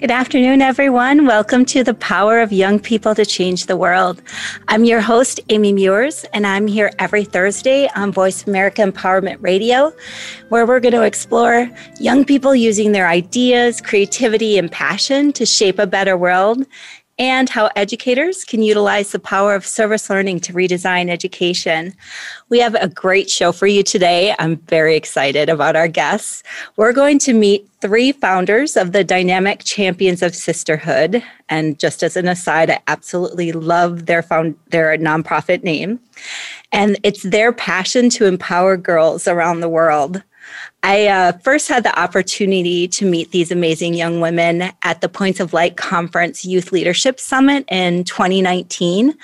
Good 0.00 0.12
afternoon, 0.12 0.62
everyone. 0.62 1.26
Welcome 1.26 1.64
to 1.64 1.82
the 1.82 1.92
Power 1.92 2.38
of 2.38 2.52
Young 2.52 2.78
People 2.78 3.16
to 3.16 3.26
Change 3.26 3.66
the 3.66 3.76
World. 3.76 4.22
I'm 4.68 4.84
your 4.84 5.00
host, 5.00 5.40
Amy 5.48 5.72
Meurs, 5.72 6.22
and 6.32 6.46
I'm 6.46 6.68
here 6.68 6.92
every 7.00 7.24
Thursday 7.24 7.88
on 7.96 8.12
Voice 8.12 8.46
America 8.46 8.82
Empowerment 8.82 9.38
Radio, 9.40 9.92
where 10.50 10.64
we're 10.64 10.78
going 10.78 10.94
to 10.94 11.02
explore 11.02 11.68
young 11.98 12.24
people 12.24 12.54
using 12.54 12.92
their 12.92 13.08
ideas, 13.08 13.80
creativity, 13.80 14.56
and 14.56 14.70
passion 14.70 15.32
to 15.32 15.44
shape 15.44 15.80
a 15.80 15.86
better 15.86 16.16
world 16.16 16.64
and 17.18 17.48
how 17.48 17.70
educators 17.74 18.44
can 18.44 18.62
utilize 18.62 19.10
the 19.10 19.18
power 19.18 19.54
of 19.54 19.66
service 19.66 20.08
learning 20.08 20.40
to 20.40 20.52
redesign 20.52 21.08
education. 21.08 21.92
We 22.48 22.60
have 22.60 22.74
a 22.76 22.88
great 22.88 23.28
show 23.28 23.50
for 23.50 23.66
you 23.66 23.82
today. 23.82 24.34
I'm 24.38 24.56
very 24.56 24.94
excited 24.94 25.48
about 25.48 25.74
our 25.74 25.88
guests. 25.88 26.42
We're 26.76 26.92
going 26.92 27.18
to 27.20 27.32
meet 27.32 27.68
three 27.80 28.12
founders 28.12 28.76
of 28.76 28.92
the 28.92 29.04
Dynamic 29.04 29.64
Champions 29.64 30.22
of 30.22 30.34
Sisterhood. 30.34 31.22
And 31.48 31.78
just 31.78 32.02
as 32.02 32.16
an 32.16 32.28
aside, 32.28 32.70
I 32.70 32.80
absolutely 32.86 33.52
love 33.52 34.06
their 34.06 34.22
found 34.22 34.56
their 34.68 34.96
nonprofit 34.96 35.64
name. 35.64 36.00
And 36.72 36.98
it's 37.02 37.22
their 37.22 37.52
passion 37.52 38.10
to 38.10 38.26
empower 38.26 38.76
girls 38.76 39.26
around 39.26 39.60
the 39.60 39.68
world. 39.68 40.22
I 40.84 41.08
uh, 41.08 41.32
first 41.38 41.68
had 41.68 41.82
the 41.82 41.98
opportunity 41.98 42.86
to 42.88 43.04
meet 43.04 43.32
these 43.32 43.50
amazing 43.50 43.94
young 43.94 44.20
women 44.20 44.70
at 44.84 45.00
the 45.00 45.08
Points 45.08 45.40
of 45.40 45.52
Light 45.52 45.76
Conference 45.76 46.44
Youth 46.44 46.70
Leadership 46.70 47.18
Summit 47.18 47.64
in 47.68 48.04
2019. 48.04 49.14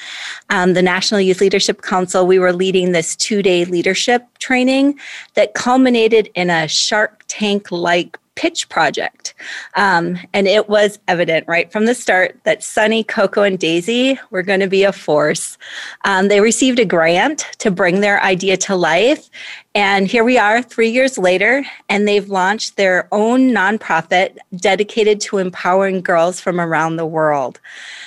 Um, 0.50 0.74
the 0.74 0.82
National 0.82 1.20
Youth 1.20 1.40
Leadership 1.40 1.82
Council, 1.82 2.26
we 2.26 2.40
were 2.40 2.52
leading 2.52 2.90
this 2.90 3.14
two 3.14 3.40
day 3.40 3.64
leadership 3.64 4.26
training 4.38 4.98
that 5.34 5.54
culminated 5.54 6.28
in 6.34 6.50
a 6.50 6.66
Shark 6.66 7.24
Tank 7.28 7.70
like 7.70 8.18
pitch 8.34 8.68
project. 8.68 9.34
Um, 9.74 10.18
and 10.32 10.46
it 10.46 10.68
was 10.68 10.98
evident 11.08 11.46
right 11.46 11.70
from 11.70 11.86
the 11.86 11.94
start 11.94 12.38
that 12.44 12.62
Sunny, 12.62 13.04
Coco, 13.04 13.42
and 13.42 13.58
Daisy 13.58 14.18
were 14.30 14.42
going 14.42 14.60
to 14.60 14.66
be 14.66 14.82
a 14.82 14.92
force. 14.92 15.56
Um, 16.04 16.28
they 16.28 16.40
received 16.40 16.78
a 16.78 16.84
grant 16.84 17.40
to 17.58 17.70
bring 17.70 18.00
their 18.00 18.22
idea 18.22 18.56
to 18.58 18.76
life. 18.76 19.30
And 19.76 20.06
here 20.06 20.22
we 20.22 20.38
are 20.38 20.62
three 20.62 20.90
years 20.90 21.18
later, 21.18 21.64
and 21.88 22.06
they've 22.06 22.28
launched 22.28 22.76
their 22.76 23.08
own 23.10 23.50
nonprofit 23.50 24.36
dedicated 24.54 25.20
to 25.22 25.38
empowering 25.38 26.00
girls 26.00 26.40
from 26.40 26.60
around 26.60 26.94
the 26.94 27.06
world. 27.06 27.58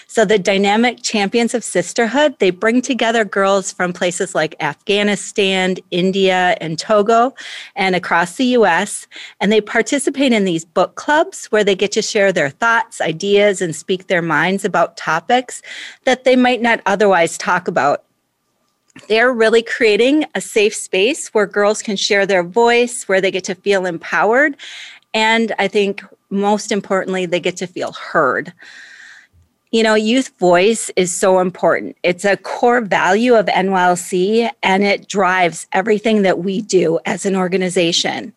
So, 0.07 0.23
the 0.23 0.39
Dynamic 0.39 1.03
Champions 1.03 1.53
of 1.53 1.65
Sisterhood, 1.65 2.39
they 2.39 2.51
bring 2.51 2.81
together 2.81 3.25
girls 3.25 3.73
from 3.73 3.91
places 3.91 4.33
like 4.33 4.55
Afghanistan, 4.61 5.75
India, 5.91 6.55
and 6.61 6.79
Togo, 6.79 7.35
and 7.75 7.95
across 7.95 8.37
the 8.37 8.45
US. 8.45 9.05
And 9.41 9.51
they 9.51 9.59
participate 9.59 10.16
in 10.19 10.45
these 10.45 10.65
book 10.65 10.95
clubs 10.95 11.45
where 11.47 11.63
they 11.63 11.75
get 11.75 11.91
to 11.93 12.01
share 12.01 12.31
their 12.31 12.49
thoughts, 12.49 12.99
ideas, 13.01 13.61
and 13.61 13.75
speak 13.75 14.07
their 14.07 14.21
minds 14.21 14.65
about 14.65 14.97
topics 14.97 15.61
that 16.05 16.23
they 16.23 16.35
might 16.35 16.61
not 16.61 16.81
otherwise 16.85 17.37
talk 17.37 17.67
about 17.67 18.03
they're 19.07 19.31
really 19.31 19.61
creating 19.61 20.25
a 20.35 20.41
safe 20.41 20.73
space 20.73 21.27
where 21.29 21.45
girls 21.45 21.81
can 21.81 21.95
share 21.95 22.25
their 22.25 22.43
voice, 22.43 23.07
where 23.07 23.21
they 23.21 23.31
get 23.31 23.43
to 23.45 23.55
feel 23.55 23.85
empowered. 23.85 24.57
And 25.13 25.53
I 25.59 25.67
think 25.67 26.03
most 26.29 26.71
importantly, 26.71 27.25
they 27.25 27.39
get 27.39 27.57
to 27.57 27.67
feel 27.67 27.91
heard. 27.93 28.53
You 29.71 29.83
know, 29.83 29.95
youth 29.95 30.31
voice 30.39 30.89
is 30.95 31.13
so 31.13 31.39
important. 31.39 31.97
It's 32.03 32.25
a 32.25 32.37
core 32.37 32.81
value 32.81 33.35
of 33.35 33.47
NYLC 33.47 34.49
and 34.63 34.83
it 34.83 35.07
drives 35.07 35.67
everything 35.73 36.21
that 36.21 36.39
we 36.39 36.61
do 36.61 36.99
as 37.05 37.25
an 37.25 37.35
organization. 37.35 38.33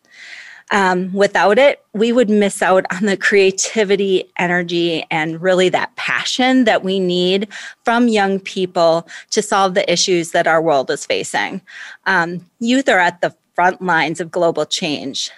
Um, 0.73 1.13
without 1.13 1.59
it, 1.59 1.85
we 1.95 2.13
would 2.13 2.31
miss 2.31 2.63
out 2.63 2.85
on 2.93 3.07
the 3.07 3.17
creativity, 3.17 4.31
energy, 4.39 5.05
and 5.11 5.41
really 5.43 5.69
that 5.71 5.95
passion 5.97 6.65
that 6.65 6.85
we 6.85 7.01
need 7.01 7.49
from 7.85 8.07
young 8.07 8.39
people 8.39 9.09
to 9.31 9.43
solve 9.43 9.75
the 9.75 9.91
issues 9.93 10.31
that 10.31 10.47
our 10.47 10.63
world 10.63 10.91
is 10.91 11.05
facing. 11.05 11.61
Um, 12.07 12.47
youth 12.61 12.89
are 12.89 13.01
at 13.01 13.21
the 13.21 13.35
front 13.55 13.83
lines 13.83 14.21
of 14.21 14.31
global 14.31 14.65
change 14.65 15.31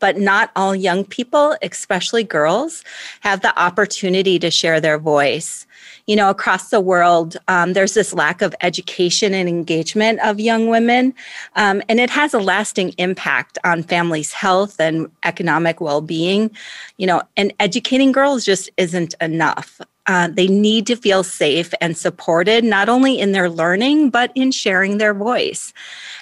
but 0.00 0.18
not 0.18 0.50
all 0.56 0.74
young 0.74 1.04
people, 1.04 1.54
especially 1.62 2.24
girls, 2.24 2.82
have 3.20 3.42
the 3.42 3.56
opportunity 3.60 4.38
to 4.38 4.50
share 4.50 4.80
their 4.80 4.98
voice 4.98 5.66
you 6.10 6.16
know, 6.16 6.28
across 6.28 6.70
the 6.70 6.80
world, 6.80 7.36
um, 7.46 7.72
there's 7.72 7.94
this 7.94 8.12
lack 8.12 8.42
of 8.42 8.52
education 8.62 9.32
and 9.32 9.48
engagement 9.48 10.18
of 10.24 10.40
young 10.40 10.66
women. 10.66 11.14
Um, 11.54 11.80
and 11.88 12.00
it 12.00 12.10
has 12.10 12.34
a 12.34 12.40
lasting 12.40 12.94
impact 12.98 13.58
on 13.62 13.84
families' 13.84 14.32
health 14.32 14.80
and 14.80 15.08
economic 15.24 15.80
well 15.80 16.00
being. 16.00 16.50
You 16.96 17.06
know, 17.06 17.22
and 17.36 17.52
educating 17.60 18.10
girls 18.10 18.44
just 18.44 18.68
isn't 18.76 19.14
enough. 19.20 19.80
Uh, 20.08 20.26
they 20.26 20.48
need 20.48 20.84
to 20.88 20.96
feel 20.96 21.22
safe 21.22 21.72
and 21.80 21.96
supported, 21.96 22.64
not 22.64 22.88
only 22.88 23.20
in 23.20 23.30
their 23.30 23.48
learning, 23.48 24.10
but 24.10 24.32
in 24.34 24.50
sharing 24.50 24.98
their 24.98 25.14
voice. 25.14 25.72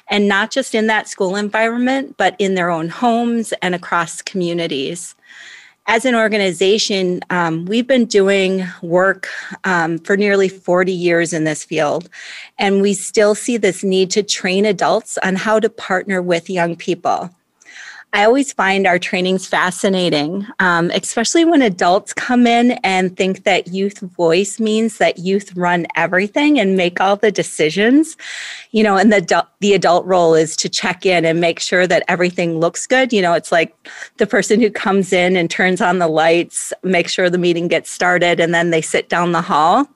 And 0.09 0.29
not 0.29 0.51
just 0.51 0.75
in 0.75 0.89
that 0.89 1.09
school 1.09 1.35
environment, 1.35 2.15
but 2.19 2.37
in 2.39 2.57
their 2.57 2.69
own 2.69 2.91
homes 2.91 3.55
and 3.63 3.75
across 3.75 4.21
communities 4.21 5.15
as 5.89 6.05
an 6.05 6.15
organization, 6.15 7.21
um, 7.31 7.65
we've 7.65 7.87
been 7.87 8.05
doing 8.05 8.63
work 8.83 9.27
um, 9.65 9.99
for 9.99 10.19
nearly 10.19 10.49
40 10.49 10.93
years 10.93 11.33
in 11.33 11.45
this 11.45 11.65
field, 11.65 12.11
and 12.59 12.83
we 12.83 12.93
still 12.93 13.35
see 13.35 13.57
this 13.57 13.83
need 13.83 14.11
to 14.11 14.23
train 14.23 14.67
adults 14.67 15.17
on 15.25 15.35
how 15.35 15.59
to 15.59 15.71
partner 15.71 16.21
with 16.21 16.51
young 16.51 16.77
people. 16.77 17.31
I 18.15 18.25
always 18.25 18.55
find 18.55 18.87
our 18.87 18.99
trainings 18.99 19.47
fascinating, 19.47 20.47
um, 20.61 20.91
especially 20.95 21.45
when 21.45 21.61
adults 21.61 22.15
come 22.15 22.47
in 22.47 22.73
and 22.83 23.15
think 23.15 23.45
that 23.45 23.69
youth 23.69 23.99
voice 24.01 24.59
means 24.59 24.97
that 24.97 25.19
youth 25.19 25.55
run 25.55 25.87
everything 25.95 26.59
and 26.59 26.75
make 26.75 27.01
all 27.03 27.17
the 27.17 27.31
decisions. 27.31 28.17
You 28.71 28.83
know, 28.83 28.97
and 28.97 29.13
the 29.13 29.19
adult, 29.19 29.49
the 29.61 29.75
adult 29.75 30.07
role 30.07 30.35
is 30.35 30.57
to 30.57 30.71
check 30.71 31.05
in 31.05 31.27
and 31.27 31.39
make 31.39 31.61
sure 31.61 31.87
that 31.87 32.05
everything 32.09 32.59
looks 32.59 32.87
good. 32.87 33.13
You 33.13 33.21
know, 33.21 33.35
it's 33.35 33.53
like 33.53 33.75
the 34.17 34.27
person 34.27 34.61
who 34.61 34.71
comes 34.71 35.13
in 35.13 35.37
and 35.37 35.51
turns 35.51 35.83
on 35.83 35.99
the 35.99 36.09
lights, 36.09 36.73
make 36.83 37.09
sure 37.09 37.29
the 37.29 37.39
meeting 37.39 37.69
gets 37.69 37.91
started, 37.91 38.41
and 38.41 38.55
then 38.55 38.71
they 38.71 38.81
sit 38.81 39.11
down 39.11 39.33
the 39.33 39.43
hall. 39.43 39.87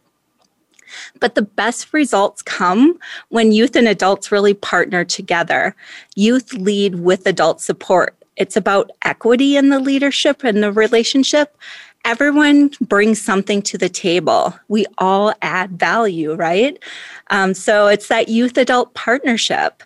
But 1.20 1.34
the 1.34 1.42
best 1.42 1.92
results 1.92 2.42
come 2.42 2.98
when 3.28 3.52
youth 3.52 3.76
and 3.76 3.88
adults 3.88 4.32
really 4.32 4.54
partner 4.54 5.04
together. 5.04 5.74
Youth 6.16 6.52
lead 6.54 6.96
with 6.96 7.26
adult 7.26 7.60
support. 7.60 8.16
It's 8.36 8.56
about 8.56 8.90
equity 9.04 9.56
in 9.56 9.68
the 9.68 9.78
leadership 9.78 10.42
and 10.44 10.62
the 10.62 10.72
relationship. 10.72 11.56
Everyone 12.04 12.70
brings 12.80 13.20
something 13.20 13.62
to 13.62 13.78
the 13.78 13.88
table. 13.88 14.54
We 14.68 14.86
all 14.98 15.34
add 15.42 15.78
value, 15.78 16.34
right? 16.34 16.82
Um, 17.30 17.54
so 17.54 17.86
it's 17.86 18.08
that 18.08 18.28
youth 18.28 18.56
adult 18.56 18.94
partnership. 18.94 19.82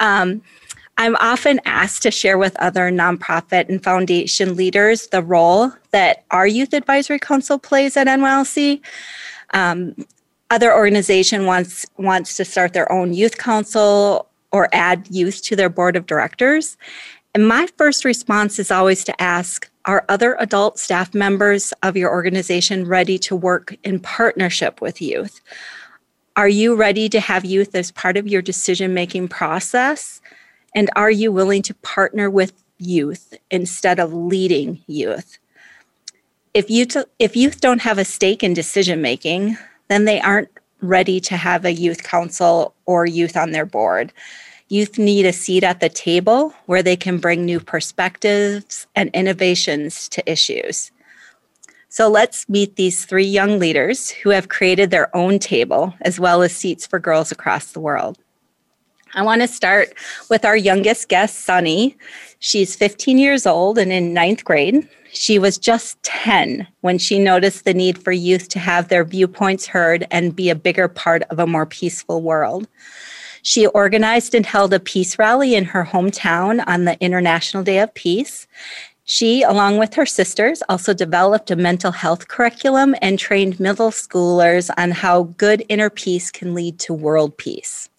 Um, 0.00 0.42
I'm 0.98 1.16
often 1.16 1.60
asked 1.64 2.02
to 2.02 2.10
share 2.10 2.36
with 2.36 2.56
other 2.56 2.90
nonprofit 2.90 3.68
and 3.68 3.82
foundation 3.82 4.56
leaders 4.56 5.08
the 5.08 5.22
role 5.22 5.72
that 5.90 6.24
our 6.30 6.46
Youth 6.46 6.74
Advisory 6.74 7.18
Council 7.18 7.58
plays 7.58 7.96
at 7.96 8.06
NYLC. 8.06 8.80
Um, 9.54 9.94
other 10.52 10.72
organization 10.72 11.46
wants 11.46 11.86
wants 11.96 12.36
to 12.36 12.44
start 12.44 12.74
their 12.74 12.92
own 12.92 13.14
youth 13.14 13.38
council 13.38 14.28
or 14.52 14.68
add 14.72 15.08
youth 15.10 15.42
to 15.42 15.56
their 15.56 15.70
board 15.70 15.96
of 15.96 16.06
directors. 16.06 16.76
And 17.34 17.48
my 17.48 17.66
first 17.78 18.04
response 18.04 18.58
is 18.58 18.70
always 18.70 19.02
to 19.04 19.20
ask 19.20 19.70
Are 19.86 20.04
other 20.10 20.36
adult 20.38 20.78
staff 20.78 21.14
members 21.14 21.72
of 21.82 21.96
your 21.96 22.10
organization 22.10 22.86
ready 22.86 23.18
to 23.20 23.34
work 23.34 23.74
in 23.82 23.98
partnership 23.98 24.82
with 24.82 25.00
youth? 25.00 25.40
Are 26.36 26.50
you 26.50 26.76
ready 26.76 27.08
to 27.08 27.20
have 27.20 27.46
youth 27.46 27.74
as 27.74 27.90
part 27.90 28.18
of 28.18 28.28
your 28.28 28.42
decision 28.42 28.92
making 28.92 29.28
process? 29.28 30.20
And 30.74 30.90
are 30.96 31.10
you 31.10 31.32
willing 31.32 31.62
to 31.62 31.74
partner 31.76 32.28
with 32.28 32.52
youth 32.78 33.34
instead 33.50 33.98
of 33.98 34.12
leading 34.12 34.82
youth? 34.86 35.38
If, 36.52 36.68
you 36.68 36.84
t- 36.84 37.04
if 37.18 37.36
youth 37.36 37.60
don't 37.62 37.80
have 37.80 37.96
a 37.96 38.04
stake 38.04 38.42
in 38.42 38.52
decision 38.52 39.00
making, 39.00 39.56
then 39.88 40.04
they 40.04 40.20
aren't 40.20 40.48
ready 40.80 41.20
to 41.20 41.36
have 41.36 41.64
a 41.64 41.72
youth 41.72 42.02
council 42.02 42.74
or 42.86 43.06
youth 43.06 43.36
on 43.36 43.52
their 43.52 43.66
board. 43.66 44.12
Youth 44.68 44.98
need 44.98 45.26
a 45.26 45.32
seat 45.32 45.64
at 45.64 45.80
the 45.80 45.88
table 45.88 46.54
where 46.66 46.82
they 46.82 46.96
can 46.96 47.18
bring 47.18 47.44
new 47.44 47.60
perspectives 47.60 48.86
and 48.96 49.10
innovations 49.14 50.08
to 50.08 50.30
issues. 50.30 50.90
So 51.88 52.08
let's 52.08 52.48
meet 52.48 52.76
these 52.76 53.04
three 53.04 53.26
young 53.26 53.58
leaders 53.58 54.10
who 54.10 54.30
have 54.30 54.48
created 54.48 54.90
their 54.90 55.14
own 55.14 55.38
table 55.38 55.94
as 56.00 56.18
well 56.18 56.40
as 56.40 56.56
seats 56.56 56.86
for 56.86 56.98
girls 56.98 57.30
across 57.30 57.72
the 57.72 57.80
world. 57.80 58.18
I 59.14 59.22
want 59.22 59.42
to 59.42 59.48
start 59.48 59.92
with 60.30 60.46
our 60.46 60.56
youngest 60.56 61.10
guest, 61.10 61.40
Sunny. 61.40 61.98
She's 62.38 62.74
15 62.74 63.18
years 63.18 63.46
old 63.46 63.76
and 63.76 63.92
in 63.92 64.14
ninth 64.14 64.42
grade. 64.42 64.88
She 65.12 65.38
was 65.38 65.58
just 65.58 66.02
10 66.02 66.66
when 66.80 66.96
she 66.96 67.18
noticed 67.18 67.66
the 67.66 67.74
need 67.74 68.02
for 68.02 68.12
youth 68.12 68.48
to 68.48 68.58
have 68.58 68.88
their 68.88 69.04
viewpoints 69.04 69.66
heard 69.66 70.06
and 70.10 70.34
be 70.34 70.48
a 70.48 70.54
bigger 70.54 70.88
part 70.88 71.24
of 71.24 71.38
a 71.38 71.46
more 71.46 71.66
peaceful 71.66 72.22
world. 72.22 72.66
She 73.42 73.66
organized 73.66 74.34
and 74.34 74.46
held 74.46 74.72
a 74.72 74.80
peace 74.80 75.18
rally 75.18 75.54
in 75.54 75.66
her 75.66 75.84
hometown 75.84 76.64
on 76.66 76.86
the 76.86 76.98
International 77.00 77.62
Day 77.62 77.80
of 77.80 77.92
Peace. 77.92 78.46
She, 79.04 79.42
along 79.42 79.76
with 79.76 79.92
her 79.94 80.06
sisters, 80.06 80.62
also 80.70 80.94
developed 80.94 81.50
a 81.50 81.56
mental 81.56 81.92
health 81.92 82.28
curriculum 82.28 82.94
and 83.02 83.18
trained 83.18 83.60
middle 83.60 83.90
schoolers 83.90 84.70
on 84.78 84.92
how 84.92 85.24
good 85.36 85.66
inner 85.68 85.90
peace 85.90 86.30
can 86.30 86.54
lead 86.54 86.78
to 86.78 86.94
world 86.94 87.36
peace. 87.36 87.90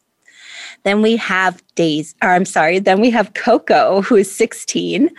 Then 0.84 1.02
we 1.02 1.16
have 1.18 1.62
Days, 1.76 2.14
or 2.22 2.30
I'm 2.30 2.46
sorry, 2.46 2.80
then 2.80 3.02
we 3.02 3.10
have 3.10 3.34
Coco, 3.34 4.02
who 4.02 4.16
is 4.16 4.34
16, 4.34 5.10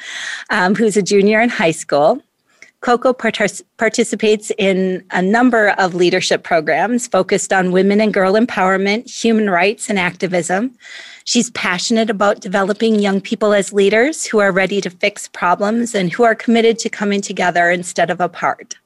um, 0.51 0.75
who's 0.75 0.97
a 0.97 1.03
junior 1.03 1.41
in 1.41 1.49
high 1.49 1.73
school. 1.73 2.23
Coco 2.85 3.15
partic- 3.15 3.63
participates 3.79 4.53
in 4.59 5.03
a 5.11 5.23
number 5.23 5.71
of 5.79 5.95
leadership 5.95 6.43
programs 6.43 7.07
focused 7.07 7.51
on 7.51 7.73
women 7.73 7.99
and 7.99 8.13
girl 8.13 8.35
empowerment, 8.35 9.11
human 9.11 9.49
rights, 9.49 9.89
and 9.89 9.99
activism. 9.99 10.71
She's 11.25 11.51
passionate 11.53 12.11
about 12.11 12.41
developing 12.41 13.01
young 13.01 13.23
people 13.23 13.55
as 13.55 13.73
leaders 13.73 14.27
who 14.27 14.39
are 14.41 14.53
ready 14.53 14.83
to 14.83 14.91
fix 14.91 15.29
problems 15.29 15.95
and 15.95 16.13
who 16.13 16.25
are 16.25 16.35
committed 16.35 16.79
to 16.81 16.91
coming 16.91 17.23
together 17.23 17.71
instead 17.71 18.11
of 18.11 18.21
apart. 18.21 18.77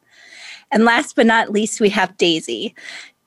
And 0.71 0.85
last 0.85 1.17
but 1.17 1.27
not 1.27 1.51
least, 1.51 1.81
we 1.81 1.89
have 1.89 2.17
Daisy. 2.19 2.77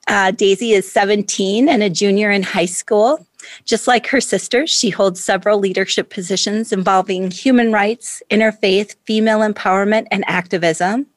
Uh, 0.08 0.32
Daisy 0.32 0.72
is 0.72 0.90
17 0.90 1.68
and 1.68 1.84
a 1.84 1.90
junior 1.90 2.32
in 2.32 2.44
high 2.44 2.66
school. 2.66 3.26
Just 3.66 3.88
like 3.88 4.08
her 4.08 4.22
sisters, 4.22 4.70
she 4.70 4.90
holds 4.90 5.24
several 5.24 5.60
leadership 5.60 6.10
positions 6.10 6.72
involving 6.72 7.32
human 7.32 7.72
rights, 7.72 8.22
interfaith, 8.30 8.96
female 9.06 9.40
empowerment, 9.40 10.08
and 10.12 10.24
activism. 10.28 11.08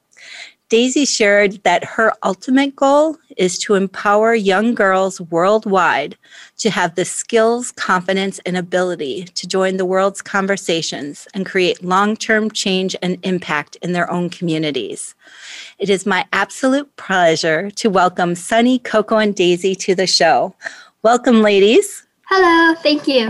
Daisy 0.69 1.05
shared 1.05 1.63
that 1.63 1.83
her 1.83 2.11
ultimate 2.23 2.75
goal 2.75 3.17
is 3.37 3.59
to 3.59 3.75
empower 3.75 4.33
young 4.33 4.73
girls 4.73 5.21
worldwide 5.21 6.17
to 6.57 6.71
have 6.71 6.95
the 6.95 7.05
skills, 7.05 7.71
confidence, 7.71 8.39
and 8.47 8.57
ability 8.57 9.25
to 9.25 9.47
join 9.47 9.77
the 9.77 9.85
world's 9.85 10.23
conversations 10.23 11.27
and 11.35 11.45
create 11.45 11.83
long 11.83 12.15
term 12.15 12.49
change 12.49 12.95
and 13.03 13.19
impact 13.23 13.75
in 13.83 13.91
their 13.91 14.09
own 14.09 14.27
communities. 14.27 15.13
It 15.77 15.91
is 15.91 16.07
my 16.07 16.25
absolute 16.33 16.95
pleasure 16.95 17.69
to 17.71 17.89
welcome 17.91 18.33
Sunny, 18.33 18.79
Coco, 18.79 19.17
and 19.17 19.35
Daisy 19.35 19.75
to 19.75 19.93
the 19.93 20.07
show. 20.07 20.55
Welcome, 21.03 21.43
ladies. 21.43 22.04
Hello, 22.27 22.75
thank 22.75 23.07
you. 23.07 23.27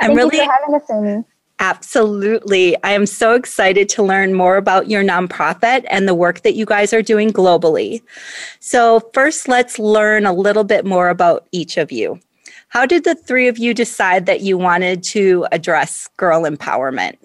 I'm 0.00 0.14
thank 0.14 0.16
really 0.16 0.36
you 0.38 0.44
for 0.44 0.52
having 0.52 0.74
us, 0.74 0.90
Amy. 0.90 1.24
Absolutely. 1.60 2.82
I 2.84 2.92
am 2.92 3.04
so 3.04 3.34
excited 3.34 3.88
to 3.90 4.02
learn 4.02 4.32
more 4.32 4.56
about 4.56 4.88
your 4.88 5.02
nonprofit 5.02 5.84
and 5.90 6.06
the 6.06 6.14
work 6.14 6.42
that 6.42 6.54
you 6.54 6.64
guys 6.64 6.92
are 6.92 7.02
doing 7.02 7.32
globally. 7.32 8.00
So, 8.60 9.00
first, 9.12 9.48
let's 9.48 9.78
learn 9.78 10.24
a 10.24 10.32
little 10.32 10.62
bit 10.62 10.84
more 10.84 11.08
about 11.08 11.48
each 11.50 11.76
of 11.76 11.90
you. 11.90 12.20
How 12.68 12.86
did 12.86 13.04
the 13.04 13.16
three 13.16 13.48
of 13.48 13.58
you 13.58 13.74
decide 13.74 14.26
that 14.26 14.42
you 14.42 14.56
wanted 14.56 15.02
to 15.04 15.46
address 15.50 16.08
girl 16.16 16.42
empowerment? 16.42 17.16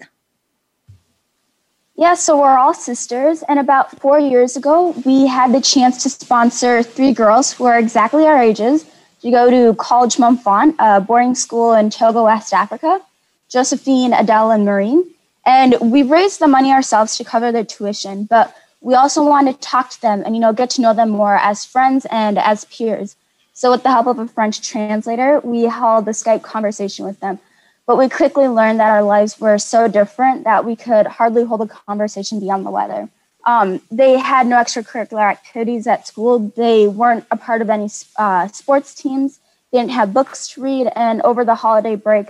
Yeah, 1.96 2.14
so 2.14 2.40
we're 2.40 2.58
all 2.58 2.74
sisters, 2.74 3.44
and 3.48 3.60
about 3.60 4.00
four 4.00 4.18
years 4.18 4.56
ago, 4.56 4.90
we 5.04 5.28
had 5.28 5.54
the 5.54 5.60
chance 5.60 6.02
to 6.02 6.10
sponsor 6.10 6.82
three 6.82 7.12
girls 7.12 7.52
who 7.52 7.66
are 7.66 7.78
exactly 7.78 8.26
our 8.26 8.42
ages 8.42 8.84
to 9.24 9.30
go 9.30 9.48
to 9.48 9.74
College 9.76 10.16
Mumfont, 10.16 10.74
a 10.78 11.00
boarding 11.00 11.34
school 11.34 11.72
in 11.72 11.88
Togo, 11.88 12.24
West 12.24 12.52
Africa, 12.52 13.00
Josephine, 13.48 14.12
Adele, 14.12 14.50
and 14.50 14.66
Marine. 14.66 15.02
And 15.46 15.76
we 15.80 16.02
raised 16.02 16.40
the 16.40 16.46
money 16.46 16.70
ourselves 16.70 17.16
to 17.16 17.24
cover 17.24 17.50
their 17.50 17.64
tuition, 17.64 18.24
but 18.24 18.54
we 18.82 18.92
also 18.94 19.24
wanted 19.24 19.54
to 19.54 19.60
talk 19.60 19.88
to 19.90 20.02
them 20.02 20.22
and 20.26 20.34
you 20.36 20.42
know 20.42 20.52
get 20.52 20.68
to 20.70 20.82
know 20.82 20.92
them 20.92 21.08
more 21.08 21.36
as 21.36 21.64
friends 21.64 22.06
and 22.10 22.38
as 22.38 22.66
peers. 22.66 23.16
So 23.54 23.70
with 23.70 23.82
the 23.82 23.90
help 23.90 24.06
of 24.08 24.18
a 24.18 24.28
French 24.28 24.60
translator, 24.60 25.40
we 25.40 25.62
held 25.62 26.06
a 26.06 26.10
Skype 26.10 26.42
conversation 26.42 27.06
with 27.06 27.18
them. 27.20 27.38
But 27.86 27.96
we 27.96 28.10
quickly 28.10 28.46
learned 28.46 28.80
that 28.80 28.90
our 28.90 29.02
lives 29.02 29.40
were 29.40 29.56
so 29.56 29.88
different 29.88 30.44
that 30.44 30.66
we 30.66 30.76
could 30.76 31.06
hardly 31.06 31.44
hold 31.44 31.62
a 31.62 31.66
conversation 31.66 32.40
beyond 32.40 32.66
the 32.66 32.70
weather. 32.70 33.08
Um, 33.46 33.80
they 33.90 34.18
had 34.18 34.46
no 34.46 34.56
extracurricular 34.56 35.22
activities 35.22 35.86
at 35.86 36.06
school. 36.06 36.38
They 36.56 36.88
weren't 36.88 37.26
a 37.30 37.36
part 37.36 37.60
of 37.62 37.70
any 37.70 37.88
uh, 38.16 38.48
sports 38.48 38.94
teams. 38.94 39.40
They 39.70 39.78
didn't 39.78 39.92
have 39.92 40.14
books 40.14 40.48
to 40.48 40.62
read. 40.62 40.90
And 40.96 41.20
over 41.22 41.44
the 41.44 41.54
holiday 41.54 41.94
break, 41.94 42.28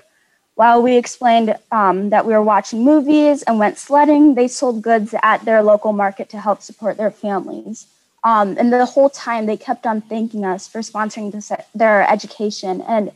while 0.55 0.83
we 0.83 0.97
explained 0.97 1.57
um, 1.73 2.11
that 2.11 2.27
we 2.27 2.33
were 2.33 2.43
watching 2.43 2.85
movies 2.85 3.43
and 3.43 3.59
went 3.59 3.79
sledding, 3.79 4.35
they 4.35 4.49
sold 4.49 4.83
goods 4.83 5.15
at 5.23 5.45
their 5.45 5.63
local 5.63 5.93
market 5.93 6.29
to 6.31 6.41
help 6.41 6.63
support 6.63 6.97
their 6.97 7.11
families. 7.11 7.87
Um, 8.23 8.57
and 8.59 8.73
the 8.73 8.87
whole 8.87 9.11
time, 9.11 9.47
they 9.47 9.57
kept 9.57 9.87
on 9.87 10.01
thanking 10.01 10.45
us 10.45 10.67
for 10.67 10.79
sponsoring 10.81 11.31
this, 11.33 11.53
their 11.75 12.09
education. 12.11 12.81
And 12.83 13.13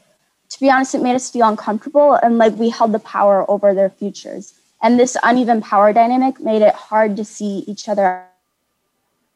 to 0.51 0.61
be 0.61 0.71
honest, 0.71 0.95
it 0.95 1.03
made 1.03 1.15
us 1.15 1.31
feel 1.31 1.49
uncomfortable 1.49 2.15
and 2.15 2.39
like 2.39 2.55
we 2.55 2.71
held 2.71 2.93
the 2.93 2.99
power 2.99 3.49
over 3.51 3.73
their 3.73 3.91
futures. 3.91 4.58
And 4.83 4.99
this 4.99 5.17
uneven 5.23 5.61
power 5.61 5.93
dynamic 5.93 6.41
made 6.41 6.63
it 6.63 6.75
hard 6.75 7.17
to 7.17 7.25
see 7.25 7.65
each 7.67 7.89
other 7.89 8.25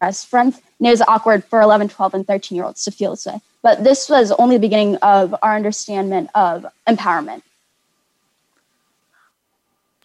as 0.01 0.25
friends. 0.25 0.61
And 0.79 0.87
it 0.87 0.91
was 0.91 1.03
awkward 1.03 1.45
for 1.45 1.61
11, 1.61 1.89
12, 1.89 2.15
and 2.15 2.27
13 2.27 2.57
year 2.57 2.65
olds 2.65 2.85
to 2.85 2.91
feel 2.91 3.11
this 3.11 3.27
way. 3.27 3.41
But 3.63 3.85
this 3.85 4.09
was 4.09 4.33
only 4.33 4.57
the 4.57 4.61
beginning 4.61 4.97
of 4.97 5.35
our 5.43 5.55
understanding 5.55 6.29
of 6.35 6.67
empowerment. 6.89 7.43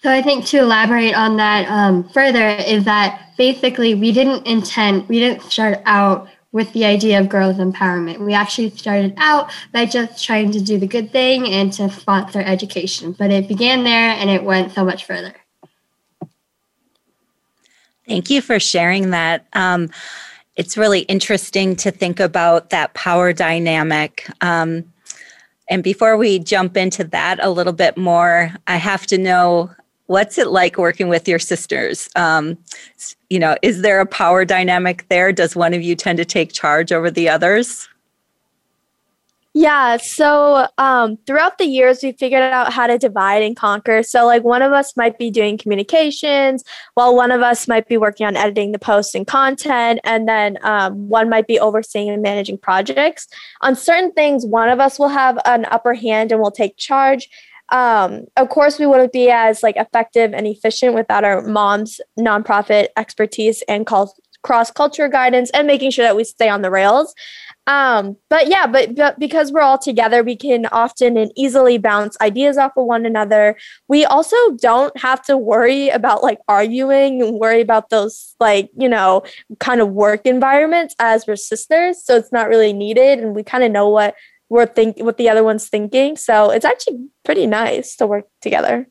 So 0.03 0.11
I 0.11 0.21
think 0.21 0.45
to 0.47 0.59
elaborate 0.59 1.15
on 1.15 1.37
that 1.37 1.67
um, 1.67 2.07
further 2.09 2.49
is 2.49 2.85
that 2.85 3.31
basically 3.37 3.95
we 3.95 4.11
didn't 4.11 4.45
intend, 4.45 5.09
we 5.09 5.19
didn't 5.19 5.41
start 5.41 5.81
out 5.85 6.29
with 6.51 6.71
the 6.73 6.85
idea 6.85 7.19
of 7.19 7.29
girls 7.29 7.57
empowerment. 7.57 8.19
We 8.19 8.33
actually 8.33 8.69
started 8.71 9.13
out 9.17 9.51
by 9.73 9.85
just 9.85 10.23
trying 10.23 10.51
to 10.51 10.61
do 10.61 10.77
the 10.77 10.87
good 10.87 11.11
thing 11.11 11.47
and 11.47 11.71
to 11.73 11.89
sponsor 11.89 12.41
education, 12.41 13.11
but 13.11 13.31
it 13.31 13.47
began 13.47 13.83
there 13.83 14.11
and 14.11 14.29
it 14.29 14.43
went 14.43 14.71
so 14.71 14.85
much 14.85 15.05
further. 15.05 15.35
Thank 18.07 18.29
you 18.29 18.41
for 18.41 18.59
sharing 18.59 19.09
that. 19.09 19.45
Um, 19.53 19.89
it's 20.55 20.77
really 20.77 21.01
interesting 21.01 21.75
to 21.77 21.91
think 21.91 22.19
about 22.19 22.69
that 22.69 22.93
power 22.93 23.33
dynamic. 23.33 24.27
Um, 24.41 24.91
and 25.69 25.83
before 25.83 26.15
we 26.15 26.39
jump 26.39 26.77
into 26.77 27.03
that 27.05 27.43
a 27.43 27.49
little 27.49 27.73
bit 27.73 27.97
more, 27.97 28.53
I 28.65 28.77
have 28.77 29.05
to 29.07 29.17
know 29.17 29.71
what's 30.07 30.37
it 30.37 30.47
like 30.47 30.77
working 30.77 31.07
with 31.07 31.27
your 31.27 31.39
sisters? 31.39 32.09
Um, 32.15 32.57
you 33.29 33.39
know, 33.39 33.55
is 33.61 33.81
there 33.81 33.99
a 33.99 34.05
power 34.05 34.43
dynamic 34.43 35.07
there? 35.09 35.31
Does 35.31 35.55
one 35.55 35.73
of 35.73 35.81
you 35.81 35.95
tend 35.95 36.17
to 36.17 36.25
take 36.25 36.51
charge 36.51 36.91
over 36.91 37.11
the 37.11 37.29
others? 37.29 37.87
Yeah, 39.59 39.97
so 39.97 40.67
um, 40.77 41.17
throughout 41.25 41.57
the 41.57 41.65
years, 41.65 42.03
we 42.03 42.11
figured 42.11 42.43
out 42.43 42.71
how 42.71 42.85
to 42.85 42.99
divide 42.99 43.41
and 43.41 43.55
conquer. 43.55 44.03
So, 44.03 44.23
like, 44.23 44.43
one 44.43 44.61
of 44.61 44.71
us 44.71 44.95
might 44.95 45.17
be 45.17 45.31
doing 45.31 45.57
communications, 45.57 46.63
while 46.93 47.15
one 47.15 47.31
of 47.31 47.41
us 47.41 47.67
might 47.67 47.87
be 47.87 47.97
working 47.97 48.27
on 48.27 48.37
editing 48.37 48.71
the 48.71 48.77
posts 48.77 49.15
and 49.15 49.25
content, 49.25 49.99
and 50.03 50.27
then 50.27 50.59
um, 50.61 51.09
one 51.09 51.27
might 51.27 51.47
be 51.47 51.59
overseeing 51.59 52.07
and 52.07 52.21
managing 52.21 52.59
projects. 52.59 53.27
On 53.61 53.75
certain 53.75 54.11
things, 54.11 54.45
one 54.45 54.69
of 54.69 54.79
us 54.79 54.99
will 54.99 55.09
have 55.09 55.39
an 55.45 55.65
upper 55.71 55.95
hand 55.95 56.31
and 56.31 56.39
will 56.39 56.51
take 56.51 56.77
charge, 56.77 57.27
um, 57.69 58.25
of 58.37 58.49
course 58.49 58.79
we 58.79 58.85
wouldn't 58.85 59.11
be 59.11 59.29
as 59.29 59.63
like 59.63 59.75
effective 59.75 60.33
and 60.33 60.47
efficient 60.47 60.93
without 60.93 61.23
our 61.23 61.41
mom's 61.41 61.99
nonprofit 62.17 62.87
expertise 62.95 63.61
and 63.67 63.85
cross 63.85 64.71
culture 64.71 65.09
guidance 65.09 65.49
and 65.51 65.67
making 65.67 65.91
sure 65.91 66.05
that 66.05 66.15
we 66.15 66.23
stay 66.23 66.47
on 66.47 66.61
the 66.61 66.71
rails. 66.71 67.13
Um, 67.65 68.15
but 68.29 68.47
yeah 68.47 68.65
but, 68.65 68.95
but 68.95 69.19
because 69.19 69.51
we're 69.51 69.59
all 69.59 69.77
together 69.77 70.23
we 70.23 70.37
can 70.37 70.67
often 70.67 71.17
and 71.17 71.33
easily 71.35 71.77
bounce 71.77 72.15
ideas 72.21 72.57
off 72.57 72.71
of 72.77 72.85
one 72.85 73.05
another. 73.05 73.57
We 73.89 74.05
also 74.05 74.37
don't 74.61 74.97
have 74.97 75.21
to 75.23 75.37
worry 75.37 75.89
about 75.89 76.23
like 76.23 76.39
arguing 76.47 77.21
and 77.21 77.37
worry 77.37 77.59
about 77.59 77.89
those 77.89 78.35
like 78.39 78.69
you 78.77 78.87
know 78.87 79.23
kind 79.59 79.81
of 79.81 79.89
work 79.89 80.21
environments 80.23 80.95
as 80.99 81.27
we're 81.27 81.35
sisters. 81.35 82.01
So 82.05 82.15
it's 82.15 82.31
not 82.31 82.47
really 82.47 82.71
needed 82.71 83.19
and 83.19 83.35
we 83.35 83.43
kind 83.43 83.65
of 83.65 83.71
know 83.71 83.89
what 83.89 84.15
we're 84.49 84.65
think 84.65 84.97
what 84.99 85.17
the 85.17 85.29
other 85.29 85.43
one's 85.43 85.67
thinking. 85.67 86.15
So 86.15 86.49
it's 86.49 86.65
actually 86.65 87.07
pretty 87.23 87.47
nice 87.47 87.95
to 87.97 88.07
work 88.07 88.25
together. 88.41 88.87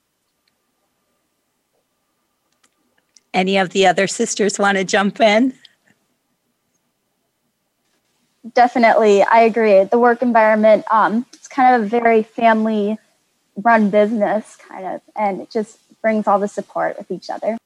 Any 3.32 3.58
of 3.58 3.70
the 3.70 3.86
other 3.86 4.06
sisters 4.06 4.58
want 4.58 4.78
to 4.78 4.84
jump 4.84 5.20
in? 5.20 5.54
Definitely, 8.54 9.22
I 9.22 9.40
agree. 9.40 9.84
The 9.84 9.98
work 9.98 10.22
environment, 10.22 10.84
um, 10.90 11.26
it's 11.32 11.48
kind 11.48 11.74
of 11.74 11.82
a 11.82 11.86
very 11.86 12.22
family 12.22 12.98
run 13.56 13.90
business, 13.90 14.56
kind 14.56 14.86
of, 14.86 15.00
and 15.16 15.40
it 15.40 15.50
just 15.50 15.78
brings 16.00 16.26
all 16.26 16.38
the 16.38 16.48
support 16.48 16.96
with 16.96 17.10
each 17.10 17.28
other. 17.28 17.58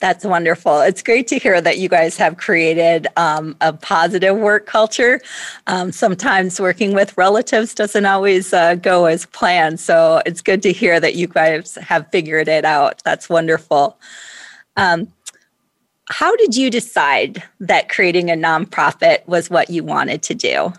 That's 0.00 0.24
wonderful. 0.24 0.80
It's 0.80 1.02
great 1.02 1.28
to 1.28 1.38
hear 1.38 1.60
that 1.60 1.76
you 1.76 1.90
guys 1.90 2.16
have 2.16 2.38
created 2.38 3.06
um, 3.16 3.54
a 3.60 3.74
positive 3.74 4.36
work 4.36 4.64
culture. 4.64 5.20
Um, 5.66 5.92
sometimes 5.92 6.58
working 6.58 6.94
with 6.94 7.16
relatives 7.18 7.74
doesn't 7.74 8.06
always 8.06 8.54
uh, 8.54 8.76
go 8.76 9.04
as 9.04 9.26
planned. 9.26 9.78
So 9.78 10.22
it's 10.24 10.40
good 10.40 10.62
to 10.62 10.72
hear 10.72 11.00
that 11.00 11.16
you 11.16 11.26
guys 11.26 11.74
have 11.74 12.10
figured 12.10 12.48
it 12.48 12.64
out. 12.64 13.02
That's 13.04 13.28
wonderful. 13.28 13.98
Um, 14.76 15.12
how 16.08 16.34
did 16.36 16.56
you 16.56 16.70
decide 16.70 17.42
that 17.60 17.90
creating 17.90 18.30
a 18.30 18.34
nonprofit 18.34 19.26
was 19.28 19.50
what 19.50 19.68
you 19.68 19.84
wanted 19.84 20.22
to 20.22 20.34
do? 20.34 20.72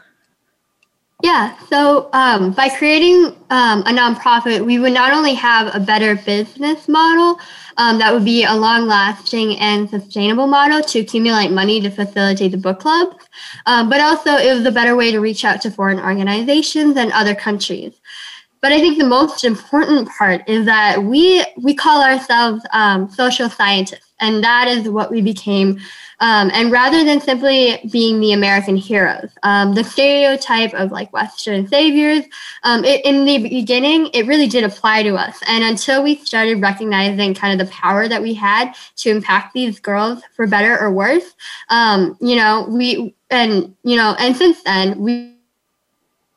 Yeah, 1.24 1.56
so 1.68 2.10
um, 2.14 2.52
by 2.52 2.70
creating 2.70 3.36
um, 3.52 3.82
a 3.82 3.92
nonprofit, 3.92 4.66
we 4.66 4.80
would 4.80 4.94
not 4.94 5.14
only 5.14 5.36
have 5.36 5.74
a 5.76 5.80
better 5.80 6.16
business 6.16 6.88
model 6.88 7.40
um, 7.78 8.00
that 8.00 8.12
would 8.12 8.26
be 8.26 8.44
a 8.44 8.56
long 8.56 8.88
lasting 8.88 9.58
and 9.60 9.88
sustainable 9.88 10.48
model 10.48 10.82
to 10.82 11.00
accumulate 11.00 11.52
money 11.52 11.80
to 11.82 11.92
facilitate 11.92 12.52
the 12.52 12.58
book 12.58 12.80
club, 12.80 13.20
um, 13.68 13.88
but 13.90 14.02
also 14.02 14.32
it 14.32 14.54
was 14.54 14.66
a 14.66 14.72
better 14.72 14.96
way 14.96 15.12
to 15.12 15.20
reach 15.20 15.46
out 15.46 15.62
to 15.62 15.70
foreign 15.70 16.00
organizations 16.00 16.98
and 16.98 17.12
other 17.12 17.36
countries. 17.36 18.01
But 18.62 18.72
I 18.72 18.80
think 18.80 19.00
the 19.00 19.08
most 19.08 19.44
important 19.44 20.08
part 20.10 20.48
is 20.48 20.66
that 20.66 21.04
we 21.04 21.44
we 21.58 21.74
call 21.74 22.04
ourselves 22.04 22.64
um, 22.72 23.10
social 23.10 23.50
scientists, 23.50 24.14
and 24.20 24.44
that 24.44 24.68
is 24.68 24.88
what 24.88 25.12
we 25.12 25.22
became 25.22 25.80
um, 26.22 26.52
and 26.54 26.72
rather 26.72 27.04
than 27.04 27.20
simply 27.20 27.80
being 27.92 28.20
the 28.20 28.34
American 28.34 28.78
heroes, 28.78 29.32
um, 29.42 29.74
the 29.74 29.84
stereotype 29.84 30.72
of 30.76 30.92
like 30.92 31.12
Western 31.12 31.68
saviors, 31.68 32.24
um, 32.62 32.86
it, 32.86 33.04
in 33.04 33.26
the 33.26 33.40
beginning, 33.40 34.08
it 34.14 34.28
really 34.28 34.46
did 34.46 34.64
apply 34.64 35.02
to 35.02 35.16
us. 35.16 35.40
And 35.48 35.64
until 35.64 36.04
we 36.04 36.16
started 36.18 36.62
recognizing 36.62 37.34
kind 37.34 37.60
of 37.60 37.68
the 37.68 37.74
power 37.74 38.08
that 38.08 38.22
we 38.22 38.36
had 38.36 38.74
to 38.98 39.10
impact 39.10 39.56
these 39.56 39.80
girls 39.80 40.22
for 40.36 40.46
better 40.46 40.80
or 40.80 40.92
worse, 40.92 41.34
um, 41.70 42.16
you 42.22 42.36
know, 42.36 42.68
we, 42.70 43.16
and, 43.32 43.76
you 43.84 43.98
know, 43.98 44.16
and 44.20 44.38
since 44.38 44.62
then, 44.62 45.00
we, 45.00 45.31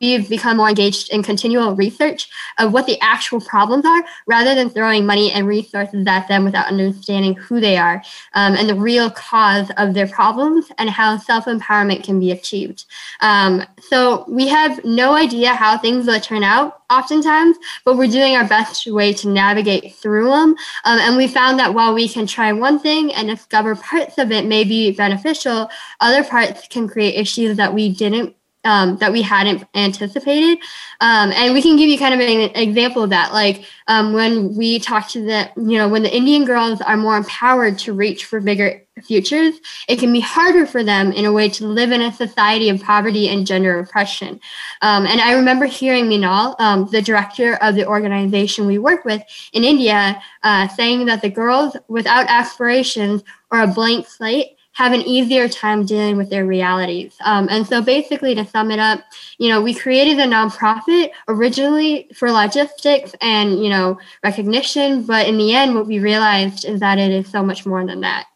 we've 0.05 0.29
become 0.29 0.59
more 0.59 0.69
engaged 0.69 1.11
in 1.11 1.23
continual 1.23 1.75
research 1.75 2.29
of 2.59 2.73
what 2.73 2.87
the 2.87 3.01
actual 3.01 3.41
problems 3.41 3.85
are 3.85 4.05
rather 4.27 4.55
than 4.55 4.69
throwing 4.69 5.07
money 5.07 5.33
and 5.33 5.47
resources 5.47 6.07
at 6.07 6.29
them 6.29 6.45
without 6.45 6.67
understanding 6.67 7.35
who 7.35 7.61
they 7.61 7.77
are 7.77 8.03
um, 8.35 8.55
and 8.55 8.69
the 8.69 8.75
real 8.75 9.11
cause 9.11 9.71
of 9.77 9.95
their 9.95 10.07
problems 10.07 10.67
and 10.79 10.91
how 10.91 11.17
self 11.17 11.47
empowerment 11.47 12.05
can 12.05 12.21
be 12.21 12.31
achieved. 12.31 12.85
Um, 13.21 13.65
so 13.81 14.25
we 14.29 14.49
have 14.49 14.85
no 14.85 15.15
idea 15.15 15.55
how 15.55 15.79
things 15.79 16.07
will 16.07 16.21
turn 16.21 16.45
out 16.45 16.83
oftentimes, 16.91 17.57
but 17.85 17.97
we're 17.97 18.07
doing 18.07 18.37
our 18.37 18.47
best 18.47 18.87
way 18.87 19.13
to 19.15 19.29
navigate 19.29 19.95
through 19.95 20.31
them. 20.31 20.55
Um, 20.85 20.99
and 21.01 21.17
we 21.17 21.27
found 21.27 21.59
that 21.59 21.75
while 21.75 21.95
we 21.95 22.09
can 22.09 22.27
try 22.27 22.53
one 22.53 22.79
thing 22.79 23.13
and 23.15 23.29
discover 23.29 23.75
parts 23.75 24.19
of 24.19 24.31
it 24.31 24.45
may 24.45 24.65
be 24.65 24.93
beneficial, 24.93 25.71
other 26.01 26.23
parts 26.23 26.69
can 26.69 26.87
create 26.89 27.15
issues 27.17 27.57
that 27.57 27.75
we 27.75 27.93
didn't 27.93 28.37
um, 28.65 28.97
that 28.99 29.13
we 29.13 29.23
hadn't 29.23 29.67
anticipated. 29.75 30.59
Um, 31.01 31.33
and 31.33 31.55
we 31.55 31.63
can 31.63 31.77
give 31.77 31.89
you 31.89 31.99
kind 31.99 32.15
of 32.15 32.21
an 32.21 32.51
example 32.57 33.03
of 33.03 33.11
that. 33.11 33.33
Like 33.33 33.65
um, 33.87 34.13
when 34.13 34.55
we 34.57 34.79
talk 34.79 35.09
to 35.11 35.25
the, 35.25 35.51
you 35.57 35.79
know, 35.79 35.89
when 35.89 36.03
the 36.03 36.15
Indian 36.15 36.45
girls 36.45 36.81
are 36.81 36.97
more 36.97 37.17
empowered 37.17 37.79
to 37.81 37.93
reach 37.93 38.25
for 38.25 38.41
bigger 38.41 38.83
futures, 39.03 39.55
it 39.89 39.99
can 39.99 40.13
be 40.13 40.21
harder 40.21 40.67
for 40.67 40.85
them 40.85 41.13
in 41.13 41.25
a 41.25 41.33
way 41.33 41.49
to 41.49 41.67
live 41.67 41.91
in 41.91 42.01
a 42.01 42.13
society 42.13 42.69
of 42.69 42.81
poverty 42.81 43.29
and 43.29 43.47
gender 43.47 43.79
oppression. 43.79 44.41
Um, 44.83 45.07
and 45.07 45.21
I 45.21 45.35
remember 45.35 45.67
hearing 45.67 46.09
Minal, 46.09 46.55
um, 46.59 46.89
the 46.91 47.03
director 47.03 47.55
of 47.57 47.75
the 47.75 47.87
organization 47.87 48.67
we 48.67 48.79
work 48.79 49.05
with 49.05 49.23
in 49.53 49.65
India, 49.65 50.23
uh, 50.43 50.69
saying 50.69 51.07
that 51.07 51.23
the 51.23 51.31
girls 51.31 51.77
without 51.89 52.27
aspirations 52.29 53.23
or 53.51 53.61
a 53.61 53.67
blank 53.67 54.07
slate 54.07 54.57
have 54.75 54.93
an 54.93 55.01
easier 55.03 55.49
time 55.49 55.85
dealing 55.87 56.17
with 56.17 56.31
their 56.31 56.47
realities. 56.47 57.17
Um, 57.25 57.49
and 57.51 57.67
so, 57.67 57.81
basically, 57.83 58.35
to 58.35 58.47
sum 58.47 58.71
it 58.71 58.79
up, 58.79 59.01
you 59.39 59.49
know, 59.49 59.63
we 59.63 59.75
created 59.75 60.19
a 60.19 60.27
nonprofit 60.27 61.11
originally 61.29 62.09
for 62.15 62.31
logistics 62.31 63.15
and 63.21 63.63
you 63.63 63.71
know 63.71 63.99
recognition, 64.23 65.05
but 65.05 65.27
in 65.27 65.39
the 65.39 65.55
end, 65.55 65.75
what 65.75 65.87
we 65.87 65.99
realized 65.99 66.65
is 66.65 66.81
that 66.81 66.99
it 66.99 67.11
is 67.11 67.29
so 67.29 67.43
much 67.43 67.65
more 67.67 67.85
than 67.87 68.01
that. 68.03 68.27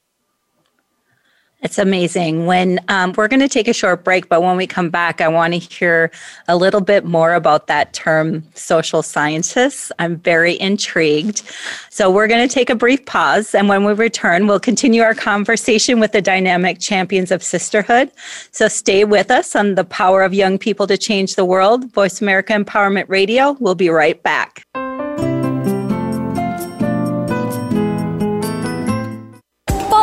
It's 1.61 1.79
amazing. 1.79 2.47
When 2.47 2.79
um, 2.87 3.15
we're 3.17 3.27
going 3.27 3.41
to 3.41 3.49
take 3.49 3.67
a 3.67 3.73
short 3.73 4.05
break, 4.05 4.29
but 4.29 4.43
when 4.43 4.57
we 4.57 4.67
come 4.67 4.91
back, 4.91 5.21
I 5.21 5.27
want 5.27 5.55
to 5.55 5.59
hear 5.59 6.13
a 6.47 6.57
little 6.57 6.81
bit 6.81 7.05
more 7.05 7.35
about 7.35 7.67
that 7.67 7.93
term 7.93 8.45
social 8.55 9.03
scientists. 9.03 9.91
I'm 9.99 10.19
very 10.19 10.59
intrigued. 10.61 11.43
So 11.91 12.13
we're 12.13 12.29
going 12.29 12.47
to 12.47 12.53
take 12.53 12.71
a 12.71 12.77
brief 12.77 13.05
pause. 13.07 13.57
And 13.57 13.69
when 13.69 13.85
we 13.85 13.93
return, 13.93 14.47
we'll 14.47 14.61
continue 14.61 15.03
our 15.03 15.17
conversation 15.17 15.99
with 15.99 16.13
the 16.13 16.23
dynamic 16.23 16.79
champions 16.79 17.33
of 17.33 17.43
sisterhood. 17.43 18.13
So 18.53 18.69
stay 18.69 19.05
with 19.05 19.33
us 19.33 19.57
on 19.57 19.75
the 19.75 19.85
power 19.85 20.23
of 20.23 20.33
young 20.33 20.59
people 20.59 20.87
to 20.87 20.97
change 20.97 21.35
the 21.35 21.45
world. 21.45 21.93
Voice 21.93 22.21
America 22.21 22.53
Empowerment 22.53 23.09
Radio. 23.09 23.57
We'll 23.59 23.75
be 23.75 23.91
right 23.91 24.23
back. 24.23 24.65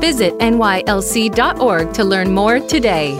Visit 0.00 0.34
nylc.org 0.38 1.94
to 1.94 2.04
learn 2.04 2.32
more 2.32 2.60
today. 2.60 3.18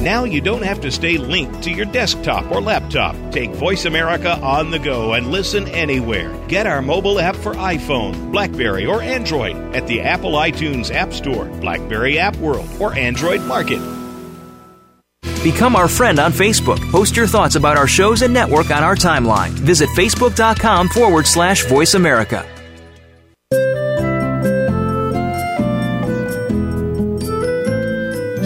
Now 0.00 0.24
you 0.24 0.40
don't 0.40 0.62
have 0.62 0.80
to 0.80 0.90
stay 0.90 1.18
linked 1.18 1.62
to 1.64 1.70
your 1.70 1.84
desktop 1.84 2.50
or 2.50 2.62
laptop. 2.62 3.14
Take 3.30 3.50
Voice 3.50 3.84
America 3.84 4.38
on 4.40 4.70
the 4.70 4.78
go 4.78 5.12
and 5.12 5.26
listen 5.26 5.68
anywhere. 5.68 6.34
Get 6.48 6.66
our 6.66 6.80
mobile 6.80 7.20
app 7.20 7.36
for 7.36 7.52
iPhone, 7.52 8.32
Blackberry, 8.32 8.86
or 8.86 9.02
Android 9.02 9.56
at 9.76 9.86
the 9.86 10.00
Apple 10.00 10.32
iTunes 10.32 10.90
App 10.90 11.12
Store, 11.12 11.44
Blackberry 11.60 12.18
App 12.18 12.34
World, 12.36 12.68
or 12.80 12.94
Android 12.94 13.42
Market. 13.42 13.80
Become 15.42 15.76
our 15.76 15.88
friend 15.88 16.18
on 16.18 16.32
Facebook. 16.32 16.80
Post 16.90 17.14
your 17.14 17.26
thoughts 17.26 17.56
about 17.56 17.76
our 17.76 17.86
shows 17.86 18.22
and 18.22 18.32
network 18.32 18.70
on 18.70 18.82
our 18.82 18.96
timeline. 18.96 19.50
Visit 19.50 19.90
facebook.com 19.90 20.88
forward 20.88 21.26
slash 21.26 21.66
voice 21.66 21.92
America. 21.92 22.46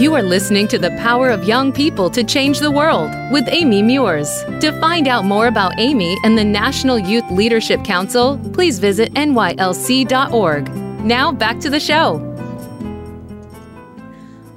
You 0.04 0.14
are 0.16 0.22
listening 0.22 0.68
to 0.68 0.78
The 0.78 0.90
Power 0.98 1.30
of 1.30 1.44
Young 1.44 1.72
People 1.72 2.10
to 2.10 2.22
Change 2.22 2.58
the 2.58 2.70
World 2.70 3.10
with 3.32 3.48
Amy 3.48 3.80
Meurs. 3.82 4.44
To 4.60 4.78
find 4.78 5.08
out 5.08 5.24
more 5.24 5.46
about 5.46 5.78
Amy 5.78 6.14
and 6.24 6.36
the 6.36 6.44
National 6.44 6.98
Youth 6.98 7.24
Leadership 7.30 7.82
Council, 7.84 8.38
please 8.52 8.78
visit 8.78 9.14
nylc.org. 9.14 10.68
Now 11.02 11.32
back 11.32 11.58
to 11.60 11.70
the 11.70 11.80
show. 11.80 12.16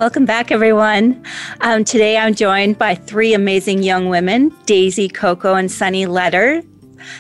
Welcome 0.02 0.26
back, 0.26 0.52
everyone. 0.52 1.24
Um, 1.62 1.86
today 1.86 2.18
I'm 2.18 2.36
joined 2.36 2.78
by 2.78 2.96
three 2.96 3.34
amazing 3.34 3.84
young 3.84 4.10
women 4.10 4.54
Daisy, 4.66 5.08
Coco, 5.08 5.54
and 5.54 5.72
Sunny 5.72 6.08
Letter. 6.08 6.62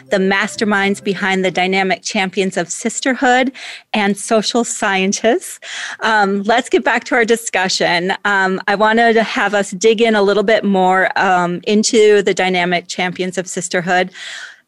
The 0.10 0.17
masterminds 0.17 1.03
behind 1.03 1.44
the 1.44 1.51
Dynamic 1.51 2.03
Champions 2.03 2.58
of 2.58 2.70
Sisterhood, 2.70 3.51
and 3.94 4.17
social 4.17 4.63
scientists. 4.63 5.60
Um, 6.01 6.44
let's 6.44 6.70
get 6.70 6.84
back 6.84 7.03
to 7.06 7.15
our 7.15 7.25
discussion. 7.25 8.13
Um, 8.25 8.62
I 8.67 8.75
wanted 8.75 9.13
to 9.13 9.24
have 9.24 9.53
us 9.53 9.72
dig 9.72 10.01
in 10.01 10.15
a 10.15 10.22
little 10.22 10.44
bit 10.44 10.63
more 10.63 11.10
um, 11.17 11.62
into 11.67 12.22
the 12.22 12.34
Dynamic 12.34 12.88
Champions 12.88 13.38
of 13.38 13.48
Sisterhood. 13.48 14.12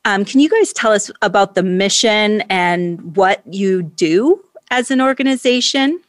Um, 0.05 0.25
can 0.25 0.39
you 0.39 0.49
guys 0.49 0.73
tell 0.73 0.91
us 0.91 1.11
about 1.21 1.55
the 1.55 1.63
mission 1.63 2.41
and 2.49 3.15
what 3.15 3.41
you 3.45 3.83
do 3.83 4.43
as 4.71 4.91
an 4.91 5.01
organization? 5.01 5.99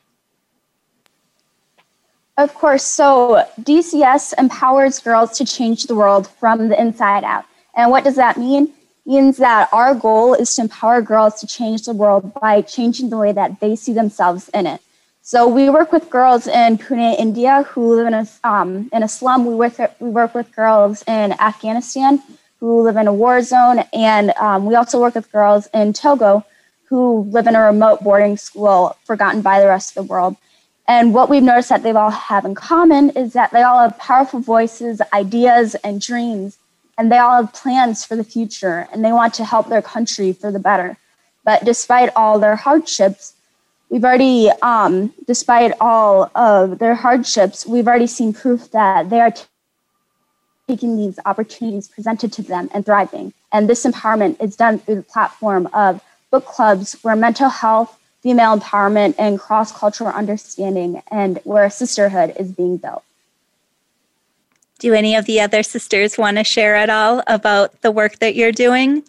Of 2.38 2.54
course. 2.54 2.84
So 2.84 3.44
DCS 3.60 4.32
empowers 4.38 4.98
girls 5.00 5.36
to 5.36 5.44
change 5.44 5.84
the 5.84 5.94
world 5.94 6.26
from 6.26 6.68
the 6.68 6.80
inside 6.80 7.24
out. 7.24 7.44
And 7.74 7.90
what 7.90 8.04
does 8.04 8.16
that 8.16 8.38
mean? 8.38 8.72
Means 9.06 9.38
that 9.38 9.68
our 9.72 9.94
goal 9.94 10.34
is 10.34 10.54
to 10.54 10.62
empower 10.62 11.02
girls 11.02 11.40
to 11.40 11.46
change 11.46 11.84
the 11.84 11.92
world 11.92 12.32
by 12.40 12.62
changing 12.62 13.10
the 13.10 13.16
way 13.16 13.32
that 13.32 13.60
they 13.60 13.74
see 13.74 13.92
themselves 13.92 14.48
in 14.50 14.66
it. 14.66 14.80
So 15.22 15.48
we 15.48 15.68
work 15.68 15.92
with 15.92 16.10
girls 16.10 16.46
in 16.46 16.78
Pune, 16.78 17.18
India, 17.18 17.64
who 17.70 17.94
live 17.94 18.06
in 18.06 18.14
a 18.14 18.26
um, 18.44 18.88
in 18.92 19.02
a 19.02 19.08
slum. 19.08 19.46
We 19.46 19.54
work 19.54 19.74
we 20.00 20.10
work 20.10 20.34
with 20.34 20.54
girls 20.54 21.02
in 21.06 21.32
Afghanistan 21.32 22.22
who 22.58 22.82
live 22.82 22.96
in 22.96 23.06
a 23.06 23.12
war 23.12 23.42
zone, 23.42 23.84
and 23.92 24.30
um, 24.32 24.66
we 24.66 24.74
also 24.74 25.00
work 25.00 25.14
with 25.14 25.30
girls 25.32 25.68
in 25.72 25.92
Togo 25.92 26.44
who 26.90 27.20
live 27.30 27.46
in 27.46 27.54
a 27.54 27.62
remote 27.62 28.02
boarding 28.02 28.36
school, 28.36 28.96
forgotten 29.04 29.40
by 29.40 29.60
the 29.60 29.66
rest 29.66 29.90
of 29.90 29.94
the 29.94 30.12
world. 30.12 30.36
And 30.88 31.14
what 31.14 31.30
we've 31.30 31.42
noticed 31.42 31.68
that 31.68 31.84
they 31.84 31.92
all 31.92 32.10
have 32.10 32.44
in 32.44 32.56
common 32.56 33.10
is 33.10 33.32
that 33.34 33.52
they 33.52 33.62
all 33.62 33.78
have 33.78 33.96
powerful 33.98 34.40
voices, 34.40 35.00
ideas, 35.12 35.76
and 35.76 36.00
dreams, 36.00 36.58
and 37.00 37.10
they 37.10 37.16
all 37.16 37.42
have 37.42 37.54
plans 37.54 38.04
for 38.04 38.14
the 38.14 38.22
future, 38.22 38.86
and 38.92 39.02
they 39.02 39.10
want 39.10 39.32
to 39.32 39.42
help 39.42 39.70
their 39.70 39.80
country 39.80 40.34
for 40.34 40.52
the 40.52 40.58
better. 40.58 40.98
But 41.46 41.64
despite 41.64 42.10
all 42.14 42.38
their 42.38 42.56
hardships, 42.56 43.32
we've 43.88 44.04
already, 44.04 44.50
um, 44.60 45.14
despite 45.26 45.72
all 45.80 46.30
of 46.34 46.78
their 46.78 46.94
hardships, 46.94 47.66
we've 47.66 47.88
already 47.88 48.06
seen 48.06 48.34
proof 48.34 48.70
that 48.72 49.08
they 49.08 49.18
are 49.18 49.30
t- 49.30 49.44
taking 50.68 50.98
these 50.98 51.18
opportunities 51.24 51.88
presented 51.88 52.34
to 52.34 52.42
them 52.42 52.68
and 52.74 52.84
thriving. 52.84 53.32
And 53.50 53.66
this 53.66 53.86
empowerment 53.86 54.38
is 54.38 54.54
done 54.54 54.78
through 54.78 54.96
the 54.96 55.02
platform 55.02 55.70
of 55.72 56.02
book 56.30 56.44
clubs 56.44 56.98
where 57.00 57.16
mental 57.16 57.48
health, 57.48 57.98
female 58.22 58.58
empowerment 58.58 59.14
and 59.18 59.40
cross 59.40 59.72
cultural 59.72 60.10
understanding, 60.10 61.02
and 61.10 61.40
where 61.44 61.64
a 61.64 61.70
sisterhood 61.70 62.34
is 62.38 62.52
being 62.52 62.76
built. 62.76 63.02
Do 64.80 64.94
any 64.94 65.14
of 65.14 65.26
the 65.26 65.40
other 65.40 65.62
sisters 65.62 66.18
want 66.18 66.38
to 66.38 66.44
share 66.44 66.74
at 66.74 66.90
all 66.90 67.22
about 67.26 67.80
the 67.82 67.90
work 67.90 68.18
that 68.18 68.34
you're 68.34 68.52
doing? 68.52 69.04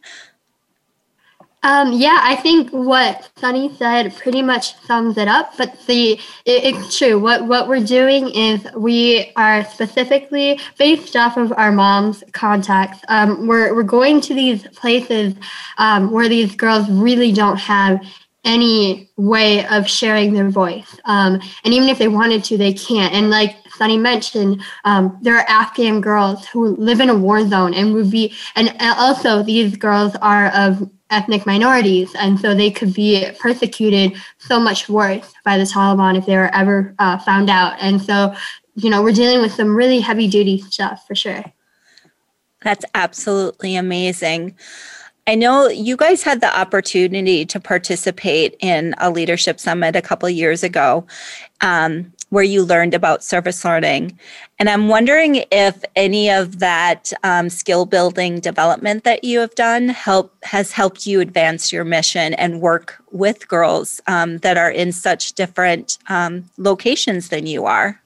Um, 1.63 1.92
yeah, 1.94 2.20
I 2.24 2.36
think 2.38 2.72
what 2.72 3.30
Sunny 3.38 3.72
said 3.78 4.16
pretty 4.16 4.42
much 4.42 4.75
sums 4.82 5.18
it 5.18 5.28
up. 5.28 5.56
But 5.58 5.78
the 5.86 6.13
it, 6.46 6.63
it's 6.75 6.98
true. 6.98 7.20
What 7.20 7.48
what 7.48 7.68
we're 7.68 7.86
doing 7.86 8.30
is 8.30 8.66
we 8.75 9.32
are 9.36 9.63
specifically 9.66 10.60
based 10.80 11.16
off 11.16 11.38
of 11.38 11.54
our 11.54 11.72
mom's 11.72 12.24
contacts. 12.32 13.00
Um, 13.10 13.48
we're 13.48 13.75
we're 13.75 13.84
going 13.84 14.22
to 14.22 14.34
these 14.34 14.68
places 14.70 15.36
um, 15.78 16.12
where 16.12 16.28
these 16.28 16.56
girls 16.56 16.90
really 16.90 17.32
don't 17.32 17.58
have 17.58 18.01
any 18.44 19.08
way 19.18 19.66
of 19.68 19.88
sharing 19.88 20.34
their 20.34 20.50
voice. 20.50 21.00
Um, 21.06 21.40
and 21.63 21.74
even 21.75 21.90
if 21.90 22.00
they 22.00 22.08
wanted 22.08 22.44
to, 22.46 22.58
they 22.58 22.74
can't. 22.74 23.13
And 23.13 23.30
like 23.30 23.56
Sunny 23.75 23.98
mentioned, 23.98 24.62
um, 24.86 25.18
there 25.22 25.36
are 25.38 25.46
Afghan 25.48 26.01
girls 26.01 26.48
who 26.48 26.75
live 26.75 27.00
in 27.00 27.10
a 27.10 27.16
war 27.16 27.48
zone 27.48 27.74
and 27.74 27.94
would 27.94 28.12
be, 28.12 28.34
and 28.56 28.75
also 28.80 29.44
these 29.44 29.78
girls 29.78 30.16
are 30.22 30.48
of 30.48 30.90
ethnic 31.10 31.46
minorities. 31.46 32.13
And 32.16 32.40
so 32.40 32.56
they 32.56 32.72
could 32.72 32.94
be 32.94 33.30
persecuted 33.40 34.13
so 34.40 34.60
much 34.60 34.90
worse 34.90 35.34
by 35.44 35.58
the 35.58 35.66
Taliban 35.66 36.18
if 36.18 36.25
they 36.25 36.38
were 36.38 36.54
ever 36.56 36.96
uh, 37.00 37.18
found 37.20 37.50
out. 37.50 37.75
And 37.80 38.01
so, 38.01 38.34
you 38.75 38.90
know, 38.90 39.03
we're 39.03 39.12
dealing 39.12 39.42
with 39.42 39.51
some 39.51 39.75
really 39.75 40.00
heavy 40.00 40.27
duty 40.27 40.60
stuff 40.60 41.05
for 41.05 41.16
sure. 41.16 41.44
That's 42.62 42.86
absolutely 42.96 43.75
amazing. 43.75 44.55
I 45.27 45.36
know 45.36 45.68
you 45.68 45.98
guys 45.98 46.24
had 46.24 46.42
the 46.42 46.57
opportunity 46.57 47.46
to 47.46 47.60
participate 47.60 48.55
in 48.60 48.96
a 48.98 49.12
leadership 49.12 49.60
summit 49.60 49.96
a 49.96 50.01
couple 50.01 50.29
years 50.29 50.64
ago 50.64 51.05
um, 51.62 52.12
where 52.31 52.44
you 52.44 52.63
learned 52.63 52.94
about 52.94 53.24
service 53.24 53.63
learning. 53.65 54.17
And 54.57 54.70
I'm 54.70 54.87
wondering 54.87 55.44
if 55.51 55.83
any 55.98 56.29
of 56.29 56.59
that 56.59 57.11
um, 57.24 57.50
skill 57.50 57.85
building 57.85 58.39
development 58.39 59.03
that 59.03 59.25
you 59.25 59.39
have 59.39 59.53
done 59.53 59.89
help 59.89 60.33
has 60.44 60.72
helped 60.72 61.05
you 61.05 61.20
advance 61.20 61.74
your 61.74 61.83
mission 61.83 62.33
and 62.35 62.61
work 62.61 63.03
with 63.11 63.50
girls 63.50 64.00
um, 64.07 64.37
that 64.39 64.57
are 64.57 64.72
in 64.72 64.94
such 64.94 65.33
different 65.33 65.98
um, 66.07 66.50
locations 66.57 67.27
than 67.27 67.48
you 67.48 67.65
are. 67.65 68.01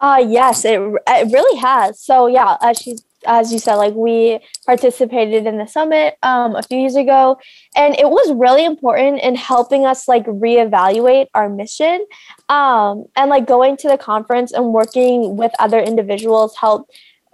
Uh, 0.00 0.24
yes, 0.24 0.64
it, 0.64 0.80
it 0.80 1.32
really 1.32 1.58
has. 1.58 2.00
So 2.00 2.28
yeah, 2.28 2.56
as 2.62 2.78
she's 2.78 3.02
as 3.26 3.52
you 3.52 3.58
said, 3.58 3.76
like 3.76 3.94
we 3.94 4.38
participated 4.66 5.46
in 5.46 5.58
the 5.58 5.66
summit 5.66 6.16
um, 6.22 6.56
a 6.56 6.62
few 6.62 6.78
years 6.78 6.96
ago, 6.96 7.38
and 7.76 7.94
it 7.98 8.08
was 8.08 8.32
really 8.34 8.64
important 8.64 9.20
in 9.20 9.34
helping 9.34 9.84
us 9.86 10.08
like 10.08 10.24
reevaluate 10.26 11.26
our 11.34 11.48
mission. 11.48 12.04
Um, 12.48 13.06
and 13.16 13.30
like 13.30 13.46
going 13.46 13.76
to 13.78 13.88
the 13.88 13.98
conference 13.98 14.52
and 14.52 14.72
working 14.72 15.36
with 15.36 15.52
other 15.58 15.80
individuals 15.80 16.56
helped 16.56 16.92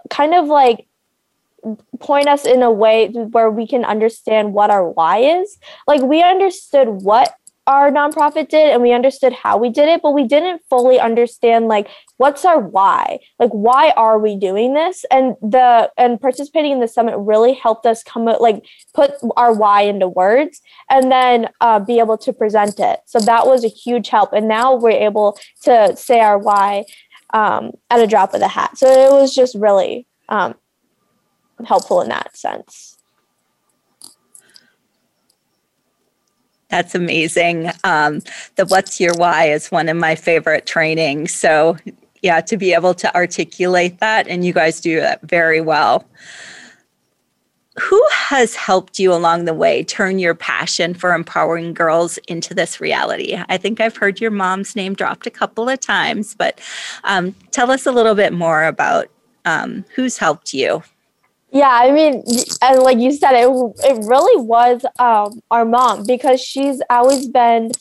kind 0.09 0.33
of 0.33 0.47
like 0.47 0.87
point 1.99 2.27
us 2.27 2.45
in 2.45 2.61
a 2.61 2.71
way 2.71 3.07
where 3.07 3.49
we 3.49 3.67
can 3.67 3.83
understand 3.83 4.53
what 4.53 4.69
our 4.69 4.89
why 4.89 5.19
is. 5.19 5.57
Like 5.87 6.01
we 6.01 6.21
understood 6.21 6.87
what 6.89 7.33
our 7.67 7.91
nonprofit 7.91 8.49
did 8.49 8.71
and 8.71 8.81
we 8.81 8.93
understood 8.93 9.33
how 9.33 9.57
we 9.57 9.69
did 9.69 9.89
it 9.89 10.01
but 10.03 10.11
we 10.11 10.23
didn't 10.23 10.61
fully 10.69 10.99
understand 10.99 11.67
like 11.67 11.87
what's 12.17 12.45
our 12.45 12.59
why? 12.59 13.19
Like 13.39 13.51
why 13.51 13.91
are 13.91 14.19
we 14.19 14.35
doing 14.35 14.73
this? 14.73 15.05
And 15.11 15.35
the 15.41 15.91
and 15.97 16.19
participating 16.19 16.73
in 16.73 16.79
the 16.79 16.87
summit 16.87 17.17
really 17.17 17.53
helped 17.53 17.85
us 17.85 18.03
come 18.03 18.27
up 18.27 18.39
like 18.39 18.65
put 18.93 19.13
our 19.35 19.53
why 19.53 19.81
into 19.81 20.07
words 20.07 20.61
and 20.89 21.11
then 21.11 21.49
uh, 21.61 21.79
be 21.79 21.99
able 21.99 22.17
to 22.19 22.33
present 22.33 22.79
it. 22.79 22.99
So 23.05 23.19
that 23.19 23.47
was 23.47 23.63
a 23.63 23.69
huge 23.69 24.09
help. 24.09 24.33
And 24.33 24.47
now 24.47 24.75
we're 24.75 24.91
able 24.91 25.37
to 25.63 25.95
say 25.95 26.19
our 26.19 26.37
why 26.37 26.85
um, 27.33 27.71
at 27.89 27.99
a 27.99 28.07
drop 28.07 28.33
of 28.33 28.39
the 28.39 28.47
hat. 28.47 28.77
So 28.77 28.87
it 28.87 29.11
was 29.11 29.33
just 29.33 29.55
really 29.55 30.07
um, 30.29 30.55
helpful 31.65 32.01
in 32.01 32.09
that 32.09 32.37
sense 32.37 32.94
That's 36.75 36.93
amazing. 36.93 37.71
Um, 37.85 38.21
the 38.57 38.65
What's 38.65 38.99
Your 38.99 39.13
Why 39.13 39.45
is 39.45 39.71
one 39.71 39.87
of 39.87 39.95
my 39.95 40.13
favorite 40.13 40.65
trainings. 40.65 41.33
So, 41.33 41.77
yeah, 42.21 42.41
to 42.41 42.57
be 42.57 42.73
able 42.73 42.93
to 42.95 43.15
articulate 43.15 44.01
that, 44.01 44.27
and 44.27 44.43
you 44.45 44.51
guys 44.51 44.81
do 44.81 44.99
that 44.99 45.21
very 45.21 45.61
well. 45.61 46.05
Who 47.79 48.05
has 48.11 48.55
helped 48.55 48.99
you 48.99 49.13
along 49.13 49.45
the 49.45 49.53
way 49.53 49.85
turn 49.85 50.19
your 50.19 50.35
passion 50.35 50.93
for 50.93 51.13
empowering 51.13 51.73
girls 51.73 52.17
into 52.27 52.53
this 52.53 52.81
reality? 52.81 53.37
I 53.47 53.55
think 53.55 53.79
I've 53.79 53.95
heard 53.95 54.19
your 54.19 54.31
mom's 54.31 54.75
name 54.75 54.95
dropped 54.95 55.25
a 55.25 55.31
couple 55.31 55.69
of 55.69 55.79
times, 55.79 56.35
but 56.35 56.59
um, 57.05 57.33
tell 57.51 57.71
us 57.71 57.85
a 57.85 57.91
little 57.93 58.15
bit 58.15 58.33
more 58.33 58.65
about 58.65 59.07
um, 59.45 59.85
who's 59.95 60.17
helped 60.17 60.53
you. 60.53 60.83
Yeah, 61.55 61.69
I 61.71 61.91
mean, 61.91 62.21
and 62.61 62.79
like 62.83 62.99
you 62.99 63.13
said, 63.13 63.31
it 63.33 63.47
it 63.47 64.05
really 64.05 64.41
was 64.45 64.85
um, 64.99 65.41
our 65.49 65.63
mom 65.63 66.03
because 66.05 66.41
she's 66.41 66.81
always 66.89 67.29
been 67.29 67.71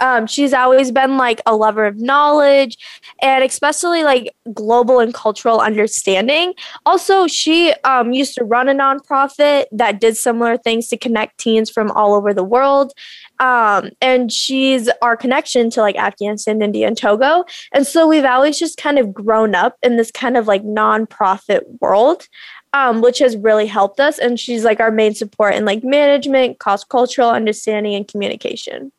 um, 0.00 0.26
she's 0.26 0.52
always 0.52 0.90
been 0.90 1.16
like 1.16 1.40
a 1.46 1.54
lover 1.54 1.86
of 1.86 1.98
knowledge 1.98 2.78
and 3.22 3.44
especially 3.44 4.02
like 4.02 4.34
global 4.52 5.00
and 5.00 5.14
cultural 5.14 5.60
understanding. 5.60 6.54
Also, 6.84 7.26
she 7.26 7.72
um, 7.84 8.12
used 8.12 8.34
to 8.34 8.44
run 8.44 8.68
a 8.68 8.74
nonprofit 8.74 9.66
that 9.72 10.00
did 10.00 10.16
similar 10.16 10.56
things 10.56 10.88
to 10.88 10.96
connect 10.96 11.38
teens 11.38 11.70
from 11.70 11.90
all 11.92 12.14
over 12.14 12.34
the 12.34 12.44
world. 12.44 12.92
Um, 13.40 13.90
and 14.00 14.32
she's 14.32 14.88
our 15.02 15.16
connection 15.16 15.70
to 15.70 15.80
like 15.80 15.96
Afghanistan, 15.96 16.62
India, 16.62 16.86
and 16.86 16.96
Togo. 16.96 17.44
And 17.72 17.86
so 17.86 18.06
we've 18.06 18.24
always 18.24 18.58
just 18.58 18.76
kind 18.76 18.98
of 18.98 19.12
grown 19.12 19.54
up 19.54 19.76
in 19.82 19.96
this 19.96 20.10
kind 20.10 20.36
of 20.36 20.46
like 20.46 20.62
nonprofit 20.64 21.62
world. 21.80 22.26
Um, 22.72 23.02
which 23.02 23.20
has 23.20 23.36
really 23.36 23.66
helped 23.66 24.00
us. 24.00 24.18
And 24.18 24.40
she's 24.40 24.64
like 24.64 24.80
our 24.80 24.90
main 24.90 25.14
support 25.14 25.54
in 25.54 25.64
like 25.64 25.84
management, 25.84 26.58
cross 26.58 26.82
cultural 26.82 27.30
understanding, 27.30 27.94
and 27.94 28.08
communication. 28.08 28.90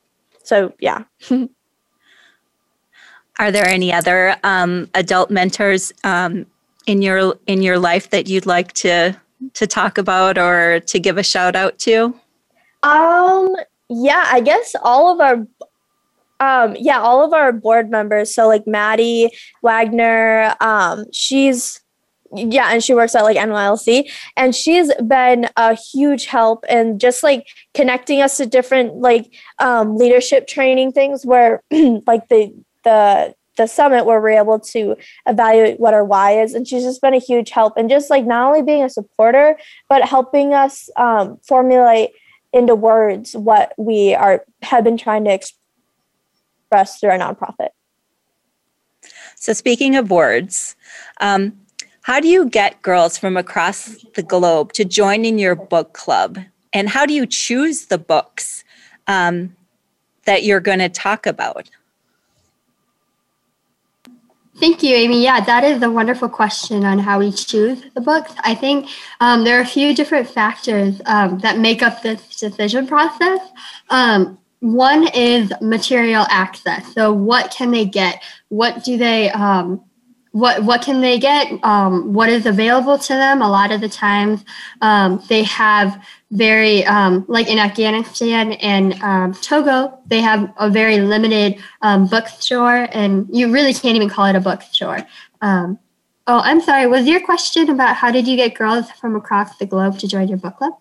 So, 0.45 0.73
yeah. 0.79 1.03
Are 3.37 3.51
there 3.51 3.67
any 3.67 3.91
other 3.91 4.37
um, 4.43 4.89
adult 4.93 5.29
mentors 5.29 5.91
um, 6.03 6.45
in 6.87 7.01
your 7.01 7.35
in 7.47 7.61
your 7.61 7.77
life 7.77 8.09
that 8.11 8.27
you'd 8.27 8.45
like 8.45 8.71
to 8.73 9.15
to 9.53 9.67
talk 9.67 9.97
about 9.97 10.37
or 10.37 10.79
to 10.81 10.99
give 10.99 11.17
a 11.17 11.23
shout 11.23 11.55
out 11.55 11.77
to? 11.79 12.17
Um, 12.83 13.53
yeah, 13.89 14.23
I 14.27 14.39
guess 14.39 14.75
all 14.81 15.11
of 15.11 15.19
our 15.19 15.47
um 16.39 16.75
yeah, 16.79 16.99
all 16.99 17.25
of 17.25 17.33
our 17.33 17.51
board 17.51 17.89
members, 17.89 18.33
so 18.33 18.47
like 18.47 18.65
Maddie 18.67 19.31
Wagner, 19.61 20.55
um 20.61 21.05
she's 21.11 21.81
yeah, 22.33 22.71
and 22.71 22.83
she 22.83 22.93
works 22.93 23.15
at 23.15 23.23
like 23.23 23.37
NYLC, 23.37 24.09
and 24.35 24.55
she's 24.55 24.93
been 24.95 25.47
a 25.57 25.75
huge 25.75 26.25
help 26.25 26.65
in 26.69 26.99
just 26.99 27.23
like 27.23 27.47
connecting 27.73 28.21
us 28.21 28.37
to 28.37 28.45
different 28.45 28.95
like 28.95 29.33
um, 29.59 29.97
leadership 29.97 30.47
training 30.47 30.91
things 30.91 31.25
where 31.25 31.61
like 31.71 32.27
the 32.29 32.53
the 32.83 33.35
the 33.57 33.67
summit 33.67 34.05
where 34.05 34.19
we're 34.19 34.29
able 34.29 34.59
to 34.59 34.95
evaluate 35.27 35.79
what 35.79 35.93
our 35.93 36.03
why 36.03 36.41
is 36.41 36.53
and 36.53 36.67
she's 36.67 36.83
just 36.83 37.01
been 37.01 37.13
a 37.13 37.19
huge 37.19 37.51
help 37.51 37.77
and 37.77 37.89
just 37.89 38.09
like 38.09 38.25
not 38.25 38.47
only 38.47 38.61
being 38.61 38.83
a 38.83 38.89
supporter 38.89 39.57
but 39.87 40.03
helping 40.03 40.53
us 40.53 40.89
um, 40.97 41.37
formulate 41.47 42.11
into 42.53 42.75
words 42.75 43.33
what 43.33 43.73
we 43.77 44.13
are 44.13 44.45
have 44.61 44.83
been 44.83 44.97
trying 44.97 45.23
to 45.23 45.31
express 45.31 46.99
through 46.99 47.11
our 47.11 47.17
nonprofit. 47.17 47.69
So 49.35 49.53
speaking 49.53 49.95
of 49.95 50.11
words 50.11 50.75
um, 51.21 51.53
how 52.05 52.19
do 52.19 52.27
you 52.27 52.47
get 52.47 52.83
girls 52.83 53.17
from 53.17 53.35
across 53.35 53.97
the 54.13 54.21
globe 54.21 54.73
to 54.73 54.85
join 54.85 55.25
in 55.25 55.39
your 55.39 55.55
book 55.55 55.93
club? 55.93 56.37
And 56.71 56.87
how 56.87 57.07
do 57.07 57.15
you 57.15 57.25
choose 57.25 57.87
the 57.87 57.97
books 57.97 58.63
um, 59.07 59.55
that 60.25 60.43
you're 60.43 60.59
going 60.59 60.77
to 60.77 60.87
talk 60.87 61.25
about? 61.25 61.67
Thank 64.59 64.83
you, 64.83 64.95
Amy. 64.95 65.23
Yeah, 65.23 65.43
that 65.45 65.63
is 65.63 65.81
a 65.81 65.89
wonderful 65.89 66.29
question 66.29 66.85
on 66.85 66.99
how 66.99 67.17
we 67.17 67.31
choose 67.31 67.81
the 67.95 68.01
books. 68.01 68.33
I 68.43 68.53
think 68.53 68.87
um, 69.19 69.43
there 69.43 69.57
are 69.57 69.63
a 69.63 69.65
few 69.65 69.95
different 69.95 70.29
factors 70.29 71.01
um, 71.07 71.39
that 71.39 71.57
make 71.57 71.81
up 71.81 72.03
this 72.03 72.21
decision 72.39 72.85
process. 72.85 73.39
Um, 73.89 74.37
one 74.59 75.07
is 75.15 75.51
material 75.59 76.27
access. 76.29 76.93
So, 76.93 77.11
what 77.11 77.49
can 77.49 77.71
they 77.71 77.85
get? 77.85 78.21
What 78.49 78.83
do 78.83 78.95
they 78.95 79.31
um, 79.31 79.83
what 80.35 80.63
what 80.65 80.81
can 80.81 80.99
they 80.99 81.17
get? 81.17 81.47
Um, 81.63 82.11
what 82.11 82.27
is 82.27 82.45
available 82.45 82.97
to 82.97 83.13
them? 83.13 83.41
A 83.41 83.49
lot 83.49 83.71
of 83.71 83.79
the 83.79 83.87
times 83.87 84.43
um, 84.81 85.23
they 85.29 85.43
have 85.43 86.05
very 86.29 86.85
um, 86.87 87.23
like 87.29 87.47
in 87.47 87.57
afghanistan 87.57 88.51
and 88.53 89.01
um, 89.01 89.33
togo 89.35 89.97
they 90.07 90.19
have 90.19 90.53
a 90.57 90.69
very 90.69 90.99
limited 90.99 91.63
um, 91.83 92.05
bookstore 92.07 92.89
and 92.91 93.29
you 93.31 93.49
really 93.49 93.73
can't 93.73 93.95
even 93.95 94.09
call 94.09 94.25
it 94.25 94.35
a 94.35 94.41
bookstore. 94.41 94.99
Um, 95.39 95.79
oh 96.27 96.41
i'm 96.43 96.59
sorry 96.59 96.85
was 96.87 97.07
your 97.07 97.21
question 97.21 97.69
about 97.69 97.95
how 97.95 98.11
did 98.11 98.27
you 98.27 98.35
get 98.35 98.55
girls 98.55 98.91
from 98.91 99.15
across 99.15 99.57
the 99.57 99.65
globe 99.65 99.97
to 99.99 100.07
join 100.07 100.27
your 100.27 100.39
book 100.39 100.57
club 100.57 100.73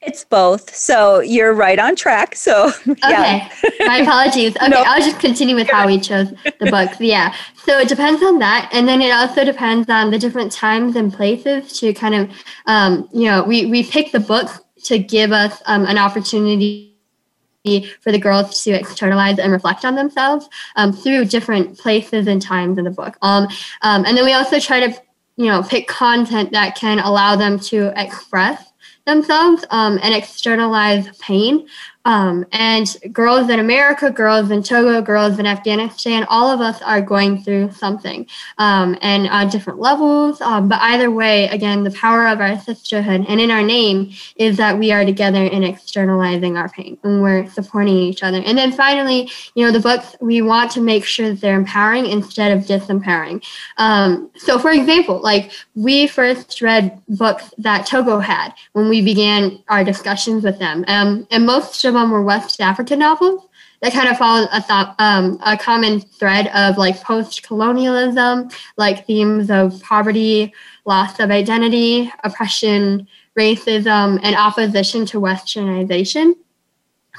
it's 0.00 0.24
both. 0.24 0.74
So 0.74 1.20
you're 1.20 1.54
right 1.54 1.78
on 1.78 1.96
track. 1.96 2.36
So 2.36 2.72
yeah. 2.86 3.48
Okay. 3.64 3.86
My 3.86 3.98
apologies. 3.98 4.56
Okay, 4.66 4.68
no. 4.68 4.82
I'll 4.86 5.00
just 5.00 5.20
continue 5.20 5.54
with 5.54 5.68
how 5.68 5.86
we 5.86 6.00
chose 6.00 6.30
the 6.60 6.70
books. 6.70 6.96
Yeah. 7.06 7.34
So 7.64 7.78
it 7.78 7.88
depends 7.88 8.22
on 8.22 8.38
that. 8.40 8.68
And 8.72 8.88
then 8.88 9.00
it 9.00 9.12
also 9.12 9.44
depends 9.44 9.88
on 9.88 10.10
the 10.10 10.18
different 10.18 10.50
times 10.50 10.96
and 10.96 11.12
places 11.12 11.78
to 11.80 11.92
kind 11.92 12.14
of 12.14 12.30
um, 12.66 13.08
you 13.12 13.24
know, 13.30 13.44
we, 13.44 13.66
we 13.66 13.84
pick 13.84 14.12
the 14.12 14.20
books 14.20 14.60
to 14.84 14.98
give 14.98 15.32
us 15.32 15.62
um, 15.66 15.84
an 15.86 15.98
opportunity 15.98 16.96
for 18.00 18.12
the 18.12 18.18
girls 18.18 18.62
to 18.64 18.70
externalize 18.70 19.38
and 19.38 19.52
reflect 19.52 19.84
on 19.84 19.94
themselves 19.94 20.48
um, 20.76 20.92
through 20.92 21.24
different 21.24 21.78
places 21.78 22.26
and 22.26 22.40
times 22.40 22.78
in 22.78 22.84
the 22.84 22.90
book. 22.90 23.16
Um, 23.22 23.48
um, 23.82 24.04
and 24.04 24.16
then 24.16 24.24
we 24.24 24.32
also 24.32 24.60
try 24.60 24.86
to, 24.86 25.02
you 25.36 25.46
know, 25.46 25.62
pick 25.62 25.88
content 25.88 26.52
that 26.52 26.76
can 26.76 26.98
allow 26.98 27.36
them 27.36 27.58
to 27.60 27.92
express 28.00 28.72
themselves 29.06 29.64
um, 29.70 29.98
and 30.02 30.14
externalize 30.14 31.08
pain. 31.18 31.66
Um, 32.06 32.46
and 32.52 32.96
girls 33.10 33.50
in 33.50 33.58
America, 33.58 34.10
girls 34.12 34.52
in 34.52 34.62
Togo, 34.62 35.02
girls 35.02 35.40
in 35.40 35.46
Afghanistan, 35.46 36.24
all 36.30 36.48
of 36.48 36.60
us 36.60 36.80
are 36.82 37.00
going 37.00 37.42
through 37.42 37.72
something 37.72 38.28
um, 38.58 38.96
and 39.02 39.28
on 39.28 39.48
different 39.48 39.80
levels. 39.80 40.40
Um, 40.40 40.68
but 40.68 40.80
either 40.82 41.10
way, 41.10 41.48
again, 41.48 41.82
the 41.82 41.90
power 41.90 42.28
of 42.28 42.40
our 42.40 42.60
sisterhood 42.60 43.26
and 43.28 43.40
in 43.40 43.50
our 43.50 43.62
name 43.62 44.12
is 44.36 44.56
that 44.56 44.78
we 44.78 44.92
are 44.92 45.04
together 45.04 45.42
in 45.42 45.64
externalizing 45.64 46.56
our 46.56 46.68
pain 46.68 46.96
and 47.02 47.22
we're 47.22 47.50
supporting 47.50 47.96
each 47.96 48.22
other. 48.22 48.40
And 48.40 48.56
then 48.56 48.70
finally, 48.70 49.28
you 49.56 49.66
know, 49.66 49.72
the 49.72 49.80
books, 49.80 50.14
we 50.20 50.42
want 50.42 50.70
to 50.72 50.80
make 50.80 51.04
sure 51.04 51.30
that 51.30 51.40
they're 51.40 51.58
empowering 51.58 52.06
instead 52.06 52.56
of 52.56 52.66
disempowering. 52.66 53.44
Um, 53.78 54.30
so, 54.36 54.60
for 54.60 54.70
example, 54.70 55.20
like 55.20 55.50
we 55.74 56.06
first 56.06 56.62
read 56.62 57.02
books 57.08 57.52
that 57.58 57.84
Togo 57.84 58.20
had 58.20 58.54
when 58.74 58.88
we 58.88 59.02
began 59.02 59.58
our 59.68 59.82
discussions 59.82 60.44
with 60.44 60.60
them. 60.60 60.84
Um, 60.86 61.26
and 61.32 61.44
most 61.44 61.84
of 61.84 61.95
them 61.96 62.10
were 62.10 62.22
West 62.22 62.60
African 62.60 62.98
novels 62.98 63.48
that 63.82 63.92
kind 63.92 64.08
of 64.08 64.16
follow 64.16 64.46
a 64.52 64.62
thought, 64.62 64.94
um, 64.98 65.38
a 65.44 65.56
common 65.56 66.00
thread 66.00 66.48
of 66.48 66.78
like 66.78 67.02
post-colonialism, 67.02 68.48
like 68.76 69.06
themes 69.06 69.50
of 69.50 69.80
poverty, 69.82 70.52
loss 70.84 71.20
of 71.20 71.30
identity, 71.30 72.10
oppression, 72.24 73.06
racism, 73.38 74.18
and 74.22 74.34
opposition 74.34 75.04
to 75.06 75.20
westernization. 75.20 76.34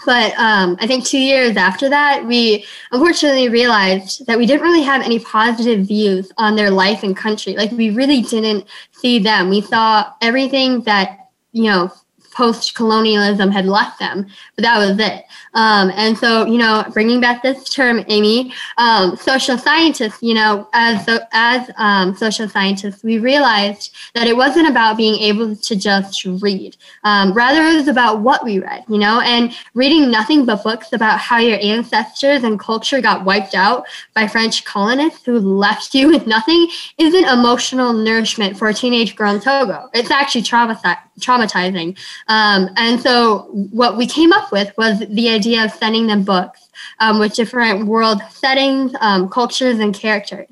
But 0.06 0.38
um, 0.38 0.78
I 0.80 0.88
think 0.88 1.06
two 1.06 1.20
years 1.20 1.58
after 1.58 1.90
that, 1.90 2.26
we 2.26 2.66
unfortunately 2.92 3.50
realized 3.50 4.26
that 4.28 4.38
we 4.38 4.46
didn't 4.46 4.62
really 4.62 4.84
have 4.84 5.02
any 5.02 5.20
positive 5.20 5.88
views 5.88 6.32
on 6.38 6.56
their 6.56 6.70
life 6.70 7.04
and 7.04 7.18
country. 7.18 7.56
Like 7.56 7.72
we 7.72 7.90
really 7.90 8.22
didn't 8.22 8.68
see 8.92 9.20
them. 9.20 9.50
We 9.50 9.62
saw 9.62 10.12
everything 10.22 10.82
that 10.82 11.30
you 11.52 11.64
know 11.64 11.92
post 12.38 12.76
colonialism 12.76 13.50
had 13.50 13.66
left 13.66 13.98
them, 13.98 14.28
but 14.56 14.62
that 14.62 14.78
was 14.78 15.00
it. 15.00 15.26
Um, 15.56 15.92
and 15.96 16.16
so, 16.16 16.46
you 16.46 16.60
know, 16.60 16.86
bringing 16.94 17.20
back 17.20 17.42
this 17.42 17.68
term, 17.68 18.06
Amy, 18.10 18.54
um, 18.78 19.16
social 19.16 19.58
scientists, 19.58 20.22
you 20.22 20.36
know, 20.36 20.70
as 20.74 21.10
as 21.32 21.72
um, 21.78 22.16
social 22.16 22.48
scientists, 22.48 23.04
we 23.04 23.18
realized 23.18 23.96
that 24.14 24.28
it 24.28 24.38
wasn't 24.38 24.70
about 24.70 24.98
being 24.98 25.20
able 25.20 25.56
to 25.56 25.76
just 25.76 26.24
read. 26.26 26.78
Um, 27.04 27.34
rather, 27.34 27.64
it 27.64 27.76
was 27.76 27.88
about 27.88 28.22
what 28.22 28.44
we 28.46 28.60
read, 28.60 28.84
you 28.88 29.00
know, 29.00 29.20
and 29.22 29.52
reading 29.74 30.12
nothing 30.12 30.46
but 30.46 30.64
books 30.64 30.94
about 30.94 31.18
how 31.20 31.40
your 31.40 31.58
ancestors 31.60 32.44
and 32.44 32.60
culture 32.60 33.02
got 33.02 33.26
wiped 33.26 33.56
out 33.56 33.88
by 34.14 34.28
French 34.28 34.64
colonists 34.64 35.26
who 35.26 35.40
left 35.40 35.96
you 35.96 36.10
with 36.10 36.28
nothing 36.28 36.68
isn't 37.00 37.26
emotional 37.26 37.94
nourishment 37.94 38.58
for 38.60 38.68
a 38.68 38.74
teenage 38.76 39.16
girl 39.16 39.34
in 39.34 39.42
Togo. 39.42 39.90
It's 39.94 40.12
actually 40.12 40.44
traumatizing. 40.44 41.98
Um, 42.28 42.70
and 42.78 43.00
so, 43.00 43.48
what 43.72 43.98
we 43.98 44.06
came 44.06 44.34
up 44.34 44.52
with 44.52 44.72
was 44.78 45.00
the 45.00 45.30
idea 45.30 45.64
of 45.64 45.72
sending 45.72 46.08
them 46.08 46.24
books 46.24 46.70
um, 47.00 47.20
with 47.20 47.34
different 47.34 47.86
world 47.86 48.22
settings, 48.30 48.94
um, 49.00 49.30
cultures, 49.30 49.80
and 49.80 49.94
characters. 49.94 50.48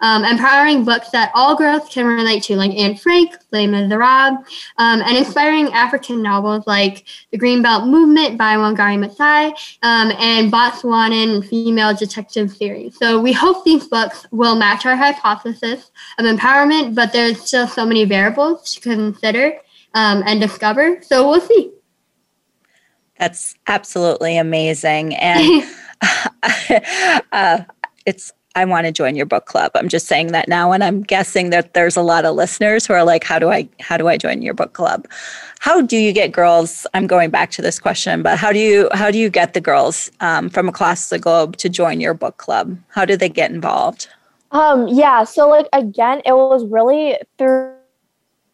Um, 0.00 0.24
empowering 0.24 0.84
books 0.84 1.10
that 1.10 1.30
all 1.34 1.56
girls 1.56 1.88
can 1.88 2.06
relate 2.06 2.42
to, 2.44 2.56
like 2.56 2.72
Anne 2.72 2.96
Frank, 2.96 3.36
Les 3.52 3.66
Miserables, 3.66 4.38
um, 4.78 5.02
and 5.02 5.16
inspiring 5.16 5.72
African 5.72 6.22
novels 6.22 6.66
like 6.66 7.04
The 7.30 7.38
Greenbelt 7.38 7.88
Movement 7.88 8.38
by 8.38 8.56
Wangari 8.56 8.98
Maathai 8.98 9.50
um, 9.82 10.12
and 10.18 10.52
Botswanan 10.52 11.46
female 11.46 11.94
detective 11.94 12.50
series. 12.50 12.96
So 12.96 13.20
we 13.20 13.32
hope 13.32 13.64
these 13.64 13.86
books 13.86 14.26
will 14.32 14.56
match 14.56 14.86
our 14.86 14.96
hypothesis 14.96 15.90
of 16.18 16.24
empowerment, 16.24 16.94
but 16.94 17.12
there's 17.12 17.40
still 17.40 17.68
so 17.68 17.86
many 17.86 18.04
variables 18.04 18.74
to 18.74 18.80
consider 18.80 19.58
um, 19.94 20.22
and 20.26 20.40
discover. 20.40 21.00
So 21.02 21.28
we'll 21.28 21.40
see. 21.40 21.72
That's 23.18 23.54
absolutely 23.66 24.36
amazing. 24.36 25.14
And 25.16 25.64
uh, 27.32 27.64
it's, 28.06 28.32
I 28.54 28.64
want 28.64 28.86
to 28.86 28.92
join 28.92 29.14
your 29.14 29.26
book 29.26 29.46
club. 29.46 29.70
I'm 29.74 29.88
just 29.88 30.06
saying 30.06 30.28
that 30.28 30.48
now. 30.48 30.72
And 30.72 30.82
I'm 30.82 31.02
guessing 31.02 31.50
that 31.50 31.74
there's 31.74 31.96
a 31.96 32.02
lot 32.02 32.24
of 32.24 32.34
listeners 32.34 32.86
who 32.86 32.94
are 32.94 33.04
like, 33.04 33.22
how 33.22 33.38
do 33.38 33.50
I, 33.50 33.68
how 33.78 33.96
do 33.96 34.08
I 34.08 34.16
join 34.16 34.42
your 34.42 34.54
book 34.54 34.72
club? 34.72 35.06
How 35.60 35.80
do 35.80 35.96
you 35.96 36.12
get 36.12 36.32
girls? 36.32 36.86
I'm 36.94 37.06
going 37.06 37.30
back 37.30 37.50
to 37.52 37.62
this 37.62 37.78
question, 37.78 38.22
but 38.22 38.38
how 38.38 38.52
do 38.52 38.58
you, 38.58 38.88
how 38.92 39.10
do 39.10 39.18
you 39.18 39.28
get 39.28 39.54
the 39.54 39.60
girls 39.60 40.10
um, 40.20 40.48
from 40.48 40.68
across 40.68 41.08
the 41.08 41.18
globe 41.18 41.56
to 41.58 41.68
join 41.68 42.00
your 42.00 42.14
book 42.14 42.36
club? 42.36 42.76
How 42.88 43.04
do 43.04 43.16
they 43.16 43.28
get 43.28 43.50
involved? 43.50 44.08
Um, 44.50 44.88
yeah. 44.88 45.24
So 45.24 45.48
like, 45.48 45.68
again, 45.72 46.22
it 46.24 46.32
was 46.32 46.64
really 46.66 47.18
through 47.36 47.77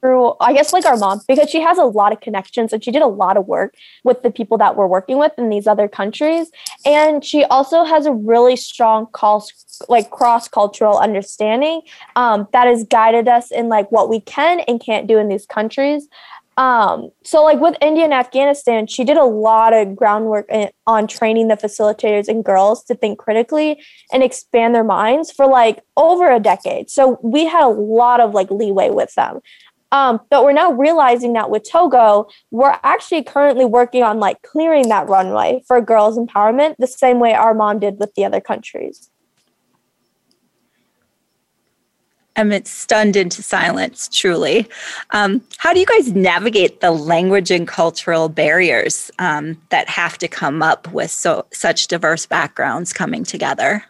through, 0.05 0.35
I 0.39 0.53
guess, 0.53 0.75
like 0.75 0.85
our 0.85 0.99
mom, 0.99 1.23
because 1.27 1.49
she 1.49 1.63
has 1.63 1.79
a 1.79 1.85
lot 1.85 2.13
of 2.13 2.21
connections 2.21 2.75
and 2.75 2.85
she 2.85 2.91
did 2.91 3.01
a 3.01 3.07
lot 3.07 3.39
of 3.39 3.47
work 3.47 3.75
with 4.05 4.23
the 4.23 4.31
people 4.31 4.59
that 4.59 4.77
we're 4.77 4.87
working 4.87 5.17
with 5.17 5.33
in 5.39 5.49
these 5.49 5.67
other 5.67 5.89
countries. 5.89 6.51
And 6.85 7.25
she 7.25 7.45
also 7.45 7.85
has 7.85 8.05
a 8.05 8.13
really 8.13 8.57
strong 8.57 9.07
call, 9.13 9.47
like 9.89 10.11
cross 10.11 10.47
cultural 10.47 10.99
understanding 10.99 11.81
um, 12.17 12.47
that 12.53 12.67
has 12.67 12.85
guided 12.85 13.29
us 13.29 13.51
in 13.51 13.71
like 13.71 13.91
what 13.91 14.11
we 14.11 14.21
can 14.21 14.61
and 14.61 14.79
can't 14.79 15.07
do 15.07 15.17
in 15.17 15.29
these 15.29 15.47
countries. 15.47 16.07
Um, 16.57 17.11
so 17.25 17.43
like 17.43 17.59
with 17.59 17.75
India 17.81 18.05
and 18.05 18.15
Afghanistan, 18.15 18.87
she 18.87 19.05
did 19.05 19.17
a 19.17 19.25
lot 19.25 19.73
of 19.73 19.97
groundwork 19.97 20.47
in, 20.51 20.71
on 20.87 21.07
training 21.07 21.49
the 21.49 21.57
facilitators 21.57 22.29
and 22.29 22.45
girls 22.45 22.85
to 22.85 22.95
think 22.95 23.19
critically 23.19 23.83
and 24.13 24.23
expand 24.23 24.75
their 24.75 24.85
minds 24.85 25.33
for 25.33 25.47
like 25.47 25.81
over 25.97 26.31
a 26.31 26.39
decade. 26.39 26.91
So 26.91 27.19
we 27.23 27.47
had 27.47 27.65
a 27.65 27.69
lot 27.69 28.21
of 28.21 28.35
like 28.35 28.51
leeway 28.51 28.91
with 28.91 29.15
them. 29.15 29.41
Um, 29.95 30.21
but 30.29 30.43
we're 30.43 30.53
now 30.53 30.73
realizing 30.73 31.35
that 31.35 31.51
with 31.51 31.71
Togo, 31.71 32.27
we're 32.51 32.77
actually 32.83 33.23
currently 33.23 33.65
working 33.65 34.03
on 34.03 34.19
like 34.19 34.43
clearing 34.43 34.89
that 34.89 35.09
runway 35.09 35.63
for 35.69 35.81
girls' 35.81 36.19
empowerment 36.19 36.75
the 36.81 36.89
same 36.89 37.21
way 37.21 37.33
our 37.33 37.55
mom 37.55 37.79
did 37.79 38.01
with 38.01 38.13
the 38.17 38.25
other 38.25 38.41
countries. 38.41 39.09
I'm 42.35 42.65
stunned 42.65 43.15
into 43.15 43.41
silence, 43.41 44.09
truly. 44.13 44.67
Um, 45.11 45.41
how 45.59 45.73
do 45.73 45.79
you 45.79 45.87
guys 45.87 46.13
navigate 46.13 46.81
the 46.81 46.91
language 46.91 47.53
and 47.53 47.69
cultural 47.69 48.29
barriers 48.29 49.13
um, 49.21 49.57
that 49.69 49.89
have 49.89 50.19
to 50.19 50.27
come 50.27 50.61
up 50.61 50.93
with 50.93 51.13
so 51.13 51.47
such 51.53 51.87
diverse 51.87 52.27
backgrounds 52.27 52.93
coming 52.93 53.23
together? 53.23 53.85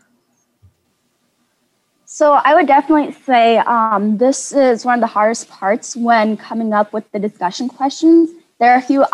So 2.15 2.35
I 2.35 2.55
would 2.55 2.69
definitely 2.69 3.13
say 3.27 3.59
um, 3.59 4.19
this 4.19 4.53
is 4.53 4.85
one 4.85 4.95
of 4.95 5.01
the 5.01 5.09
hardest 5.09 5.49
parts 5.49 5.97
when 5.97 6.37
coming 6.37 6.73
up 6.73 6.93
with 6.93 7.11
the 7.11 7.19
discussion 7.19 7.69
questions. 7.69 8.31
There 8.61 8.73
are 8.73 8.79
a 8.79 8.81
few 8.81 9.05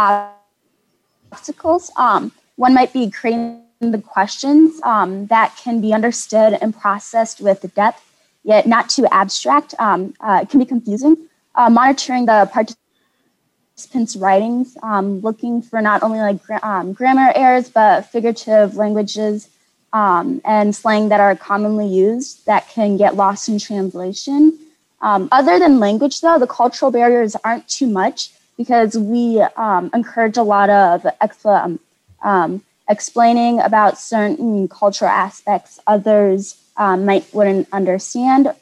obstacles. 1.33 1.91
Um, 1.97 2.31
one 2.57 2.75
might 2.75 2.93
be 2.93 3.11
creating 3.11 3.63
the 3.81 4.03
questions 4.07 4.83
um, 4.83 5.29
that 5.29 5.57
can 5.57 5.81
be 5.81 5.95
understood 5.95 6.59
and 6.61 6.79
processed 6.79 7.41
with 7.41 7.75
depth, 7.75 8.05
yet 8.45 8.67
not 8.67 8.91
too 8.91 9.07
abstract. 9.07 9.73
Um, 9.79 10.13
uh, 10.21 10.41
it 10.43 10.51
can 10.51 10.61
be 10.61 10.67
confusing. 10.67 11.17
Uh, 11.55 11.71
monitoring 11.71 12.27
the 12.27 12.51
participants' 12.53 14.15
writings, 14.15 14.77
um, 14.83 15.21
looking 15.21 15.63
for 15.63 15.81
not 15.81 16.03
only 16.03 16.19
like 16.19 16.45
gra- 16.45 16.61
um, 16.63 16.93
grammar 16.93 17.33
errors 17.35 17.71
but 17.71 18.03
figurative 18.03 18.77
languages 18.77 19.49
um, 19.93 20.41
and 20.45 20.75
slang 20.75 21.09
that 21.09 21.21
are 21.21 21.35
commonly 21.37 21.87
used 21.87 22.47
that 22.47 22.69
can 22.69 22.97
get 22.97 23.17
lost 23.17 23.49
in 23.49 23.59
translation. 23.59 24.59
Um, 25.01 25.29
other 25.33 25.59
than 25.59 25.81
language, 25.81 26.21
though, 26.21 26.39
the 26.39 26.47
cultural 26.47 26.91
barriers 26.91 27.35
aren't 27.45 27.67
too 27.69 27.87
much 27.87 28.31
because 28.57 28.97
we 28.97 29.41
um, 29.57 29.91
encourage 29.95 30.37
a 30.37 30.43
lot 30.43 30.69
of 30.69 31.07
um, 31.45 31.81
um, 32.23 32.63
explaining 32.89 33.61
about 33.61 33.99
certain 33.99 34.69
cultural 34.69 35.11
aspects 35.11 35.81
others 35.87 36.57
um, 36.77 37.05
might 37.07 37.25
wouldn't 37.33 37.69
understand. 37.73 38.53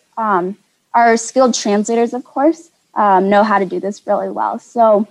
our 0.94 1.16
skilled 1.16 1.54
translators, 1.54 2.14
of 2.14 2.24
course, 2.24 2.70
know 2.96 3.42
how 3.42 3.58
to 3.58 3.66
do 3.66 3.80
this 3.80 4.06
really 4.06 4.30
well. 4.30 4.58
So 4.58 5.06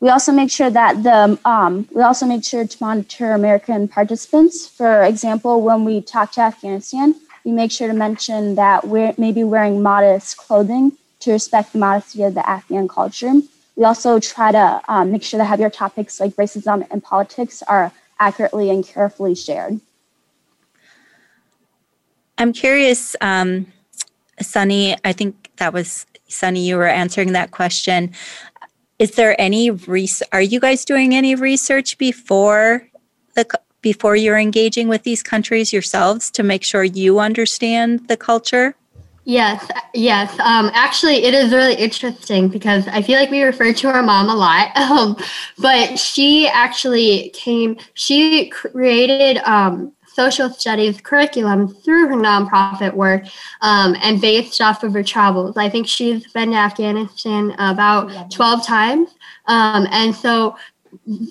we 0.00 0.08
also 0.08 0.30
make 0.32 0.50
sure 0.50 0.70
that 0.70 1.02
the 1.02 1.38
um, 1.44 1.88
we 1.92 2.02
also 2.02 2.26
make 2.26 2.44
sure 2.44 2.66
to 2.66 2.76
monitor 2.80 3.32
American 3.32 3.88
participants. 3.88 4.68
For 4.68 5.02
example, 5.02 5.62
when 5.62 5.84
we 5.84 6.00
talk 6.00 6.32
to 6.32 6.40
Afghanistan, 6.40 7.14
we 7.44 7.50
make 7.52 7.72
sure 7.72 7.88
to 7.88 7.94
mention 7.94 8.54
that 8.54 8.86
we're 8.86 9.14
maybe 9.18 9.42
wearing 9.42 9.82
modest 9.82 10.36
clothing 10.36 10.92
to 11.20 11.32
respect 11.32 11.72
the 11.72 11.78
modesty 11.78 12.22
of 12.22 12.34
the 12.34 12.48
Afghan 12.48 12.86
culture. 12.86 13.32
We 13.74 13.84
also 13.84 14.20
try 14.20 14.52
to 14.52 14.80
um, 14.88 15.12
make 15.12 15.22
sure 15.22 15.38
that 15.38 15.44
heavier 15.44 15.70
topics 15.70 16.20
like 16.20 16.34
racism 16.36 16.86
and 16.90 17.02
politics 17.02 17.62
are 17.62 17.92
accurately 18.20 18.70
and 18.70 18.86
carefully 18.86 19.34
shared. 19.34 19.80
I'm 22.36 22.52
curious, 22.52 23.16
um, 23.20 23.66
Sunny. 24.40 24.96
I 25.04 25.12
think 25.12 25.50
that 25.56 25.72
was 25.72 26.06
Sunny. 26.28 26.66
You 26.66 26.76
were 26.76 26.86
answering 26.86 27.32
that 27.32 27.50
question 27.50 28.14
is 28.98 29.12
there 29.12 29.40
any? 29.40 29.70
Are 30.32 30.42
you 30.42 30.60
guys 30.60 30.84
doing 30.84 31.14
any 31.14 31.34
research 31.34 31.98
before 31.98 32.88
the 33.34 33.46
before 33.80 34.16
you're 34.16 34.38
engaging 34.38 34.88
with 34.88 35.04
these 35.04 35.22
countries 35.22 35.72
yourselves 35.72 36.30
to 36.32 36.42
make 36.42 36.64
sure 36.64 36.82
you 36.82 37.20
understand 37.20 38.08
the 38.08 38.16
culture? 38.16 38.74
Yes, 39.24 39.68
yes. 39.92 40.32
Um, 40.40 40.70
actually, 40.72 41.16
it 41.24 41.34
is 41.34 41.52
really 41.52 41.74
interesting 41.74 42.48
because 42.48 42.88
I 42.88 43.02
feel 43.02 43.20
like 43.20 43.30
we 43.30 43.42
refer 43.42 43.74
to 43.74 43.88
our 43.88 44.02
mom 44.02 44.30
a 44.30 44.34
lot. 44.34 44.70
Um, 44.88 45.18
but 45.58 45.98
she 45.98 46.48
actually 46.48 47.28
came, 47.34 47.76
she 47.92 48.48
created 48.48 49.36
um, 49.44 49.92
social 50.18 50.50
studies 50.50 51.00
curriculum 51.00 51.68
through 51.68 52.08
her 52.08 52.16
nonprofit 52.16 52.92
work 52.92 53.22
um, 53.60 53.94
and 54.02 54.20
based 54.20 54.60
off 54.60 54.82
of 54.82 54.92
her 54.92 55.02
travels. 55.04 55.56
I 55.56 55.68
think 55.68 55.86
she's 55.86 56.26
been 56.32 56.50
to 56.50 56.56
Afghanistan 56.56 57.54
about 57.60 58.28
12 58.32 58.66
times. 58.66 59.14
Um, 59.46 59.86
and 59.92 60.12
so 60.12 60.56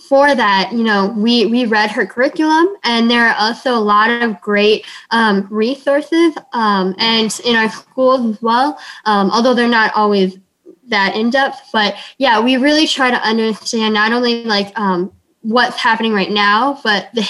for 0.07 0.33
that, 0.33 0.71
you 0.71 0.85
know, 0.85 1.13
we, 1.17 1.47
we 1.47 1.65
read 1.65 1.91
her 1.91 2.05
curriculum, 2.05 2.77
and 2.85 3.11
there 3.11 3.27
are 3.27 3.35
also 3.37 3.75
a 3.75 3.85
lot 3.95 4.09
of 4.09 4.39
great 4.39 4.85
um, 5.11 5.45
resources 5.49 6.37
um, 6.53 6.95
and 6.97 7.41
in 7.43 7.57
our 7.57 7.69
schools 7.69 8.25
as 8.35 8.41
well, 8.41 8.79
um, 9.03 9.29
although 9.31 9.53
they're 9.53 9.67
not 9.67 9.91
always 9.95 10.37
that 10.87 11.13
in 11.17 11.29
depth. 11.29 11.59
But 11.73 11.97
yeah, 12.19 12.39
we 12.39 12.55
really 12.55 12.87
try 12.87 13.11
to 13.11 13.17
understand 13.17 13.95
not 13.95 14.13
only 14.13 14.45
like 14.45 14.71
um, 14.79 15.11
what's 15.41 15.75
happening 15.75 16.13
right 16.13 16.31
now, 16.31 16.79
but 16.85 17.09
the 17.13 17.29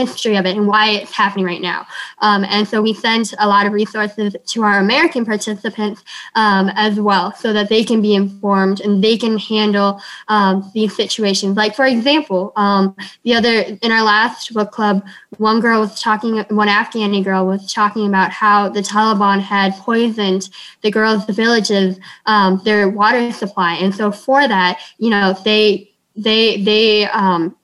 history 0.00 0.36
of 0.36 0.44
it 0.46 0.54
and 0.56 0.66
why 0.72 0.84
it's 0.90 1.14
happening 1.22 1.46
right 1.52 1.64
now. 1.72 1.80
Um, 2.26 2.44
and 2.44 2.68
so 2.70 2.76
we 2.88 2.92
send 3.06 3.24
a 3.38 3.48
lot 3.54 3.66
of 3.66 3.72
resources 3.72 4.36
to 4.52 4.58
our 4.62 4.78
American 4.86 5.24
participants 5.32 6.04
um, 6.34 6.70
as 6.74 6.94
well 7.08 7.26
so 7.42 7.52
that 7.56 7.68
they 7.68 7.82
can 7.90 8.00
be 8.08 8.14
informed 8.14 8.78
and 8.84 9.02
they 9.02 9.16
can 9.16 9.38
handle 9.38 9.90
um, 10.28 10.70
these 10.74 10.94
situations. 10.94 11.56
Like, 11.56 11.74
for 11.74 11.86
example, 11.86 12.52
um, 12.56 12.94
the 13.24 13.34
other, 13.34 13.54
in 13.84 13.90
our 13.96 14.04
last 14.14 14.52
book 14.52 14.70
club, 14.70 15.04
one 15.38 15.60
girl 15.60 15.80
was 15.80 16.00
talking, 16.00 16.34
one 16.62 16.68
Afghani 16.68 17.22
girl 17.24 17.46
was 17.46 17.72
talking 17.72 18.06
about 18.06 18.30
how 18.30 18.68
the 18.68 18.82
Taliban 18.82 19.40
had 19.40 19.74
poisoned 19.88 20.48
the 20.82 20.90
girls' 20.90 21.26
the 21.26 21.32
villages, 21.32 21.98
um, 22.26 22.60
their 22.64 22.88
water 22.88 23.32
supply. 23.32 23.74
And 23.74 23.94
so 23.94 24.10
for 24.10 24.46
that, 24.46 24.80
you 24.98 25.10
know, 25.10 25.34
they, 25.44 25.90
they, 26.16 26.62
they, 26.62 27.06
um, 27.06 27.56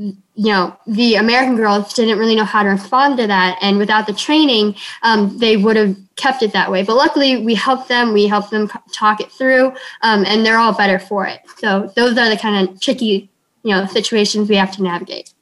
you 0.00 0.50
know, 0.50 0.74
the 0.86 1.16
American 1.16 1.56
girls 1.56 1.92
didn't 1.92 2.18
really 2.18 2.34
know 2.34 2.44
how 2.44 2.62
to 2.62 2.70
respond 2.70 3.18
to 3.18 3.26
that. 3.26 3.58
And 3.60 3.76
without 3.76 4.06
the 4.06 4.14
training, 4.14 4.74
um, 5.02 5.36
they 5.36 5.58
would 5.58 5.76
have 5.76 5.94
kept 6.16 6.42
it 6.42 6.52
that 6.54 6.70
way. 6.70 6.82
But 6.82 6.96
luckily, 6.96 7.44
we 7.44 7.54
helped 7.54 7.88
them, 7.88 8.14
we 8.14 8.26
helped 8.26 8.50
them 8.50 8.70
talk 8.92 9.20
it 9.20 9.30
through, 9.30 9.72
um, 10.00 10.24
and 10.26 10.44
they're 10.44 10.56
all 10.56 10.72
better 10.72 10.98
for 10.98 11.26
it. 11.26 11.40
So 11.58 11.92
those 11.96 12.16
are 12.16 12.30
the 12.30 12.38
kind 12.38 12.68
of 12.68 12.80
tricky, 12.80 13.28
you 13.62 13.74
know, 13.74 13.84
situations 13.86 14.48
we 14.48 14.56
have 14.56 14.74
to 14.76 14.82
navigate. 14.82 15.34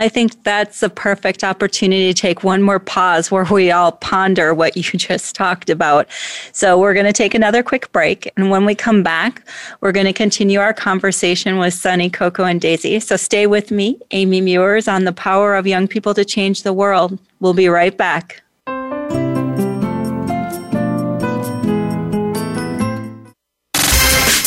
I 0.00 0.08
think 0.08 0.42
that's 0.42 0.82
a 0.82 0.88
perfect 0.88 1.44
opportunity 1.44 2.12
to 2.12 2.20
take 2.20 2.42
one 2.42 2.62
more 2.62 2.80
pause 2.80 3.30
where 3.30 3.44
we 3.44 3.70
all 3.70 3.92
ponder 3.92 4.52
what 4.52 4.76
you 4.76 4.82
just 4.98 5.34
talked 5.34 5.70
about. 5.70 6.08
So, 6.52 6.78
we're 6.78 6.94
going 6.94 7.06
to 7.06 7.12
take 7.12 7.34
another 7.34 7.62
quick 7.62 7.90
break. 7.92 8.30
And 8.36 8.50
when 8.50 8.64
we 8.64 8.74
come 8.74 9.02
back, 9.02 9.46
we're 9.80 9.92
going 9.92 10.06
to 10.06 10.12
continue 10.12 10.58
our 10.58 10.74
conversation 10.74 11.58
with 11.58 11.74
Sunny, 11.74 12.10
Coco, 12.10 12.44
and 12.44 12.60
Daisy. 12.60 12.98
So, 13.00 13.16
stay 13.16 13.46
with 13.46 13.70
me, 13.70 13.98
Amy 14.10 14.40
Meurs, 14.40 14.88
on 14.88 15.04
the 15.04 15.12
power 15.12 15.54
of 15.54 15.66
young 15.66 15.86
people 15.86 16.14
to 16.14 16.24
change 16.24 16.62
the 16.62 16.72
world. 16.72 17.18
We'll 17.40 17.54
be 17.54 17.68
right 17.68 17.96
back. 17.96 18.43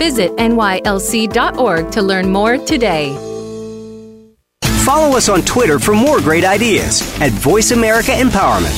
Visit 0.00 0.34
nylc.org 0.36 1.92
to 1.92 2.00
learn 2.00 2.32
more 2.32 2.56
today. 2.56 3.14
Follow 4.82 5.14
us 5.14 5.28
on 5.28 5.42
Twitter 5.42 5.78
for 5.78 5.94
more 5.94 6.20
great 6.20 6.42
ideas 6.42 7.02
at 7.20 7.32
Voice 7.32 7.70
America 7.70 8.12
Empowerment. 8.12 8.74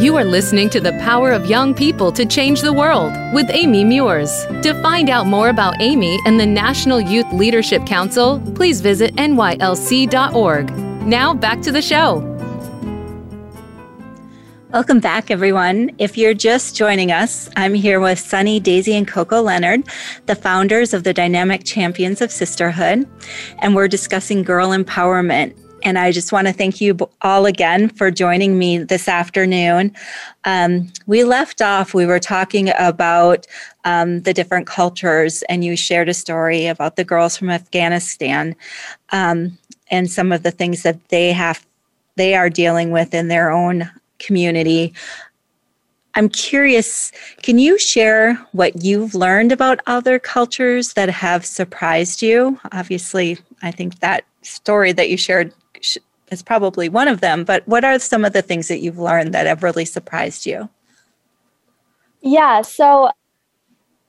You 0.00 0.16
are 0.16 0.24
listening 0.24 0.70
to 0.70 0.80
The 0.80 0.92
Power 1.02 1.32
of 1.32 1.44
Young 1.44 1.74
People 1.74 2.10
to 2.12 2.24
Change 2.24 2.62
the 2.62 2.72
World 2.72 3.12
with 3.34 3.50
Amy 3.50 3.84
Meurs. 3.84 4.46
To 4.62 4.72
find 4.80 5.10
out 5.10 5.26
more 5.26 5.50
about 5.50 5.82
Amy 5.82 6.18
and 6.24 6.40
the 6.40 6.46
National 6.46 6.98
Youth 6.98 7.30
Leadership 7.30 7.84
Council, 7.84 8.40
please 8.54 8.80
visit 8.80 9.14
nylc.org. 9.16 10.70
Now 11.06 11.34
back 11.34 11.60
to 11.60 11.72
the 11.72 11.82
show. 11.82 12.35
Welcome 14.76 15.00
back, 15.00 15.30
everyone. 15.30 15.90
If 15.96 16.18
you're 16.18 16.34
just 16.34 16.76
joining 16.76 17.10
us, 17.10 17.48
I'm 17.56 17.72
here 17.72 17.98
with 17.98 18.18
Sunny, 18.18 18.60
Daisy, 18.60 18.94
and 18.94 19.08
Coco 19.08 19.40
Leonard, 19.40 19.84
the 20.26 20.34
founders 20.34 20.92
of 20.92 21.02
the 21.02 21.14
Dynamic 21.14 21.64
Champions 21.64 22.20
of 22.20 22.30
Sisterhood, 22.30 23.08
and 23.60 23.74
we're 23.74 23.88
discussing 23.88 24.42
girl 24.42 24.72
empowerment 24.72 25.56
and 25.82 25.98
I 25.98 26.12
just 26.12 26.30
want 26.30 26.46
to 26.46 26.52
thank 26.52 26.78
you 26.82 26.94
all 27.22 27.46
again 27.46 27.88
for 27.88 28.10
joining 28.10 28.58
me 28.58 28.76
this 28.76 29.08
afternoon. 29.08 29.94
Um, 30.44 30.92
we 31.06 31.24
left 31.24 31.62
off, 31.62 31.94
we 31.94 32.04
were 32.04 32.20
talking 32.20 32.70
about 32.78 33.46
um, 33.86 34.20
the 34.22 34.34
different 34.34 34.66
cultures, 34.66 35.42
and 35.44 35.64
you 35.64 35.74
shared 35.74 36.10
a 36.10 36.14
story 36.14 36.66
about 36.66 36.96
the 36.96 37.04
girls 37.04 37.34
from 37.34 37.48
Afghanistan 37.48 38.54
um, 39.10 39.56
and 39.90 40.10
some 40.10 40.32
of 40.32 40.42
the 40.42 40.50
things 40.50 40.82
that 40.82 41.08
they 41.08 41.32
have, 41.32 41.64
they 42.16 42.34
are 42.34 42.50
dealing 42.50 42.90
with 42.90 43.14
in 43.14 43.28
their 43.28 43.50
own 43.50 43.88
community. 44.18 44.94
I'm 46.14 46.28
curious, 46.30 47.12
can 47.42 47.58
you 47.58 47.78
share 47.78 48.34
what 48.52 48.82
you've 48.82 49.14
learned 49.14 49.52
about 49.52 49.80
other 49.86 50.18
cultures 50.18 50.94
that 50.94 51.10
have 51.10 51.44
surprised 51.44 52.22
you? 52.22 52.58
Obviously, 52.72 53.38
I 53.62 53.70
think 53.70 54.00
that 54.00 54.24
story 54.40 54.92
that 54.92 55.10
you 55.10 55.18
shared 55.18 55.52
is 56.30 56.42
probably 56.42 56.88
one 56.88 57.08
of 57.08 57.20
them, 57.20 57.44
but 57.44 57.66
what 57.68 57.84
are 57.84 57.98
some 57.98 58.24
of 58.24 58.32
the 58.32 58.42
things 58.42 58.68
that 58.68 58.80
you've 58.80 58.98
learned 58.98 59.34
that 59.34 59.46
have 59.46 59.62
really 59.62 59.84
surprised 59.84 60.46
you? 60.46 60.68
Yeah, 62.22 62.62
so 62.62 63.10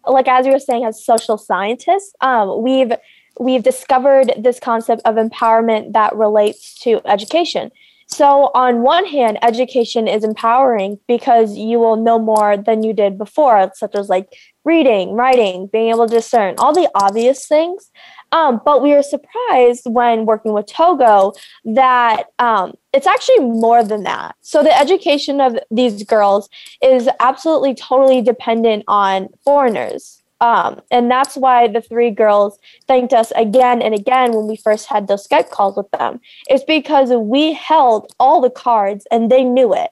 like 0.06 0.28
as 0.28 0.46
you 0.46 0.54
were 0.54 0.60
saying, 0.60 0.86
as 0.86 1.04
social 1.04 1.38
scientists, 1.38 2.14
um, 2.22 2.64
we've 2.64 2.94
we've 3.40 3.64
discovered 3.64 4.32
this 4.38 4.60
concept 4.60 5.02
of 5.06 5.16
empowerment 5.16 5.94
that 5.94 6.16
relates 6.16 6.80
to 6.80 7.02
education. 7.06 7.72
So, 8.10 8.52
on 8.56 8.84
one 8.84 9.06
hand, 9.06 9.38
education 9.44 10.08
is 10.08 10.24
empowering 10.24 11.00
because 11.10 11.58
you 11.58 11.78
will 11.78 11.98
know 11.98 12.18
more 12.18 12.56
than 12.56 12.82
you 12.82 12.94
did 12.94 13.18
before, 13.18 13.70
such 13.76 13.96
as 13.96 14.08
like 14.08 14.34
reading, 14.64 15.12
writing, 15.12 15.68
being 15.72 15.90
able 15.90 16.08
to 16.08 16.16
discern, 16.16 16.56
all 16.58 16.74
the 16.74 16.90
obvious 16.96 17.46
things. 17.46 17.92
Um, 18.32 18.62
but 18.64 18.82
we 18.82 18.92
were 18.94 19.04
surprised 19.04 19.84
when 19.86 20.26
working 20.26 20.54
with 20.54 20.68
Togo 20.68 21.34
that 21.66 22.28
um, 22.40 22.74
it's 22.94 23.08
actually 23.08 23.40
more 23.40 23.84
than 23.84 24.04
that. 24.04 24.36
So 24.42 24.64
the 24.64 24.78
education 24.78 25.40
of 25.42 25.58
these 25.70 26.04
girls 26.04 26.50
is 26.82 27.10
absolutely 27.20 27.76
totally 27.76 28.22
dependent 28.22 28.84
on 28.88 29.30
foreigners. 29.44 30.17
Um, 30.40 30.82
and 30.92 31.10
that's 31.10 31.36
why 31.36 31.68
the 31.68 31.82
three 31.82 32.12
girls 32.12 32.60
thanked 32.88 33.14
us 33.14 33.32
again 33.36 33.82
and 33.82 33.94
again 33.94 34.34
when 34.34 34.48
we 34.48 34.56
first 34.56 34.88
had 34.88 35.08
those 35.08 35.28
Skype 35.28 35.50
calls 35.50 35.76
with 35.76 35.90
them. 35.92 36.20
It's 36.48 36.64
because 36.64 37.10
we 37.12 37.54
held 37.54 38.12
all 38.20 38.42
the 38.42 38.50
cards 38.50 39.08
and 39.12 39.32
they 39.32 39.44
knew 39.44 39.74
it 39.74 39.90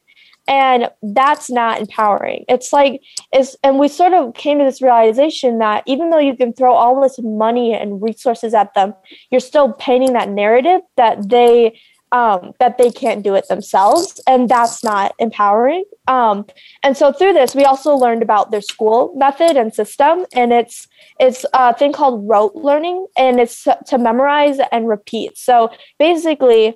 and 0.47 0.89
that's 1.01 1.49
not 1.49 1.79
empowering 1.79 2.45
it's 2.47 2.71
like 2.71 3.01
it's 3.31 3.55
and 3.63 3.79
we 3.79 3.87
sort 3.87 4.13
of 4.13 4.33
came 4.35 4.59
to 4.59 4.63
this 4.63 4.81
realization 4.81 5.57
that 5.57 5.83
even 5.87 6.09
though 6.09 6.19
you 6.19 6.35
can 6.35 6.53
throw 6.53 6.73
all 6.73 7.01
this 7.01 7.17
money 7.23 7.73
and 7.73 8.01
resources 8.01 8.53
at 8.53 8.73
them 8.75 8.93
you're 9.31 9.39
still 9.41 9.73
painting 9.73 10.13
that 10.13 10.29
narrative 10.29 10.81
that 10.97 11.29
they 11.29 11.79
um, 12.11 12.53
that 12.59 12.77
they 12.77 12.91
can't 12.91 13.23
do 13.23 13.35
it 13.35 13.47
themselves 13.47 14.21
and 14.27 14.47
that's 14.47 14.83
not 14.83 15.13
empowering 15.19 15.83
um, 16.07 16.45
and 16.83 16.95
so 16.95 17.11
through 17.11 17.33
this 17.33 17.55
we 17.55 17.65
also 17.65 17.95
learned 17.95 18.21
about 18.21 18.51
their 18.51 18.61
school 18.61 19.13
method 19.15 19.57
and 19.57 19.73
system 19.73 20.25
and 20.33 20.53
it's 20.53 20.87
it's 21.19 21.45
a 21.53 21.73
thing 21.73 21.91
called 21.91 22.27
rote 22.27 22.55
learning 22.55 23.05
and 23.17 23.39
it's 23.39 23.67
to 23.85 23.97
memorize 23.97 24.59
and 24.71 24.87
repeat 24.87 25.37
so 25.37 25.69
basically 25.99 26.75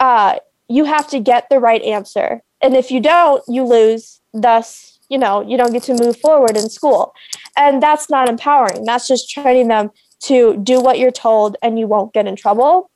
uh, 0.00 0.38
you 0.68 0.84
have 0.84 1.08
to 1.08 1.18
get 1.20 1.48
the 1.50 1.58
right 1.58 1.82
answer 1.82 2.42
and 2.62 2.74
if 2.74 2.90
you 2.90 3.00
don't, 3.00 3.42
you 3.48 3.64
lose. 3.64 4.20
Thus, 4.32 4.98
you 5.08 5.18
know, 5.18 5.40
you 5.40 5.56
don't 5.56 5.72
get 5.72 5.84
to 5.84 5.94
move 5.94 6.18
forward 6.18 6.56
in 6.56 6.68
school. 6.68 7.14
And 7.56 7.82
that's 7.82 8.10
not 8.10 8.28
empowering. 8.28 8.84
That's 8.84 9.06
just 9.06 9.30
training 9.30 9.68
them 9.68 9.90
to 10.24 10.56
do 10.62 10.80
what 10.80 10.98
you're 10.98 11.10
told 11.10 11.56
and 11.62 11.78
you 11.78 11.86
won't 11.86 12.12
get 12.12 12.26
in 12.26 12.36
trouble. 12.36 12.90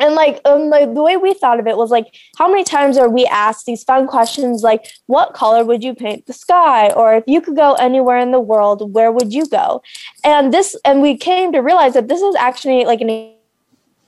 And 0.00 0.14
like, 0.14 0.40
um, 0.44 0.68
like 0.68 0.94
the 0.94 1.02
way 1.02 1.16
we 1.16 1.34
thought 1.34 1.58
of 1.60 1.66
it 1.66 1.76
was 1.76 1.90
like, 1.90 2.14
how 2.36 2.48
many 2.48 2.64
times 2.64 2.96
are 2.96 3.08
we 3.08 3.26
asked 3.26 3.66
these 3.66 3.84
fun 3.84 4.06
questions 4.06 4.62
like, 4.62 4.86
what 5.06 5.34
color 5.34 5.64
would 5.64 5.82
you 5.82 5.94
paint 5.94 6.26
the 6.26 6.32
sky? 6.32 6.90
Or 6.90 7.14
if 7.14 7.24
you 7.26 7.40
could 7.40 7.56
go 7.56 7.74
anywhere 7.74 8.18
in 8.18 8.30
the 8.30 8.40
world, 8.40 8.92
where 8.94 9.10
would 9.10 9.32
you 9.32 9.46
go? 9.46 9.82
And 10.24 10.52
this, 10.52 10.76
and 10.84 11.02
we 11.02 11.16
came 11.16 11.52
to 11.52 11.58
realize 11.58 11.94
that 11.94 12.08
this 12.08 12.20
is 12.20 12.34
actually 12.36 12.84
like 12.84 13.00
an 13.00 13.34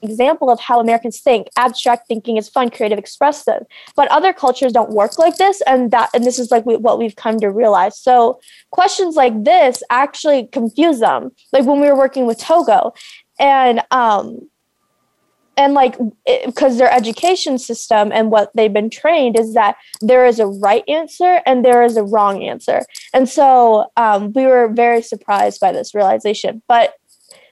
example 0.03 0.51
of 0.51 0.61
how 0.61 0.81
Americans 0.81 1.21
think. 1.21 1.49
Abstract 1.57 2.07
thinking 2.09 2.37
is 2.37 2.49
fun, 2.49 2.71
creative, 2.71 2.99
expressive. 2.99 3.63
But 3.97 4.11
other 4.11 4.33
cultures 4.33 4.73
don't 4.73 4.91
work 4.91 5.19
like 5.19 5.37
this, 5.37 5.61
and 5.67 5.91
that 5.91 6.11
and 6.15 6.25
this 6.25 6.39
is 6.39 6.51
like 6.51 6.65
we, 6.67 6.77
what 6.77 6.99
we've 6.99 7.17
come 7.17 7.39
to 7.41 7.51
realize. 7.51 7.99
So 7.99 8.41
questions 8.71 9.17
like 9.17 9.45
this 9.45 9.83
actually 9.91 10.47
confuse 10.47 11.01
them. 11.01 11.33
Like 11.53 11.67
when 11.67 11.81
we 11.81 11.89
were 11.89 11.97
working 11.97 12.27
with 12.27 12.39
Togo, 12.39 12.95
and 13.39 13.83
um, 13.91 14.49
and 15.57 15.75
like 15.75 15.97
because 16.47 16.79
their 16.79 16.91
education 16.91 17.59
system 17.59 18.11
and 18.13 18.31
what 18.31 18.51
they've 18.55 18.73
been 18.73 18.91
trained 18.91 19.39
is 19.39 19.55
that 19.55 19.77
there 20.01 20.25
is 20.25 20.39
a 20.39 20.47
right 20.47 20.85
answer 20.89 21.41
and 21.45 21.65
there 21.65 21.83
is 21.83 21.97
a 21.97 22.03
wrong 22.03 22.43
answer 22.43 22.83
and 23.13 23.29
so 23.29 23.91
um, 23.97 24.33
we 24.33 24.47
were 24.47 24.69
very 24.69 25.03
surprised 25.03 25.61
by 25.61 25.73
this 25.73 25.95
realization 25.95 26.63
but 26.69 26.95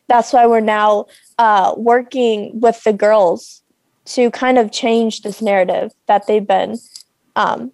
that's 0.09 0.33
why 0.33 0.47
we're 0.47 0.61
now 0.61 1.07
uh, 1.39 1.75
working 1.77 2.59
with 2.61 2.83
the 2.85 2.93
girls 2.93 3.63
to 4.07 4.31
kind 4.31 4.59
of 4.59 4.73
change 4.73 5.21
this 5.21 5.43
narrative 5.43 5.93
that 6.07 6.27
they've 6.27 6.47
been 6.47 6.79
um, 7.37 7.71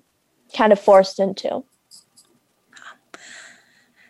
kind 0.54 0.72
of 0.72 0.80
forced 0.80 1.20
into. 1.20 1.64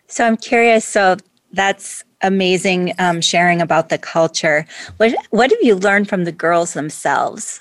So 0.07 0.24
I'm 0.24 0.37
curious. 0.37 0.85
So 0.85 1.16
that's 1.53 2.05
amazing 2.24 2.92
um, 2.98 3.20
sharing 3.20 3.60
about 3.60 3.88
the 3.88 3.98
culture. 3.98 4.66
What 4.96 5.14
what 5.30 5.50
have 5.50 5.62
you 5.62 5.76
learned 5.76 6.08
from 6.08 6.24
the 6.24 6.32
girls 6.32 6.72
themselves? 6.72 7.60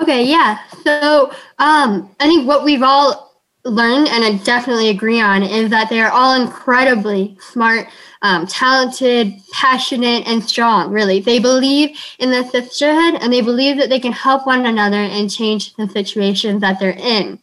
Okay, 0.00 0.24
yeah. 0.24 0.58
So 0.84 1.32
um, 1.58 2.10
I 2.20 2.26
think 2.26 2.46
what 2.46 2.64
we've 2.64 2.82
all 2.82 3.32
learned 3.64 4.08
and 4.08 4.24
I 4.24 4.38
definitely 4.38 4.88
agree 4.88 5.20
on 5.20 5.42
is 5.42 5.70
that 5.70 5.88
they 5.88 6.00
are 6.00 6.10
all 6.10 6.40
incredibly 6.40 7.36
smart, 7.40 7.88
um, 8.22 8.46
talented, 8.46 9.34
passionate, 9.52 10.26
and 10.26 10.42
strong. 10.42 10.90
Really, 10.90 11.20
they 11.20 11.38
believe 11.38 11.96
in 12.18 12.30
the 12.30 12.44
sisterhood 12.44 13.20
and 13.20 13.32
they 13.32 13.40
believe 13.40 13.76
that 13.76 13.88
they 13.88 14.00
can 14.00 14.12
help 14.12 14.46
one 14.46 14.66
another 14.66 14.96
and 14.96 15.30
change 15.30 15.74
the 15.74 15.88
situations 15.88 16.60
that 16.60 16.80
they're 16.80 16.96
in. 16.98 17.38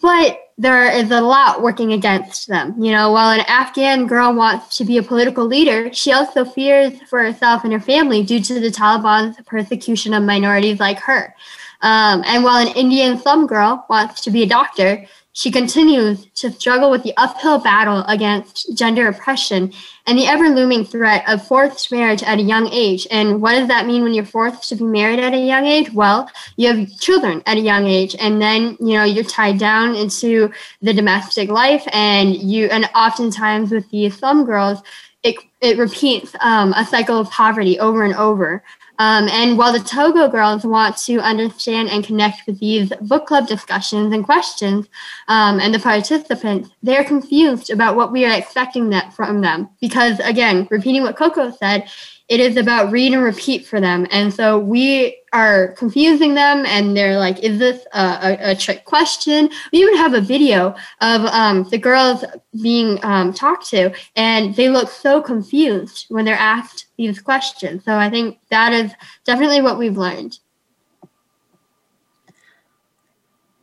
But 0.00 0.43
there 0.56 0.86
is 0.90 1.10
a 1.10 1.20
lot 1.20 1.62
working 1.62 1.92
against 1.92 2.48
them. 2.48 2.80
You 2.82 2.92
know, 2.92 3.10
while 3.10 3.30
an 3.30 3.44
Afghan 3.48 4.06
girl 4.06 4.32
wants 4.34 4.76
to 4.78 4.84
be 4.84 4.98
a 4.98 5.02
political 5.02 5.46
leader, 5.46 5.92
she 5.92 6.12
also 6.12 6.44
fears 6.44 6.92
for 7.08 7.22
herself 7.22 7.64
and 7.64 7.72
her 7.72 7.80
family 7.80 8.22
due 8.22 8.40
to 8.40 8.60
the 8.60 8.70
Taliban's 8.70 9.36
persecution 9.46 10.14
of 10.14 10.22
minorities 10.22 10.78
like 10.78 10.98
her. 11.00 11.34
Um, 11.82 12.22
and 12.24 12.44
while 12.44 12.66
an 12.66 12.74
Indian 12.76 13.18
slum 13.18 13.46
girl 13.46 13.84
wants 13.90 14.20
to 14.22 14.30
be 14.30 14.42
a 14.42 14.46
doctor, 14.46 15.04
she 15.36 15.50
continues 15.50 16.26
to 16.36 16.52
struggle 16.52 16.92
with 16.92 17.02
the 17.02 17.12
uphill 17.16 17.58
battle 17.58 18.04
against 18.06 18.76
gender 18.76 19.08
oppression 19.08 19.72
and 20.06 20.16
the 20.16 20.26
ever 20.26 20.48
looming 20.48 20.84
threat 20.84 21.28
of 21.28 21.44
forced 21.44 21.90
marriage 21.90 22.22
at 22.22 22.38
a 22.38 22.42
young 22.42 22.68
age. 22.68 23.04
And 23.10 23.42
what 23.42 23.54
does 23.54 23.66
that 23.66 23.84
mean 23.84 24.04
when 24.04 24.14
you're 24.14 24.24
forced 24.24 24.68
to 24.68 24.76
be 24.76 24.84
married 24.84 25.18
at 25.18 25.34
a 25.34 25.38
young 25.38 25.66
age? 25.66 25.92
Well, 25.92 26.30
you 26.56 26.68
have 26.68 27.00
children 27.00 27.42
at 27.46 27.56
a 27.56 27.60
young 27.60 27.88
age, 27.88 28.14
and 28.20 28.40
then 28.40 28.76
you 28.78 28.94
know 28.94 29.02
you're 29.02 29.24
tied 29.24 29.58
down 29.58 29.96
into 29.96 30.52
the 30.82 30.94
domestic 30.94 31.50
life, 31.50 31.84
and 31.92 32.36
you 32.36 32.66
and 32.66 32.88
oftentimes 32.94 33.72
with 33.72 33.90
these 33.90 34.16
slum 34.16 34.44
girls, 34.44 34.78
it, 35.24 35.34
it 35.60 35.78
repeats 35.78 36.36
um, 36.40 36.72
a 36.74 36.84
cycle 36.84 37.18
of 37.18 37.28
poverty 37.30 37.76
over 37.80 38.04
and 38.04 38.14
over. 38.14 38.62
Um, 38.98 39.28
and 39.28 39.58
while 39.58 39.72
the 39.72 39.80
Togo 39.80 40.28
girls 40.28 40.64
want 40.64 40.96
to 40.98 41.18
understand 41.18 41.88
and 41.90 42.04
connect 42.04 42.46
with 42.46 42.60
these 42.60 42.92
book 43.00 43.26
club 43.26 43.46
discussions 43.46 44.12
and 44.12 44.24
questions 44.24 44.86
um, 45.28 45.60
and 45.60 45.74
the 45.74 45.78
participants, 45.78 46.70
they're 46.82 47.04
confused 47.04 47.70
about 47.70 47.96
what 47.96 48.12
we 48.12 48.24
are 48.24 48.36
expecting 48.36 48.90
that 48.90 49.12
from 49.12 49.40
them. 49.40 49.68
Because 49.80 50.20
again, 50.20 50.68
repeating 50.70 51.02
what 51.02 51.16
Coco 51.16 51.50
said, 51.50 51.88
it 52.28 52.40
is 52.40 52.56
about 52.56 52.90
read 52.90 53.12
and 53.12 53.22
repeat 53.22 53.66
for 53.66 53.80
them. 53.80 54.06
And 54.10 54.32
so 54.32 54.58
we 54.58 55.18
are 55.34 55.68
confusing 55.72 56.34
them 56.34 56.64
and 56.64 56.96
they're 56.96 57.18
like, 57.18 57.40
is 57.40 57.58
this 57.58 57.84
a, 57.92 58.00
a, 58.00 58.50
a 58.52 58.56
trick 58.56 58.84
question? 58.86 59.50
We 59.72 59.80
even 59.80 59.96
have 59.96 60.14
a 60.14 60.20
video 60.20 60.74
of 61.02 61.22
um, 61.26 61.64
the 61.64 61.76
girls 61.76 62.24
being 62.62 62.98
um, 63.04 63.34
talked 63.34 63.66
to 63.70 63.92
and 64.16 64.54
they 64.56 64.70
look 64.70 64.88
so 64.88 65.20
confused 65.20 66.06
when 66.08 66.24
they're 66.24 66.34
asked 66.34 66.83
these 66.96 67.20
questions. 67.20 67.84
So 67.84 67.96
I 67.96 68.10
think 68.10 68.38
that 68.50 68.72
is 68.72 68.92
definitely 69.24 69.62
what 69.62 69.78
we've 69.78 69.96
learned. 69.96 70.38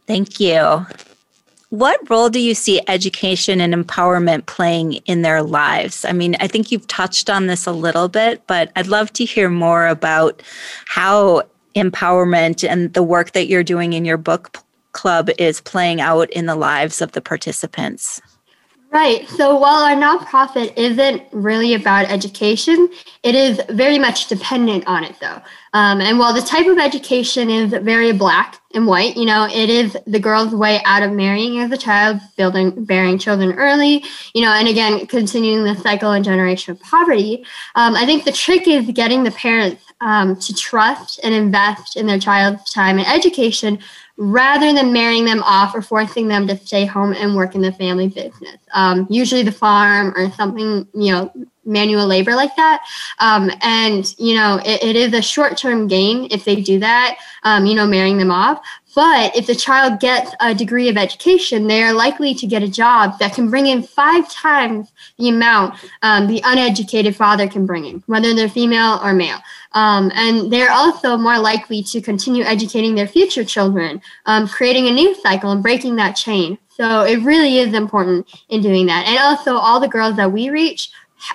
Thank 0.07 0.39
you. 0.39 0.85
What 1.69 2.09
role 2.09 2.29
do 2.29 2.39
you 2.39 2.53
see 2.53 2.81
education 2.89 3.61
and 3.61 3.73
empowerment 3.73 4.45
playing 4.45 4.95
in 5.05 5.21
their 5.21 5.41
lives? 5.41 6.03
I 6.03 6.11
mean, 6.11 6.35
I 6.41 6.47
think 6.47 6.69
you've 6.69 6.87
touched 6.87 7.29
on 7.29 7.47
this 7.47 7.65
a 7.65 7.71
little 7.71 8.09
bit, 8.09 8.45
but 8.45 8.73
I'd 8.75 8.87
love 8.87 9.13
to 9.13 9.23
hear 9.23 9.47
more 9.47 9.87
about 9.87 10.41
how 10.85 11.43
empowerment 11.73 12.67
and 12.67 12.93
the 12.93 13.03
work 13.03 13.31
that 13.31 13.47
you're 13.47 13.63
doing 13.63 13.93
in 13.93 14.03
your 14.03 14.17
book 14.17 14.57
club 14.91 15.29
is 15.37 15.61
playing 15.61 16.01
out 16.01 16.29
in 16.31 16.45
the 16.45 16.55
lives 16.55 17.01
of 17.01 17.13
the 17.13 17.21
participants. 17.21 18.19
Right. 18.91 19.25
So 19.29 19.55
while 19.55 19.85
our 19.85 19.95
nonprofit 19.95 20.73
isn't 20.75 21.23
really 21.31 21.75
about 21.75 22.11
education, 22.11 22.89
it 23.23 23.35
is 23.35 23.61
very 23.69 23.97
much 23.97 24.27
dependent 24.27 24.85
on 24.85 25.05
it, 25.05 25.15
though. 25.21 25.41
Um, 25.71 26.01
and 26.01 26.19
while 26.19 26.33
the 26.33 26.41
type 26.41 26.67
of 26.67 26.77
education 26.77 27.49
is 27.49 27.71
very 27.71 28.11
black 28.11 28.59
and 28.73 28.85
white, 28.85 29.15
you 29.15 29.25
know, 29.25 29.47
it 29.49 29.69
is 29.69 29.95
the 30.07 30.19
girl's 30.19 30.53
way 30.53 30.81
out 30.83 31.03
of 31.03 31.13
marrying 31.13 31.59
as 31.59 31.71
a 31.71 31.77
child, 31.77 32.19
building, 32.35 32.83
bearing 32.83 33.17
children 33.17 33.53
early, 33.53 34.03
you 34.33 34.41
know, 34.41 34.51
and 34.51 34.67
again, 34.67 35.07
continuing 35.07 35.63
the 35.63 35.79
cycle 35.79 36.11
and 36.11 36.25
generation 36.25 36.73
of 36.73 36.81
poverty. 36.81 37.45
Um, 37.75 37.95
I 37.95 38.05
think 38.05 38.25
the 38.25 38.33
trick 38.33 38.67
is 38.67 38.91
getting 38.91 39.23
the 39.23 39.31
parents 39.31 39.85
um, 40.01 40.35
to 40.35 40.53
trust 40.53 41.21
and 41.23 41.33
invest 41.33 41.95
in 41.95 42.07
their 42.07 42.19
child's 42.19 42.69
time 42.73 42.97
and 42.97 43.07
education 43.07 43.79
rather 44.21 44.71
than 44.71 44.93
marrying 44.93 45.25
them 45.25 45.41
off 45.41 45.73
or 45.73 45.81
forcing 45.81 46.27
them 46.27 46.45
to 46.45 46.55
stay 46.55 46.85
home 46.85 47.11
and 47.13 47.35
work 47.35 47.55
in 47.55 47.61
the 47.61 47.71
family 47.71 48.07
business. 48.07 48.57
Um, 48.71 49.07
usually 49.09 49.41
the 49.41 49.51
farm 49.51 50.13
or 50.15 50.29
something, 50.33 50.87
you 50.93 51.11
know, 51.11 51.31
manual 51.65 52.05
labor 52.05 52.35
like 52.35 52.55
that. 52.55 52.83
Um, 53.17 53.49
and, 53.61 54.13
you 54.19 54.35
know, 54.35 54.59
it, 54.63 54.83
it 54.83 54.95
is 54.95 55.13
a 55.13 55.23
short 55.23 55.57
term 55.57 55.87
gain 55.87 56.27
if 56.29 56.45
they 56.45 56.55
do 56.55 56.77
that, 56.79 57.17
um, 57.41 57.65
you 57.65 57.73
know, 57.73 57.87
marrying 57.87 58.19
them 58.19 58.29
off. 58.29 58.61
But 58.93 59.35
if 59.35 59.47
the 59.47 59.55
child 59.55 59.99
gets 59.99 60.31
a 60.41 60.53
degree 60.53 60.89
of 60.89 60.97
education, 60.97 61.67
they 61.67 61.81
are 61.81 61.93
likely 61.93 62.33
to 62.35 62.45
get 62.45 62.61
a 62.61 62.67
job 62.67 63.19
that 63.19 63.33
can 63.33 63.49
bring 63.49 63.67
in 63.67 63.83
five 63.83 64.29
times 64.29 64.91
the 65.17 65.29
amount 65.29 65.75
um, 66.01 66.27
the 66.27 66.41
uneducated 66.43 67.15
father 67.15 67.47
can 67.47 67.65
bring 67.65 67.85
in, 67.85 68.03
whether 68.07 68.33
they're 68.33 68.49
female 68.49 68.99
or 69.01 69.13
male. 69.13 69.39
Um, 69.73 70.11
and 70.13 70.51
they're 70.51 70.71
also 70.71 71.15
more 71.15 71.39
likely 71.39 71.81
to 71.83 72.01
continue 72.01 72.43
educating 72.43 72.95
their 72.95 73.07
future 73.07 73.45
children, 73.45 74.01
um, 74.25 74.47
creating 74.47 74.87
a 74.87 74.91
new 74.91 75.15
cycle 75.15 75.51
and 75.51 75.63
breaking 75.63 75.95
that 75.95 76.17
chain. 76.17 76.57
So 76.67 77.03
it 77.03 77.21
really 77.23 77.59
is 77.59 77.73
important 77.73 78.27
in 78.49 78.61
doing 78.61 78.87
that. 78.87 79.07
And 79.07 79.17
also, 79.19 79.55
all 79.55 79.79
the 79.79 79.87
girls 79.87 80.17
that 80.17 80.31
we 80.31 80.49
reach 80.49 80.91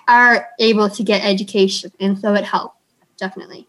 are 0.09 0.49
able 0.59 0.91
to 0.91 1.03
get 1.03 1.25
education. 1.25 1.93
And 2.01 2.19
so 2.19 2.35
it 2.35 2.45
helps, 2.45 2.77
definitely. 3.17 3.67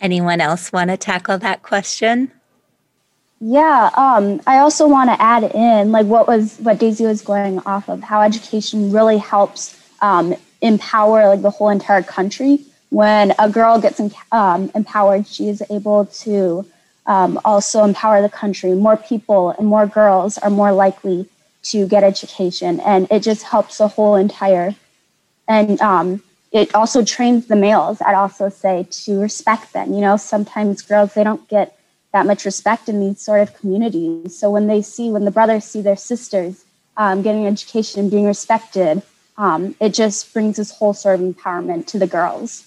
Anyone 0.00 0.40
else 0.40 0.72
want 0.72 0.90
to 0.90 0.96
tackle 0.96 1.38
that 1.38 1.62
question? 1.62 2.30
Yeah, 3.40 3.90
um, 3.94 4.40
I 4.46 4.58
also 4.58 4.86
want 4.86 5.10
to 5.10 5.20
add 5.20 5.44
in 5.54 5.92
like 5.92 6.06
what 6.06 6.26
was 6.26 6.56
what 6.58 6.78
Daisy 6.78 7.04
was 7.04 7.20
going 7.20 7.58
off 7.60 7.88
of 7.88 8.02
how 8.02 8.22
education 8.22 8.92
really 8.92 9.18
helps 9.18 9.78
um, 10.00 10.34
empower 10.62 11.28
like 11.28 11.42
the 11.42 11.50
whole 11.50 11.68
entire 11.68 12.02
country. 12.02 12.60
When 12.90 13.34
a 13.38 13.50
girl 13.50 13.80
gets 13.80 14.00
um, 14.32 14.70
empowered, 14.74 15.26
she 15.26 15.48
is 15.48 15.62
able 15.70 16.06
to 16.06 16.64
um, 17.06 17.38
also 17.44 17.84
empower 17.84 18.22
the 18.22 18.28
country. 18.28 18.74
More 18.74 18.96
people 18.96 19.50
and 19.50 19.66
more 19.66 19.86
girls 19.86 20.38
are 20.38 20.50
more 20.50 20.72
likely 20.72 21.28
to 21.64 21.86
get 21.86 22.04
education, 22.04 22.80
and 22.80 23.06
it 23.10 23.20
just 23.20 23.42
helps 23.42 23.78
the 23.78 23.88
whole 23.88 24.14
entire 24.14 24.74
and 25.48 25.80
um, 25.80 26.22
it 26.56 26.74
also 26.74 27.04
trains 27.04 27.46
the 27.46 27.54
males 27.54 28.00
i'd 28.06 28.14
also 28.14 28.48
say 28.48 28.86
to 28.90 29.20
respect 29.20 29.72
them. 29.74 29.92
You 29.92 30.00
know 30.00 30.16
sometimes 30.16 30.82
girls 30.82 31.14
they 31.14 31.22
don't 31.22 31.46
get 31.48 31.78
that 32.12 32.24
much 32.24 32.46
respect 32.46 32.88
in 32.88 32.98
these 32.98 33.20
sort 33.20 33.42
of 33.42 33.54
communities. 33.58 34.38
So 34.38 34.50
when 34.50 34.68
they 34.68 34.80
see 34.80 35.10
when 35.10 35.26
the 35.26 35.30
brothers 35.30 35.64
see 35.64 35.82
their 35.82 35.96
sisters 35.96 36.64
um, 36.96 37.20
getting 37.20 37.46
education 37.46 38.00
and 38.00 38.10
being 38.10 38.26
respected 38.26 39.02
um, 39.36 39.74
it 39.80 39.92
just 39.92 40.32
brings 40.32 40.56
this 40.56 40.70
whole 40.70 40.94
sort 40.94 41.20
of 41.20 41.26
empowerment 41.26 41.86
to 41.88 41.98
the 41.98 42.06
girls. 42.06 42.64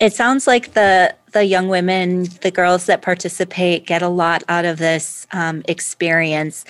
It 0.00 0.12
sounds 0.12 0.48
like 0.48 0.74
the 0.74 1.14
the 1.32 1.44
young 1.44 1.68
women 1.68 2.24
the 2.42 2.50
girls 2.50 2.86
that 2.86 3.00
participate 3.00 3.86
get 3.86 4.02
a 4.02 4.08
lot 4.08 4.42
out 4.48 4.64
of 4.64 4.78
this 4.78 5.26
um, 5.32 5.62
experience. 5.68 6.64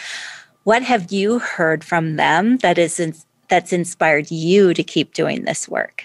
What 0.65 0.83
have 0.83 1.11
you 1.11 1.39
heard 1.39 1.85
from 1.85 2.17
them 2.17 2.59
that 2.59 2.77
is 2.77 3.01
that's 3.49 3.73
inspired 3.73 4.31
you 4.31 4.75
to 4.75 4.83
keep 4.83 5.15
doing 5.15 5.45
this 5.45 5.69
work? 5.69 6.05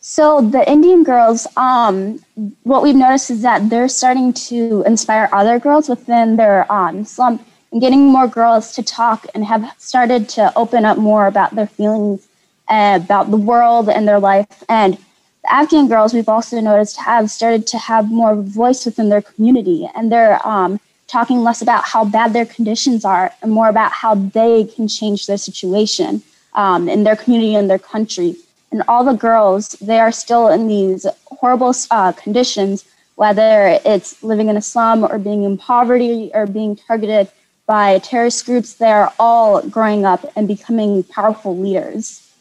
So 0.00 0.40
the 0.40 0.68
Indian 0.68 1.04
girls, 1.04 1.46
um, 1.56 2.18
what 2.64 2.82
we've 2.82 2.96
noticed 2.96 3.30
is 3.30 3.42
that 3.42 3.70
they're 3.70 3.88
starting 3.88 4.32
to 4.50 4.82
inspire 4.84 5.28
other 5.32 5.60
girls 5.60 5.88
within 5.88 6.36
their 6.36 6.70
um, 6.70 7.04
slum 7.04 7.38
and 7.70 7.80
getting 7.80 8.06
more 8.06 8.26
girls 8.26 8.74
to 8.74 8.82
talk 8.82 9.26
and 9.32 9.44
have 9.44 9.64
started 9.78 10.28
to 10.30 10.52
open 10.56 10.84
up 10.84 10.98
more 10.98 11.26
about 11.28 11.54
their 11.54 11.68
feelings 11.68 12.26
uh, 12.68 12.98
about 13.02 13.30
the 13.30 13.36
world 13.36 13.88
and 13.88 14.08
their 14.08 14.18
life. 14.18 14.64
And 14.68 14.94
the 15.42 15.52
Afghan 15.52 15.88
girls, 15.88 16.12
we've 16.12 16.28
also 16.28 16.60
noticed, 16.60 16.96
have 16.96 17.30
started 17.30 17.66
to 17.68 17.78
have 17.78 18.10
more 18.10 18.34
voice 18.34 18.84
within 18.84 19.08
their 19.08 19.22
community, 19.22 19.88
and 19.94 20.10
they're 20.10 20.44
um, 20.46 20.80
talking 21.12 21.42
less 21.42 21.60
about 21.60 21.84
how 21.84 22.06
bad 22.06 22.32
their 22.32 22.46
conditions 22.46 23.04
are 23.04 23.30
and 23.42 23.52
more 23.52 23.68
about 23.68 23.92
how 23.92 24.14
they 24.14 24.64
can 24.64 24.88
change 24.88 25.26
their 25.26 25.36
situation 25.36 26.22
um, 26.54 26.88
in 26.88 27.04
their 27.04 27.16
community 27.16 27.54
and 27.54 27.68
their 27.68 27.78
country. 27.78 28.34
And 28.70 28.82
all 28.88 29.04
the 29.04 29.12
girls, 29.12 29.68
they 29.82 30.00
are 30.00 30.10
still 30.10 30.48
in 30.48 30.68
these 30.68 31.06
horrible 31.26 31.74
uh, 31.90 32.12
conditions, 32.12 32.86
whether 33.16 33.78
it's 33.84 34.22
living 34.22 34.48
in 34.48 34.56
a 34.56 34.62
slum 34.62 35.04
or 35.04 35.18
being 35.18 35.42
in 35.44 35.58
poverty 35.58 36.30
or 36.32 36.46
being 36.46 36.76
targeted 36.76 37.28
by 37.66 37.98
terrorist 37.98 38.46
groups, 38.46 38.74
they're 38.74 39.12
all 39.18 39.60
growing 39.68 40.06
up 40.06 40.24
and 40.34 40.48
becoming 40.48 41.02
powerful 41.04 41.56
leaders. 41.56 42.32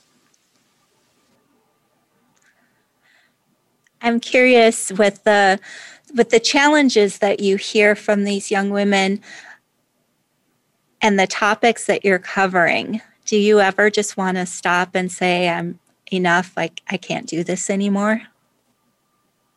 I'm 4.01 4.19
curious 4.19 4.91
with 4.93 5.23
the 5.25 5.59
with 6.15 6.29
the 6.29 6.39
challenges 6.39 7.19
that 7.19 7.39
you 7.39 7.57
hear 7.57 7.95
from 7.95 8.23
these 8.23 8.51
young 8.51 8.69
women 8.69 9.21
and 11.01 11.19
the 11.19 11.27
topics 11.27 11.85
that 11.85 12.05
you're 12.05 12.19
covering, 12.19 13.01
do 13.25 13.37
you 13.37 13.59
ever 13.59 13.89
just 13.89 14.17
want 14.17 14.37
to 14.37 14.45
stop 14.45 14.95
and 14.95 15.11
say, 15.11 15.49
I'm 15.49 15.79
enough, 16.11 16.53
like 16.55 16.81
I 16.89 16.97
can't 16.97 17.27
do 17.27 17.43
this 17.43 17.69
anymore? 17.69 18.21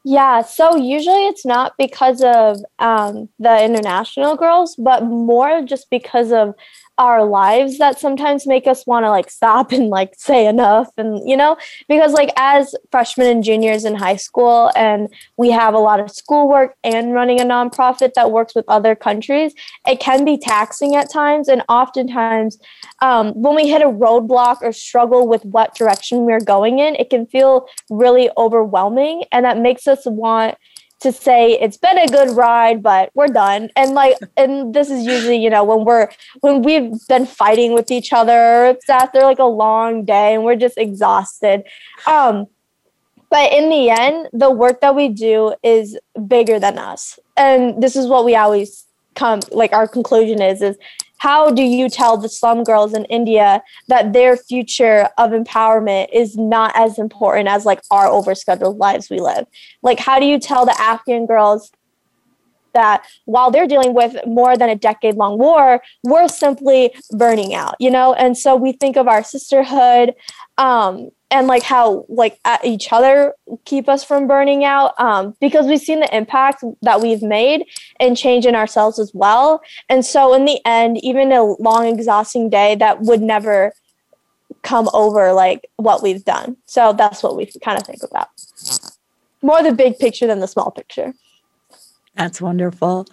Yeah, 0.06 0.42
so 0.42 0.76
usually 0.76 1.26
it's 1.26 1.46
not 1.46 1.72
because 1.78 2.22
of 2.22 2.58
um, 2.78 3.30
the 3.38 3.64
international 3.64 4.36
girls, 4.36 4.76
but 4.76 5.04
more 5.04 5.62
just 5.62 5.88
because 5.88 6.30
of 6.30 6.54
our 6.98 7.24
lives 7.24 7.78
that 7.78 7.98
sometimes 7.98 8.46
make 8.46 8.66
us 8.66 8.86
want 8.86 9.04
to 9.04 9.10
like 9.10 9.30
stop 9.30 9.72
and 9.72 9.88
like 9.88 10.14
say 10.16 10.46
enough 10.46 10.88
and 10.96 11.28
you 11.28 11.36
know? 11.36 11.56
Because 11.88 12.12
like 12.12 12.30
as 12.36 12.74
freshmen 12.90 13.26
and 13.26 13.44
juniors 13.44 13.84
in 13.84 13.94
high 13.94 14.16
school 14.16 14.70
and 14.76 15.08
we 15.36 15.50
have 15.50 15.74
a 15.74 15.78
lot 15.78 16.00
of 16.00 16.10
schoolwork 16.10 16.76
and 16.84 17.12
running 17.12 17.40
a 17.40 17.44
nonprofit 17.44 18.14
that 18.14 18.30
works 18.30 18.54
with 18.54 18.64
other 18.68 18.94
countries 18.94 19.54
it 19.86 20.00
can 20.00 20.24
be 20.24 20.36
taxing 20.38 20.96
at 20.96 21.10
times 21.10 21.48
and 21.48 21.62
oftentimes 21.68 22.58
um, 23.02 23.32
when 23.34 23.54
we 23.54 23.68
hit 23.68 23.82
a 23.82 23.86
roadblock 23.86 24.58
or 24.62 24.72
struggle 24.72 25.28
with 25.28 25.44
what 25.44 25.74
direction 25.74 26.24
we're 26.24 26.40
going 26.40 26.78
in 26.78 26.94
it 26.96 27.10
can 27.10 27.26
feel 27.26 27.66
really 27.90 28.30
overwhelming 28.36 29.24
and 29.32 29.44
that 29.44 29.58
makes 29.58 29.86
us 29.86 30.02
want 30.06 30.56
to 31.04 31.12
say 31.12 31.52
it's 31.52 31.76
been 31.76 31.98
a 31.98 32.08
good 32.08 32.30
ride 32.30 32.82
but 32.82 33.10
we're 33.14 33.28
done. 33.28 33.70
And 33.76 33.92
like 33.92 34.16
and 34.36 34.74
this 34.74 34.90
is 34.90 35.06
usually 35.06 35.36
you 35.36 35.50
know 35.50 35.62
when 35.62 35.84
we're 35.84 36.08
when 36.40 36.62
we've 36.62 36.92
been 37.08 37.26
fighting 37.26 37.72
with 37.72 37.90
each 37.90 38.12
other 38.12 38.66
it's 38.66 38.90
after 38.90 39.20
like 39.20 39.38
a 39.38 39.44
long 39.44 40.04
day 40.04 40.34
and 40.34 40.44
we're 40.44 40.56
just 40.56 40.76
exhausted. 40.76 41.62
Um 42.06 42.46
but 43.30 43.52
in 43.52 43.68
the 43.68 43.90
end 43.90 44.28
the 44.32 44.50
work 44.50 44.80
that 44.80 44.96
we 44.96 45.08
do 45.08 45.54
is 45.62 45.98
bigger 46.26 46.58
than 46.58 46.78
us. 46.78 47.18
And 47.36 47.82
this 47.82 47.94
is 47.96 48.06
what 48.06 48.24
we 48.24 48.34
always 48.34 48.84
come 49.14 49.40
like 49.52 49.72
our 49.72 49.86
conclusion 49.86 50.42
is 50.42 50.60
is 50.60 50.76
how 51.24 51.50
do 51.50 51.62
you 51.62 51.88
tell 51.88 52.18
the 52.18 52.28
slum 52.28 52.64
girls 52.64 52.92
in 52.92 53.06
India 53.06 53.62
that 53.88 54.12
their 54.12 54.36
future 54.36 55.08
of 55.16 55.30
empowerment 55.30 56.06
is 56.12 56.36
not 56.36 56.70
as 56.76 56.98
important 56.98 57.48
as 57.48 57.64
like 57.64 57.80
our 57.90 58.04
overscheduled 58.04 58.76
lives 58.76 59.08
we 59.08 59.18
live? 59.20 59.46
Like, 59.80 59.98
how 59.98 60.20
do 60.20 60.26
you 60.26 60.38
tell 60.38 60.66
the 60.66 60.78
Afghan 60.78 61.24
girls 61.24 61.72
that 62.74 63.06
while 63.24 63.50
they're 63.50 63.66
dealing 63.66 63.94
with 63.94 64.14
more 64.26 64.54
than 64.58 64.68
a 64.68 64.74
decade 64.74 65.14
long 65.14 65.38
war, 65.38 65.80
we're 66.02 66.28
simply 66.28 66.94
burning 67.12 67.54
out, 67.54 67.76
you 67.78 67.90
know? 67.90 68.12
And 68.12 68.36
so 68.36 68.54
we 68.54 68.72
think 68.72 68.98
of 68.98 69.08
our 69.08 69.24
sisterhood 69.24 70.12
um, 70.58 71.08
and 71.34 71.48
like 71.48 71.64
how 71.64 72.06
like 72.08 72.38
each 72.62 72.92
other 72.92 73.34
keep 73.64 73.88
us 73.88 74.04
from 74.04 74.28
burning 74.28 74.64
out 74.64 74.98
um, 75.00 75.34
because 75.40 75.66
we've 75.66 75.80
seen 75.80 75.98
the 75.98 76.16
impact 76.16 76.62
that 76.80 77.00
we've 77.00 77.22
made 77.22 77.64
and 77.98 78.16
change 78.16 78.46
in 78.46 78.54
ourselves 78.54 79.00
as 79.00 79.12
well. 79.12 79.60
And 79.88 80.06
so 80.06 80.32
in 80.32 80.44
the 80.44 80.60
end 80.64 81.02
even 81.04 81.32
a 81.32 81.42
long 81.42 81.86
exhausting 81.86 82.48
day 82.50 82.76
that 82.76 83.00
would 83.00 83.20
never 83.20 83.72
come 84.62 84.88
over 84.94 85.32
like 85.32 85.66
what 85.76 86.02
we've 86.04 86.24
done. 86.24 86.56
So 86.66 86.92
that's 86.92 87.22
what 87.22 87.36
we 87.36 87.46
kind 87.62 87.78
of 87.78 87.84
think 87.84 88.02
about. 88.08 88.28
More 89.42 89.60
the 89.62 89.72
big 89.72 89.98
picture 89.98 90.28
than 90.28 90.38
the 90.38 90.48
small 90.48 90.70
picture. 90.70 91.12
That's 92.14 92.40
wonderful. 92.40 93.06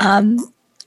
Um, 0.00 0.38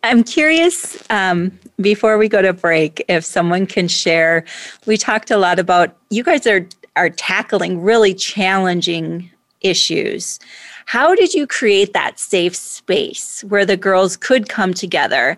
I'm 0.05 0.23
curious 0.23 1.03
um, 1.09 1.51
before 1.81 2.19
we 2.19 2.29
go 2.29 2.39
to 2.39 2.53
break 2.53 3.03
if 3.09 3.25
someone 3.25 3.65
can 3.65 3.87
share. 3.87 4.45
We 4.85 4.97
talked 4.97 5.31
a 5.31 5.37
lot 5.37 5.57
about 5.57 5.97
you 6.11 6.23
guys 6.23 6.45
are 6.45 6.67
are 6.95 7.09
tackling 7.09 7.81
really 7.81 8.13
challenging 8.13 9.31
issues. 9.61 10.39
How 10.85 11.15
did 11.15 11.33
you 11.33 11.47
create 11.47 11.93
that 11.93 12.19
safe 12.19 12.55
space 12.55 13.43
where 13.45 13.65
the 13.65 13.75
girls 13.75 14.15
could 14.15 14.47
come 14.47 14.75
together 14.75 15.37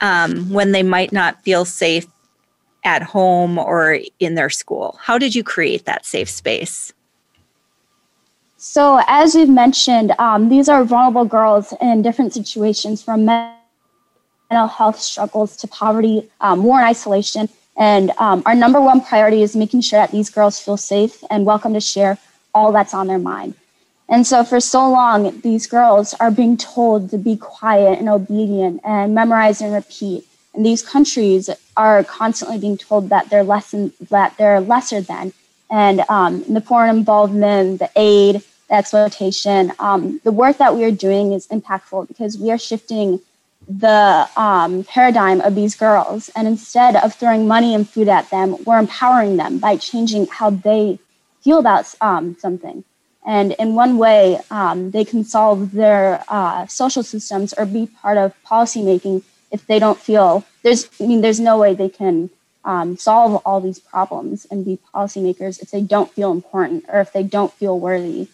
um, 0.00 0.50
when 0.50 0.72
they 0.72 0.82
might 0.82 1.12
not 1.12 1.40
feel 1.44 1.64
safe 1.64 2.06
at 2.84 3.02
home 3.02 3.56
or 3.56 4.00
in 4.18 4.34
their 4.34 4.50
school? 4.50 4.98
How 5.00 5.16
did 5.16 5.36
you 5.36 5.44
create 5.44 5.84
that 5.84 6.04
safe 6.04 6.28
space? 6.28 6.92
So, 8.56 9.00
as 9.06 9.36
we've 9.36 9.48
mentioned, 9.48 10.12
um, 10.18 10.48
these 10.48 10.68
are 10.68 10.82
vulnerable 10.82 11.24
girls 11.24 11.72
in 11.80 12.02
different 12.02 12.34
situations 12.34 13.00
from 13.00 13.24
men 13.24 13.57
mental 14.50 14.68
health 14.68 14.98
struggles 14.98 15.56
to 15.58 15.68
poverty, 15.68 16.26
um, 16.40 16.62
war 16.62 16.78
and 16.78 16.86
isolation. 16.86 17.50
And 17.76 18.10
um, 18.18 18.42
our 18.46 18.54
number 18.54 18.80
one 18.80 19.02
priority 19.02 19.42
is 19.42 19.54
making 19.54 19.82
sure 19.82 20.00
that 20.00 20.10
these 20.10 20.30
girls 20.30 20.58
feel 20.58 20.78
safe 20.78 21.22
and 21.30 21.44
welcome 21.44 21.74
to 21.74 21.80
share 21.80 22.18
all 22.54 22.72
that's 22.72 22.94
on 22.94 23.08
their 23.08 23.18
mind. 23.18 23.54
And 24.08 24.26
so, 24.26 24.42
for 24.42 24.58
so 24.58 24.90
long, 24.90 25.38
these 25.42 25.66
girls 25.66 26.14
are 26.14 26.30
being 26.30 26.56
told 26.56 27.10
to 27.10 27.18
be 27.18 27.36
quiet 27.36 27.98
and 27.98 28.08
obedient 28.08 28.80
and 28.84 29.14
memorize 29.14 29.60
and 29.60 29.74
repeat. 29.74 30.24
And 30.54 30.64
these 30.64 30.80
countries 30.80 31.50
are 31.76 32.02
constantly 32.04 32.58
being 32.58 32.78
told 32.78 33.10
that 33.10 33.28
they're 33.28 33.44
less 33.44 33.70
than, 33.72 33.92
that 34.08 34.34
they're 34.38 34.60
lesser 34.60 35.02
than. 35.02 35.34
And 35.70 36.00
um, 36.08 36.42
the 36.48 36.62
foreign 36.62 36.96
involvement, 36.96 37.80
the 37.80 37.90
aid, 37.96 38.42
the 38.68 38.74
exploitation, 38.76 39.72
um, 39.78 40.22
the 40.24 40.32
work 40.32 40.56
that 40.56 40.74
we 40.74 40.84
are 40.84 40.90
doing 40.90 41.34
is 41.34 41.46
impactful 41.48 42.08
because 42.08 42.38
we 42.38 42.50
are 42.50 42.58
shifting 42.58 43.20
the 43.68 44.28
um, 44.36 44.82
paradigm 44.84 45.40
of 45.42 45.54
these 45.54 45.76
girls. 45.76 46.30
And 46.34 46.48
instead 46.48 46.96
of 46.96 47.14
throwing 47.14 47.46
money 47.46 47.74
and 47.74 47.88
food 47.88 48.08
at 48.08 48.30
them, 48.30 48.56
we're 48.64 48.78
empowering 48.78 49.36
them 49.36 49.58
by 49.58 49.76
changing 49.76 50.26
how 50.28 50.50
they 50.50 50.98
feel 51.42 51.58
about 51.58 51.94
um, 52.00 52.36
something. 52.38 52.84
And 53.26 53.52
in 53.52 53.74
one 53.74 53.98
way, 53.98 54.40
um, 54.50 54.90
they 54.90 55.04
can 55.04 55.22
solve 55.22 55.72
their 55.72 56.24
uh, 56.28 56.66
social 56.66 57.02
systems 57.02 57.52
or 57.52 57.66
be 57.66 57.86
part 57.86 58.16
of 58.16 58.32
policymaking 58.46 59.22
if 59.50 59.66
they 59.66 59.78
don't 59.78 59.98
feel 59.98 60.44
there's. 60.62 60.88
I 61.00 61.06
mean, 61.06 61.20
there's 61.20 61.40
no 61.40 61.58
way 61.58 61.74
they 61.74 61.90
can 61.90 62.30
um, 62.64 62.96
solve 62.96 63.42
all 63.44 63.60
these 63.60 63.78
problems 63.78 64.46
and 64.50 64.64
be 64.64 64.78
policymakers 64.94 65.60
if 65.60 65.70
they 65.70 65.82
don't 65.82 66.10
feel 66.10 66.32
important 66.32 66.86
or 66.88 67.00
if 67.00 67.12
they 67.12 67.22
don't 67.22 67.52
feel 67.52 67.78
worthy, 67.78 68.28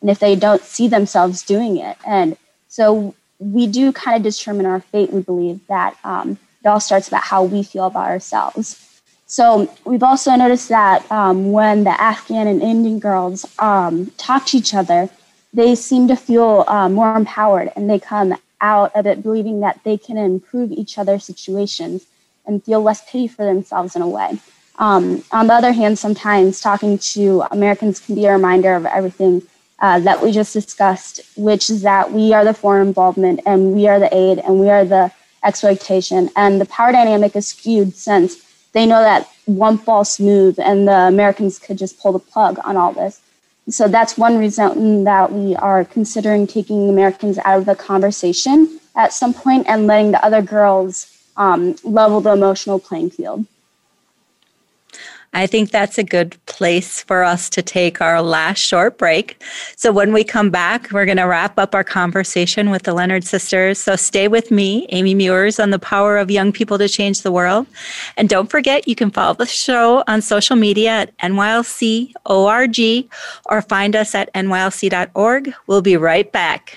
and 0.00 0.10
if 0.10 0.18
they 0.18 0.34
don't 0.34 0.62
see 0.62 0.88
themselves 0.88 1.42
doing 1.42 1.76
it. 1.76 1.96
And 2.04 2.36
so 2.66 3.14
we 3.40 3.66
do 3.66 3.92
kind 3.92 4.16
of 4.16 4.22
determine 4.22 4.66
our 4.66 4.80
fate. 4.80 5.12
We 5.12 5.22
believe 5.22 5.66
that 5.66 5.96
um, 6.04 6.38
it 6.62 6.68
all 6.68 6.78
starts 6.78 7.08
about 7.08 7.22
how 7.22 7.42
we 7.42 7.62
feel 7.62 7.86
about 7.86 8.08
ourselves. 8.08 8.86
So 9.26 9.72
we've 9.84 10.02
also 10.02 10.34
noticed 10.34 10.68
that 10.68 11.10
um, 11.10 11.52
when 11.52 11.84
the 11.84 12.00
Afghan 12.00 12.46
and 12.46 12.60
Indian 12.60 12.98
girls 12.98 13.46
um, 13.58 14.12
talk 14.18 14.46
to 14.46 14.58
each 14.58 14.74
other, 14.74 15.08
they 15.54 15.74
seem 15.74 16.08
to 16.08 16.16
feel 16.16 16.64
uh, 16.68 16.88
more 16.88 17.16
empowered 17.16 17.72
and 17.74 17.88
they 17.88 17.98
come 17.98 18.36
out 18.60 18.94
of 18.94 19.06
it 19.06 19.22
believing 19.22 19.60
that 19.60 19.80
they 19.84 19.96
can 19.96 20.16
improve 20.16 20.70
each 20.70 20.98
other's 20.98 21.24
situations 21.24 22.06
and 22.46 22.62
feel 22.64 22.82
less 22.82 23.08
pity 23.10 23.26
for 23.26 23.44
themselves 23.44 23.96
in 23.96 24.02
a 24.02 24.08
way. 24.08 24.38
Um, 24.78 25.24
on 25.30 25.46
the 25.46 25.54
other 25.54 25.72
hand, 25.72 25.98
sometimes 25.98 26.60
talking 26.60 26.98
to 26.98 27.44
Americans 27.50 28.00
can 28.00 28.14
be 28.14 28.26
a 28.26 28.32
reminder 28.32 28.74
of 28.74 28.86
everything 28.86 29.42
uh, 29.80 29.98
that 30.00 30.22
we 30.22 30.30
just 30.30 30.52
discussed, 30.52 31.20
which 31.36 31.70
is 31.70 31.82
that 31.82 32.12
we 32.12 32.32
are 32.32 32.44
the 32.44 32.54
foreign 32.54 32.88
involvement 32.88 33.40
and 33.46 33.72
we 33.72 33.88
are 33.88 33.98
the 33.98 34.14
aid 34.14 34.38
and 34.38 34.60
we 34.60 34.68
are 34.68 34.84
the 34.84 35.10
exploitation. 35.44 36.30
And 36.36 36.60
the 36.60 36.66
power 36.66 36.92
dynamic 36.92 37.34
is 37.34 37.48
skewed 37.48 37.94
since 37.94 38.36
they 38.72 38.86
know 38.86 39.00
that 39.00 39.28
one 39.46 39.78
false 39.78 40.20
move 40.20 40.58
and 40.58 40.86
the 40.86 41.08
Americans 41.08 41.58
could 41.58 41.78
just 41.78 41.98
pull 41.98 42.12
the 42.12 42.18
plug 42.18 42.58
on 42.64 42.76
all 42.76 42.92
this. 42.92 43.20
So 43.68 43.88
that's 43.88 44.18
one 44.18 44.38
reason 44.38 45.04
that 45.04 45.32
we 45.32 45.54
are 45.56 45.84
considering 45.84 46.46
taking 46.46 46.88
Americans 46.88 47.38
out 47.38 47.58
of 47.58 47.64
the 47.66 47.74
conversation 47.74 48.80
at 48.96 49.12
some 49.12 49.32
point 49.32 49.66
and 49.68 49.86
letting 49.86 50.12
the 50.12 50.24
other 50.24 50.42
girls 50.42 51.16
um, 51.36 51.76
level 51.84 52.20
the 52.20 52.32
emotional 52.32 52.78
playing 52.78 53.10
field. 53.10 53.46
I 55.32 55.46
think 55.46 55.70
that's 55.70 55.96
a 55.96 56.02
good 56.02 56.36
place 56.46 57.04
for 57.04 57.22
us 57.22 57.48
to 57.50 57.62
take 57.62 58.00
our 58.00 58.20
last 58.20 58.58
short 58.58 58.98
break. 58.98 59.40
So, 59.76 59.92
when 59.92 60.12
we 60.12 60.24
come 60.24 60.50
back, 60.50 60.90
we're 60.90 61.04
going 61.04 61.18
to 61.18 61.24
wrap 61.24 61.56
up 61.56 61.72
our 61.74 61.84
conversation 61.84 62.70
with 62.70 62.82
the 62.82 62.92
Leonard 62.94 63.22
sisters. 63.22 63.78
So, 63.78 63.94
stay 63.94 64.26
with 64.26 64.50
me, 64.50 64.86
Amy 64.88 65.14
Meurs, 65.14 65.60
on 65.60 65.70
the 65.70 65.78
power 65.78 66.18
of 66.18 66.32
young 66.32 66.50
people 66.50 66.78
to 66.78 66.88
change 66.88 67.22
the 67.22 67.30
world. 67.30 67.66
And 68.16 68.28
don't 68.28 68.50
forget, 68.50 68.88
you 68.88 68.96
can 68.96 69.10
follow 69.10 69.34
the 69.34 69.46
show 69.46 70.02
on 70.08 70.20
social 70.20 70.56
media 70.56 70.90
at 70.90 71.16
NYLC.org 71.18 73.08
or 73.46 73.62
find 73.62 73.96
us 73.96 74.14
at 74.16 74.34
NYLC.org. 74.34 75.54
We'll 75.68 75.82
be 75.82 75.96
right 75.96 76.30
back. 76.32 76.76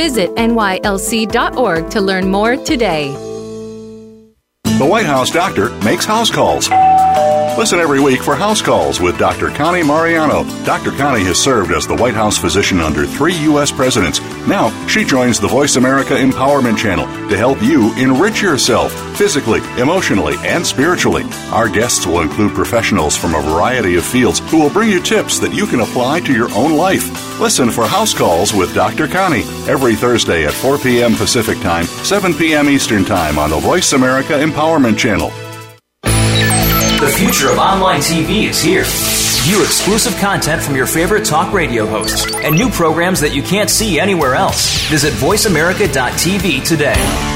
Visit 0.00 0.34
nylc.org 0.36 1.90
to 1.90 2.00
learn 2.00 2.30
more 2.30 2.56
today. 2.56 3.12
The 4.78 4.86
White 4.88 5.04
House 5.04 5.30
doctor 5.30 5.68
makes 5.84 6.06
house 6.06 6.30
calls. 6.30 6.70
Listen 7.58 7.80
every 7.80 8.00
week 8.00 8.22
for 8.22 8.34
House 8.34 8.62
Calls 8.62 8.98
with 8.98 9.18
Dr. 9.18 9.50
Connie 9.50 9.82
Mariano. 9.82 10.44
Dr. 10.64 10.92
Connie 10.92 11.24
has 11.24 11.38
served 11.38 11.70
as 11.70 11.86
the 11.86 11.96
White 11.96 12.14
House 12.14 12.38
physician 12.38 12.80
under 12.80 13.04
three 13.04 13.34
U.S. 13.40 13.70
presidents. 13.70 14.20
Now, 14.48 14.70
she 14.86 15.04
joins 15.04 15.38
the 15.38 15.48
Voice 15.48 15.76
America 15.76 16.14
Empowerment 16.14 16.78
Channel 16.78 17.04
to 17.28 17.36
help 17.36 17.62
you 17.62 17.94
enrich 17.98 18.40
yourself 18.40 18.94
physically, 19.18 19.60
emotionally, 19.78 20.36
and 20.38 20.66
spiritually. 20.66 21.24
Our 21.50 21.68
guests 21.68 22.06
will 22.06 22.22
include 22.22 22.54
professionals 22.54 23.18
from 23.18 23.34
a 23.34 23.42
variety 23.42 23.96
of 23.96 24.04
fields 24.06 24.38
who 24.50 24.60
will 24.62 24.70
bring 24.70 24.88
you 24.88 25.02
tips 25.02 25.38
that 25.40 25.52
you 25.52 25.66
can 25.66 25.80
apply 25.80 26.20
to 26.20 26.32
your 26.32 26.50
own 26.52 26.72
life. 26.74 27.29
Listen 27.40 27.70
for 27.70 27.86
House 27.86 28.12
Calls 28.12 28.52
with 28.52 28.74
Dr. 28.74 29.08
Connie 29.08 29.44
every 29.66 29.94
Thursday 29.94 30.44
at 30.44 30.52
4 30.52 30.76
p.m. 30.76 31.14
Pacific 31.14 31.58
Time, 31.60 31.86
7 31.86 32.34
p.m. 32.34 32.68
Eastern 32.68 33.02
Time 33.02 33.38
on 33.38 33.48
the 33.48 33.58
Voice 33.58 33.94
America 33.94 34.34
Empowerment 34.34 34.98
Channel. 34.98 35.30
The 36.02 37.10
future 37.16 37.50
of 37.50 37.56
online 37.56 38.00
TV 38.00 38.50
is 38.50 38.60
here. 38.60 38.84
View 38.84 39.62
exclusive 39.62 40.14
content 40.20 40.60
from 40.60 40.76
your 40.76 40.86
favorite 40.86 41.24
talk 41.24 41.50
radio 41.54 41.86
hosts 41.86 42.26
and 42.44 42.54
new 42.54 42.68
programs 42.68 43.20
that 43.20 43.34
you 43.34 43.42
can't 43.42 43.70
see 43.70 43.98
anywhere 43.98 44.34
else. 44.34 44.86
Visit 44.90 45.14
VoiceAmerica.tv 45.14 46.62
today. 46.68 47.29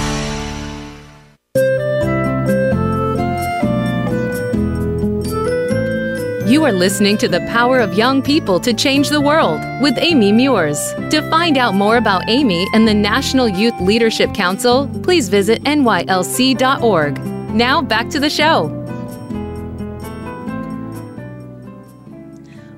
You 6.55 6.65
are 6.65 6.73
listening 6.73 7.19
to 7.19 7.27
The 7.27 7.41
Power 7.49 7.81
of 7.81 7.95
Young 7.95 8.23
People 8.23 8.61
to 8.61 8.73
Change 8.73 9.09
the 9.09 9.21
World 9.21 9.61
with 9.83 9.99
Amy 9.99 10.31
Meurs. 10.31 10.93
To 11.11 11.21
find 11.29 11.59
out 11.59 11.75
more 11.75 11.97
about 11.97 12.29
Amy 12.29 12.65
and 12.73 12.87
the 12.87 12.95
National 12.95 13.49
Youth 13.49 13.75
Leadership 13.81 14.33
Council, 14.35 14.89
please 15.03 15.29
visit 15.29 15.65
nylc.org. 15.65 17.19
Now 17.53 17.83
back 17.83 18.09
to 18.11 18.21
the 18.21 18.31
show. 18.31 18.67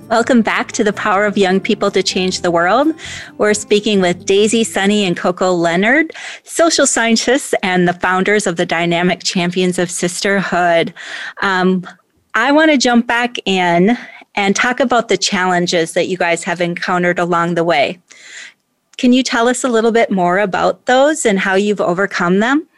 Welcome 0.09 0.41
back 0.41 0.73
to 0.73 0.83
the 0.83 0.95
Power 0.95 1.27
of 1.27 1.37
Young 1.37 1.61
People 1.61 1.91
to 1.91 2.03
Change 2.03 2.41
the 2.41 2.51
World. 2.51 2.95
We're 3.37 3.53
speaking 3.53 4.01
with 4.01 4.25
Daisy 4.25 4.65
Sunny 4.65 5.05
and 5.05 5.19
Coco 5.19 5.53
Leonard, 5.53 6.15
social 6.45 6.87
scientists 6.87 7.55
and 7.63 7.87
the 7.87 7.93
founders 7.93 8.47
of 8.47 8.57
the 8.57 8.65
Dynamic 8.65 9.23
Champions 9.23 9.79
of 9.79 9.91
Sisterhood. 9.91 10.95
Um, 11.43 11.87
I 12.37 12.53
want 12.53 12.71
to 12.71 12.77
jump 12.77 13.07
back 13.07 13.37
in 13.47 13.97
and 14.35 14.55
talk 14.55 14.79
about 14.79 15.09
the 15.09 15.17
challenges 15.17 15.95
that 15.95 16.09
you 16.09 16.19
guys 16.19 16.45
have 16.45 16.61
encountered 16.61 17.19
along 17.19 17.55
the 17.55 17.65
way. 17.65 17.99
Can 18.99 19.15
you 19.15 19.23
tell 19.23 19.49
us 19.49 19.65
a 19.65 19.71
little 19.71 19.91
bit 19.91 20.11
more 20.11 20.39
about 20.39 20.85
those 20.85 21.25
and 21.25 21.39
how 21.39 21.55
you've 21.55 21.81
overcome 21.81 22.41
them? 22.41 22.69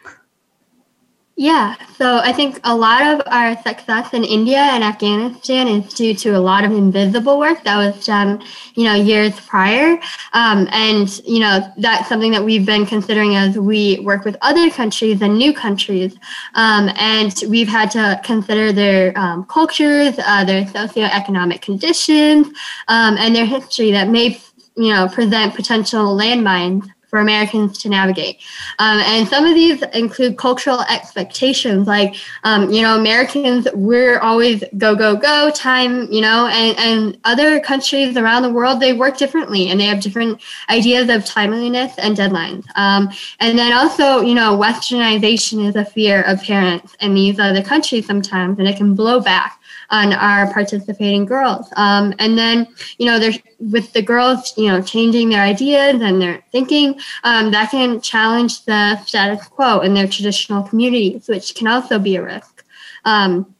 Yeah, 1.41 1.77
so 1.97 2.17
I 2.17 2.33
think 2.33 2.59
a 2.65 2.75
lot 2.75 3.01
of 3.01 3.21
our 3.27 3.55
success 3.63 4.13
in 4.13 4.25
India 4.25 4.57
and 4.57 4.83
Afghanistan 4.83 5.69
is 5.69 5.93
due 5.93 6.13
to 6.15 6.31
a 6.31 6.37
lot 6.37 6.65
of 6.65 6.73
invisible 6.73 7.39
work 7.39 7.63
that 7.63 7.77
was 7.77 8.05
done, 8.05 8.43
you 8.75 8.83
know, 8.83 8.93
years 8.93 9.39
prior. 9.39 9.97
Um, 10.33 10.67
and, 10.73 11.07
you 11.25 11.39
know, 11.39 11.65
that's 11.77 12.09
something 12.09 12.33
that 12.33 12.43
we've 12.43 12.65
been 12.65 12.85
considering 12.85 13.37
as 13.37 13.57
we 13.57 14.01
work 14.01 14.25
with 14.25 14.35
other 14.41 14.69
countries 14.69 15.21
and 15.21 15.37
new 15.37 15.53
countries. 15.53 16.13
Um, 16.55 16.89
and 16.97 17.33
we've 17.47 17.69
had 17.69 17.89
to 17.91 18.19
consider 18.21 18.73
their 18.73 19.17
um, 19.17 19.45
cultures, 19.45 20.15
uh, 20.19 20.43
their 20.43 20.65
socioeconomic 20.65 21.61
conditions, 21.61 22.47
um, 22.89 23.15
and 23.17 23.33
their 23.33 23.45
history 23.45 23.91
that 23.91 24.09
may, 24.09 24.41
you 24.75 24.93
know, 24.93 25.07
present 25.07 25.55
potential 25.55 26.17
landmines 26.17 26.85
for 27.09 27.19
Americans 27.19 27.77
to 27.79 27.89
navigate. 27.89 28.37
Um, 28.77 28.99
and 28.99 29.27
some 29.27 29.45
of 29.45 29.55
these 29.55 29.81
include 29.93 30.37
cultural 30.37 30.81
expectations, 30.81 31.87
like, 31.87 32.15
um, 32.43 32.69
you 32.71 32.81
know, 32.81 32.97
Americans, 32.97 33.67
we're 33.73 34.19
always 34.19 34.63
go, 34.77 34.95
go, 34.95 35.15
go 35.15 35.51
time, 35.51 36.11
you 36.11 36.21
know, 36.21 36.47
and, 36.47 36.77
and 36.77 37.19
other 37.23 37.59
countries 37.59 38.15
around 38.15 38.43
the 38.43 38.51
world, 38.51 38.79
they 38.79 38.93
work 38.93 39.17
differently 39.17 39.69
and 39.69 39.79
they 39.79 39.85
have 39.85 40.01
different 40.01 40.39
ideas 40.69 41.09
of 41.09 41.25
timeliness 41.25 41.93
and 41.97 42.15
deadlines. 42.15 42.65
Um, 42.75 43.09
and 43.39 43.57
then 43.57 43.73
also, 43.73 44.21
you 44.21 44.35
know, 44.35 44.57
westernization 44.57 45.67
is 45.67 45.75
a 45.75 45.85
fear 45.85 46.21
of 46.23 46.41
parents 46.43 46.95
in 46.99 47.13
these 47.13 47.39
other 47.39 47.63
countries 47.63 48.05
sometimes, 48.05 48.59
and 48.59 48.67
it 48.67 48.77
can 48.77 48.93
blow 48.93 49.19
back 49.19 49.58
on 49.91 50.13
our 50.13 50.51
participating 50.53 51.25
girls. 51.25 51.67
Um, 51.75 52.13
and 52.19 52.37
then, 52.37 52.67
you 52.97 53.05
know, 53.05 53.19
there's 53.19 53.39
with 53.59 53.91
the 53.93 54.01
girls, 54.01 54.53
you 54.57 54.67
know, 54.67 54.81
changing 54.81 55.29
their 55.29 55.43
ideas 55.43 56.01
and 56.01 56.21
their 56.21 56.43
thinking, 56.51 56.99
um, 57.23 57.51
that 57.51 57.71
can 57.71 57.99
challenge 58.01 58.65
the 58.65 58.97
status 59.03 59.45
quo 59.47 59.79
in 59.81 59.93
their 59.93 60.07
traditional 60.07 60.63
communities, 60.63 61.27
which 61.27 61.55
can 61.55 61.67
also 61.67 61.99
be 61.99 62.15
a 62.15 62.23
risk. 62.23 62.63
Um, 63.05 63.53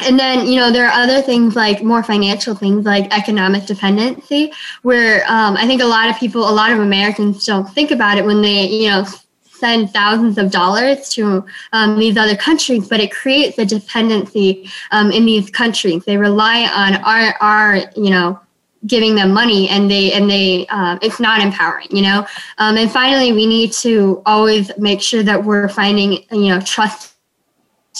and 0.00 0.18
then, 0.18 0.46
you 0.46 0.56
know, 0.56 0.70
there 0.70 0.86
are 0.86 1.02
other 1.02 1.20
things 1.22 1.56
like 1.56 1.82
more 1.82 2.02
financial 2.02 2.54
things 2.54 2.84
like 2.84 3.12
economic 3.12 3.66
dependency, 3.66 4.52
where 4.82 5.24
um, 5.28 5.56
I 5.56 5.66
think 5.66 5.82
a 5.82 5.86
lot 5.86 6.08
of 6.08 6.16
people, 6.16 6.48
a 6.48 6.52
lot 6.52 6.70
of 6.70 6.78
Americans 6.78 7.44
don't 7.44 7.68
think 7.70 7.90
about 7.90 8.16
it 8.16 8.24
when 8.24 8.40
they, 8.40 8.66
you 8.66 8.88
know, 8.90 9.06
send 9.58 9.90
thousands 9.90 10.38
of 10.38 10.50
dollars 10.50 11.08
to 11.10 11.44
um, 11.72 11.98
these 11.98 12.16
other 12.16 12.36
countries, 12.36 12.88
but 12.88 13.00
it 13.00 13.10
creates 13.10 13.58
a 13.58 13.64
dependency 13.64 14.70
um, 14.90 15.10
in 15.10 15.24
these 15.26 15.50
countries. 15.50 16.04
They 16.04 16.16
rely 16.16 16.68
on 16.74 16.96
our, 16.96 17.34
our, 17.40 17.90
you 17.96 18.10
know, 18.10 18.40
giving 18.86 19.14
them 19.14 19.32
money 19.32 19.68
and 19.68 19.90
they 19.90 20.12
and 20.12 20.30
they 20.30 20.66
uh, 20.68 20.98
it's 21.02 21.18
not 21.18 21.40
empowering 21.40 21.88
you 21.90 22.02
know 22.02 22.24
um, 22.58 22.76
and 22.76 22.90
finally 22.90 23.32
we 23.32 23.44
need 23.44 23.72
to 23.72 24.22
always 24.24 24.70
make 24.78 25.02
sure 25.02 25.22
that 25.22 25.42
we're 25.42 25.68
finding 25.68 26.24
you 26.30 26.48
know 26.48 26.60
trusted 26.60 27.10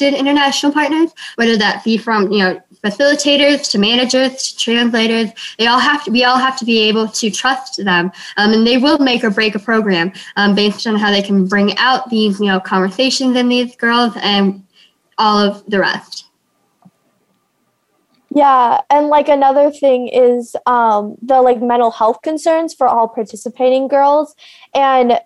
international 0.01 0.71
partners 0.71 1.11
whether 1.35 1.57
that 1.57 1.83
be 1.83 1.99
from 1.99 2.31
you 2.31 2.39
know 2.39 2.63
facilitators 2.83 3.71
to 3.71 3.79
managers 3.79 4.53
to 4.53 4.57
translators. 4.59 5.31
They 5.59 5.67
all 5.67 5.81
have 5.81 6.05
to 6.05 6.11
we 6.11 6.25
all 6.25 6.39
have 6.39 6.59
to 6.59 6.65
be 6.65 6.81
able 6.81 7.09
to 7.09 7.31
trust 7.31 7.85
them 7.85 8.11
um, 8.37 8.53
and 8.53 8.67
they 8.67 8.79
will 8.79 8.99
make 8.99 9.25
or 9.25 9.31
break 9.31 9.55
a 9.55 9.59
program 9.59 10.13
um, 10.37 10.55
based 10.55 10.87
on 10.87 10.97
how 10.97 11.11
they 11.11 11.23
can 11.23 11.47
bring 11.47 11.77
out 11.79 12.11
these 12.11 12.41
you 12.41 12.47
know 12.47 12.61
conversations 12.61 13.37
in 13.37 13.49
these 13.49 13.77
girls 13.77 14.13
and 14.21 14.65
all 15.19 15.39
of 15.39 15.65
the 15.69 15.79
rest. 15.79 16.29
Yeah, 18.31 18.83
and 18.91 19.09
like 19.09 19.29
another 19.29 19.71
thing 19.71 20.09
is 20.09 20.55
um, 20.67 21.17
the 21.23 21.41
like 21.41 21.63
mental 21.63 21.91
health 21.91 22.21
concerns 22.23 22.75
for 22.75 22.87
all 22.87 23.09
participating 23.09 23.89
girls, 23.89 24.35
and 24.75 25.19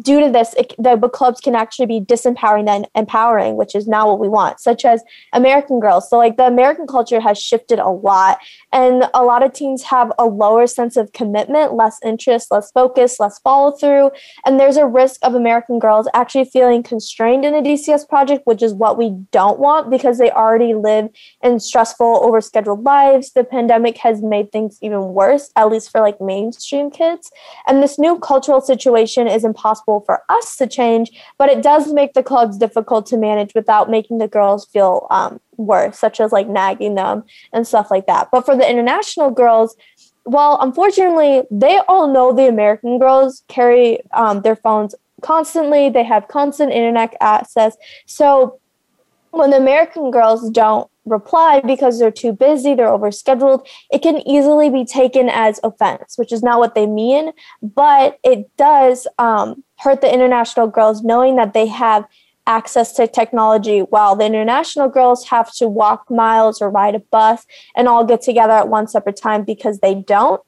due 0.00 0.20
to 0.20 0.30
this, 0.30 0.54
it, 0.54 0.74
the 0.78 0.96
book 0.96 1.12
clubs 1.12 1.40
can 1.40 1.54
actually 1.54 1.86
be 1.86 2.00
disempowering 2.00 2.66
than 2.66 2.86
empowering, 2.94 3.56
which 3.56 3.74
is 3.74 3.86
not 3.86 4.06
what 4.08 4.18
we 4.18 4.28
want, 4.28 4.60
such 4.60 4.84
as 4.84 5.02
American 5.32 5.80
Girls. 5.80 6.08
So, 6.08 6.18
like, 6.18 6.36
the 6.36 6.46
American 6.46 6.86
culture 6.86 7.20
has 7.20 7.38
shifted 7.38 7.78
a 7.78 7.88
lot, 7.88 8.38
and 8.72 9.04
a 9.14 9.22
lot 9.22 9.42
of 9.42 9.52
teens 9.52 9.84
have 9.84 10.12
a 10.18 10.24
lower 10.24 10.66
sense 10.66 10.96
of 10.96 11.12
commitment, 11.12 11.74
less 11.74 11.98
interest, 12.04 12.50
less 12.50 12.70
focus, 12.72 13.20
less 13.20 13.38
follow 13.40 13.72
through. 13.72 14.10
And 14.44 14.58
there's 14.58 14.76
a 14.76 14.86
risk 14.86 15.20
of 15.22 15.34
American 15.34 15.78
Girls 15.78 16.08
actually 16.14 16.46
feeling 16.46 16.82
constrained 16.82 17.44
in 17.44 17.54
a 17.54 17.62
DCS 17.62 18.08
project, 18.08 18.42
which 18.44 18.62
is 18.62 18.74
what 18.74 18.98
we 18.98 19.10
don't 19.30 19.58
want 19.58 19.90
because 19.90 20.18
they 20.18 20.30
already 20.30 20.74
live 20.74 21.08
in 21.42 21.60
stressful, 21.60 22.20
overscheduled 22.20 22.84
lives. 22.84 23.32
The 23.32 23.44
pandemic 23.44 23.98
has 23.98 24.22
made 24.22 24.50
things 24.52 24.78
even 24.82 25.14
worse, 25.14 25.50
at 25.56 25.70
least 25.70 25.90
for 25.90 26.00
like 26.00 26.20
mainstream 26.20 26.90
kids. 26.90 27.30
And 27.66 27.82
this 27.82 27.98
new 27.98 28.18
cultural 28.18 28.60
situation 28.60 29.28
is 29.28 29.44
impossible 29.44 29.83
possible 29.84 30.04
for 30.04 30.22
us 30.28 30.56
to 30.56 30.66
change, 30.66 31.10
but 31.38 31.48
it 31.48 31.62
does 31.62 31.92
make 31.92 32.14
the 32.14 32.22
clubs 32.22 32.58
difficult 32.58 33.06
to 33.06 33.16
manage 33.16 33.54
without 33.54 33.90
making 33.90 34.18
the 34.18 34.28
girls 34.28 34.66
feel 34.66 35.06
um, 35.10 35.40
worse, 35.56 35.98
such 35.98 36.20
as 36.20 36.32
like 36.32 36.48
nagging 36.48 36.94
them 36.94 37.24
and 37.52 37.66
stuff 37.66 37.90
like 37.90 38.06
that. 38.06 38.28
But 38.32 38.44
for 38.44 38.56
the 38.56 38.68
international 38.68 39.30
girls, 39.30 39.76
well, 40.24 40.58
unfortunately, 40.60 41.42
they 41.50 41.80
all 41.88 42.12
know 42.12 42.32
the 42.32 42.48
American 42.48 42.98
girls 42.98 43.42
carry 43.48 44.00
um, 44.12 44.40
their 44.40 44.56
phones 44.56 44.94
constantly. 45.22 45.90
They 45.90 46.04
have 46.04 46.28
constant 46.28 46.72
internet 46.72 47.14
access. 47.20 47.76
So 48.06 48.58
when 49.36 49.50
the 49.50 49.56
American 49.56 50.10
girls 50.10 50.50
don't 50.50 50.88
reply 51.04 51.60
because 51.66 51.98
they're 51.98 52.10
too 52.10 52.32
busy, 52.32 52.74
they're 52.74 52.88
overscheduled, 52.88 53.66
it 53.92 54.02
can 54.02 54.26
easily 54.26 54.70
be 54.70 54.84
taken 54.84 55.28
as 55.28 55.60
offense, 55.62 56.16
which 56.16 56.32
is 56.32 56.42
not 56.42 56.58
what 56.58 56.74
they 56.74 56.86
mean, 56.86 57.32
but 57.62 58.18
it 58.24 58.48
does 58.56 59.06
um, 59.18 59.62
hurt 59.78 60.00
the 60.00 60.12
international 60.12 60.66
girls 60.66 61.02
knowing 61.02 61.36
that 61.36 61.52
they 61.52 61.66
have 61.66 62.06
access 62.46 62.92
to 62.92 63.06
technology 63.06 63.80
while 63.80 64.16
the 64.16 64.24
international 64.24 64.88
girls 64.88 65.28
have 65.28 65.52
to 65.54 65.66
walk 65.66 66.10
miles 66.10 66.60
or 66.60 66.70
ride 66.70 66.94
a 66.94 66.98
bus 66.98 67.46
and 67.76 67.88
all 67.88 68.04
get 68.04 68.20
together 68.20 68.52
at 68.52 68.68
one 68.68 68.86
separate 68.86 69.16
time 69.16 69.44
because 69.44 69.80
they 69.80 69.94
don't. 69.94 70.40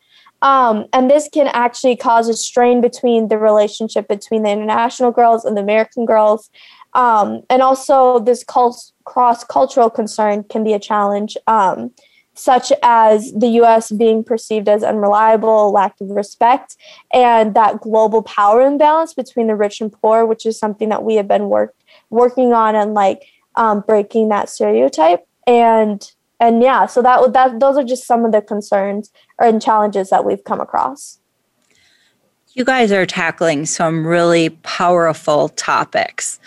Um, 0.43 0.85
and 0.93 1.11
this 1.11 1.29
can 1.33 1.49
actually 1.49 1.97
cause 1.97 2.29
a 2.29 2.35
strain 2.35 2.81
between 2.81 3.29
the 3.29 3.39
relationship 3.39 4.07
between 4.07 4.43
the 4.43 4.51
international 4.51 5.11
girls 5.11 5.45
and 5.45 5.57
the 5.57 5.63
American 5.63 6.05
girls. 6.05 6.51
Um, 6.97 7.43
and 7.49 7.63
also, 7.63 8.19
this 8.19 8.43
cross 8.43 8.93
cultural 9.05 9.91
concern 9.91 10.45
can 10.45 10.65
be 10.65 10.73
a 10.73 10.81
challenge. 10.81 11.37
Um, 11.47 11.93
such 12.39 12.71
as 12.83 13.33
the 13.33 13.49
US 13.63 13.91
being 13.91 14.23
perceived 14.23 14.69
as 14.69 14.83
unreliable, 14.83 15.73
lack 15.73 15.99
of 16.01 16.11
respect, 16.11 16.77
and 17.13 17.55
that 17.55 17.81
global 17.81 18.23
power 18.23 18.61
imbalance 18.61 19.15
between 19.15 19.47
the 19.47 19.57
rich 19.57 19.81
and 19.81 19.91
poor, 19.91 20.27
which 20.27 20.45
is 20.45 20.59
something 20.59 20.91
that 20.91 21.03
we 21.03 21.15
have 21.15 21.27
been 21.27 21.49
work, 21.49 21.75
working 22.11 22.53
on 22.53 22.75
and 22.75 22.93
like 22.93 23.23
um, 23.55 23.83
breaking 23.87 24.29
that 24.29 24.49
stereotype. 24.49 25.27
and 25.47 26.13
and 26.39 26.63
yeah, 26.63 26.85
so 26.85 27.01
that 27.01 27.33
that 27.33 27.61
those 27.61 27.79
are 27.79 27.85
just 27.85 28.07
some 28.07 28.25
of 28.25 28.33
the 28.33 28.43
concerns 28.43 29.11
and 29.39 29.63
challenges 29.63 30.11
that 30.11 30.25
we've 30.25 30.45
come 30.45 30.61
across. 30.61 31.19
You 32.57 32.65
guys 32.65 32.91
are 32.91 33.05
tackling 33.05 33.67
some 33.67 34.07
really 34.07 34.49
powerful 34.49 35.51
topics. 35.51 36.39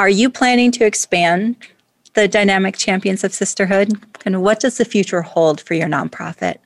Are 0.00 0.08
you 0.08 0.30
planning 0.30 0.70
to 0.70 0.86
expand 0.86 1.56
the 2.14 2.26
Dynamic 2.26 2.74
Champions 2.78 3.22
of 3.22 3.34
Sisterhood? 3.34 4.00
And 4.24 4.42
what 4.42 4.58
does 4.58 4.78
the 4.78 4.86
future 4.86 5.20
hold 5.20 5.60
for 5.60 5.74
your 5.74 5.88
nonprofit? 5.88 6.56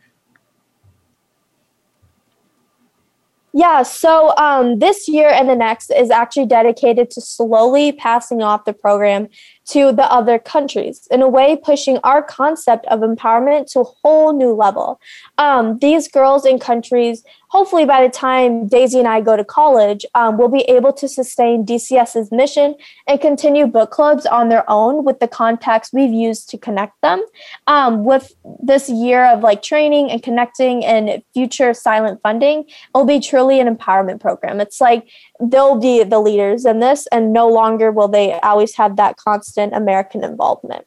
Yeah, 3.52 3.82
so 3.82 4.36
um, 4.36 4.78
this 4.78 5.08
year 5.08 5.28
and 5.28 5.48
the 5.48 5.56
next 5.56 5.90
is 5.90 6.10
actually 6.10 6.46
dedicated 6.46 7.10
to 7.10 7.20
slowly 7.20 7.90
passing 7.90 8.40
off 8.40 8.66
the 8.66 8.72
program 8.72 9.28
to 9.66 9.90
the 9.90 10.10
other 10.12 10.38
countries, 10.38 11.08
in 11.10 11.20
a 11.20 11.28
way, 11.28 11.56
pushing 11.56 11.98
our 12.04 12.22
concept 12.22 12.86
of 12.86 13.00
empowerment 13.00 13.70
to 13.72 13.80
a 13.80 13.84
whole 13.84 14.32
new 14.32 14.52
level. 14.52 15.00
Um, 15.38 15.78
these 15.80 16.06
girls 16.06 16.46
in 16.46 16.60
countries 16.60 17.24
hopefully 17.54 17.84
by 17.84 18.02
the 18.02 18.10
time 18.10 18.66
Daisy 18.66 18.98
and 18.98 19.06
I 19.06 19.20
go 19.20 19.36
to 19.36 19.44
college, 19.44 20.04
um, 20.16 20.36
we'll 20.36 20.48
be 20.48 20.62
able 20.62 20.92
to 20.94 21.08
sustain 21.08 21.64
DCS's 21.64 22.32
mission 22.32 22.74
and 23.06 23.20
continue 23.20 23.68
book 23.68 23.92
clubs 23.92 24.26
on 24.26 24.48
their 24.48 24.68
own 24.68 25.04
with 25.04 25.20
the 25.20 25.28
contacts 25.28 25.90
we've 25.92 26.12
used 26.12 26.48
to 26.50 26.58
connect 26.58 27.00
them. 27.00 27.24
Um, 27.68 28.04
with 28.04 28.34
this 28.60 28.88
year 28.88 29.24
of 29.26 29.42
like 29.42 29.62
training 29.62 30.10
and 30.10 30.20
connecting 30.20 30.84
and 30.84 31.22
future 31.32 31.72
silent 31.74 32.20
funding, 32.24 32.64
it'll 32.92 33.06
be 33.06 33.20
truly 33.20 33.60
an 33.60 33.72
empowerment 33.72 34.20
program. 34.20 34.60
It's 34.60 34.80
like 34.80 35.08
they'll 35.40 35.78
be 35.78 36.02
the 36.02 36.18
leaders 36.18 36.64
in 36.64 36.80
this, 36.80 37.06
and 37.12 37.32
no 37.32 37.48
longer 37.48 37.92
will 37.92 38.08
they 38.08 38.32
always 38.40 38.74
have 38.74 38.96
that 38.96 39.16
constant 39.16 39.74
American 39.74 40.24
involvement. 40.24 40.86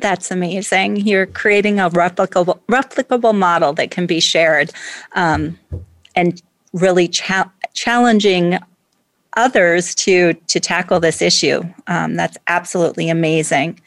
That's 0.00 0.30
amazing. 0.30 0.96
You're 0.96 1.26
creating 1.26 1.80
a 1.80 1.90
replicable 1.90 2.60
replicable 2.68 3.34
model 3.34 3.72
that 3.74 3.90
can 3.90 4.06
be 4.06 4.20
shared, 4.20 4.70
um, 5.12 5.58
and 6.14 6.40
really 6.72 7.08
cha- 7.08 7.50
challenging 7.74 8.58
others 9.36 9.94
to 9.96 10.34
to 10.34 10.60
tackle 10.60 11.00
this 11.00 11.20
issue. 11.20 11.62
Um, 11.86 12.14
that's 12.14 12.36
absolutely 12.46 13.08
amazing. 13.08 13.80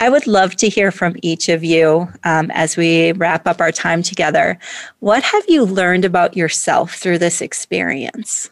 I 0.00 0.10
would 0.10 0.28
love 0.28 0.54
to 0.56 0.68
hear 0.68 0.92
from 0.92 1.16
each 1.22 1.48
of 1.48 1.64
you 1.64 2.08
um, 2.22 2.52
as 2.52 2.76
we 2.76 3.12
wrap 3.12 3.48
up 3.48 3.60
our 3.60 3.72
time 3.72 4.02
together. 4.02 4.56
What 5.00 5.24
have 5.24 5.44
you 5.48 5.64
learned 5.64 6.04
about 6.04 6.36
yourself 6.36 6.94
through 6.94 7.18
this 7.18 7.40
experience? 7.40 8.50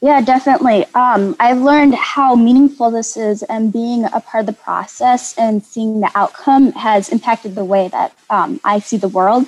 Yeah, 0.00 0.22
definitely. 0.22 0.86
Um, 0.94 1.36
I've 1.38 1.60
learned 1.60 1.94
how 1.94 2.34
meaningful 2.34 2.90
this 2.90 3.18
is, 3.18 3.42
and 3.42 3.70
being 3.70 4.04
a 4.06 4.20
part 4.20 4.42
of 4.42 4.46
the 4.46 4.60
process 4.60 5.36
and 5.36 5.62
seeing 5.62 6.00
the 6.00 6.10
outcome 6.14 6.72
has 6.72 7.10
impacted 7.10 7.54
the 7.54 7.66
way 7.66 7.88
that 7.88 8.16
um, 8.30 8.60
I 8.64 8.78
see 8.78 8.96
the 8.96 9.08
world. 9.08 9.46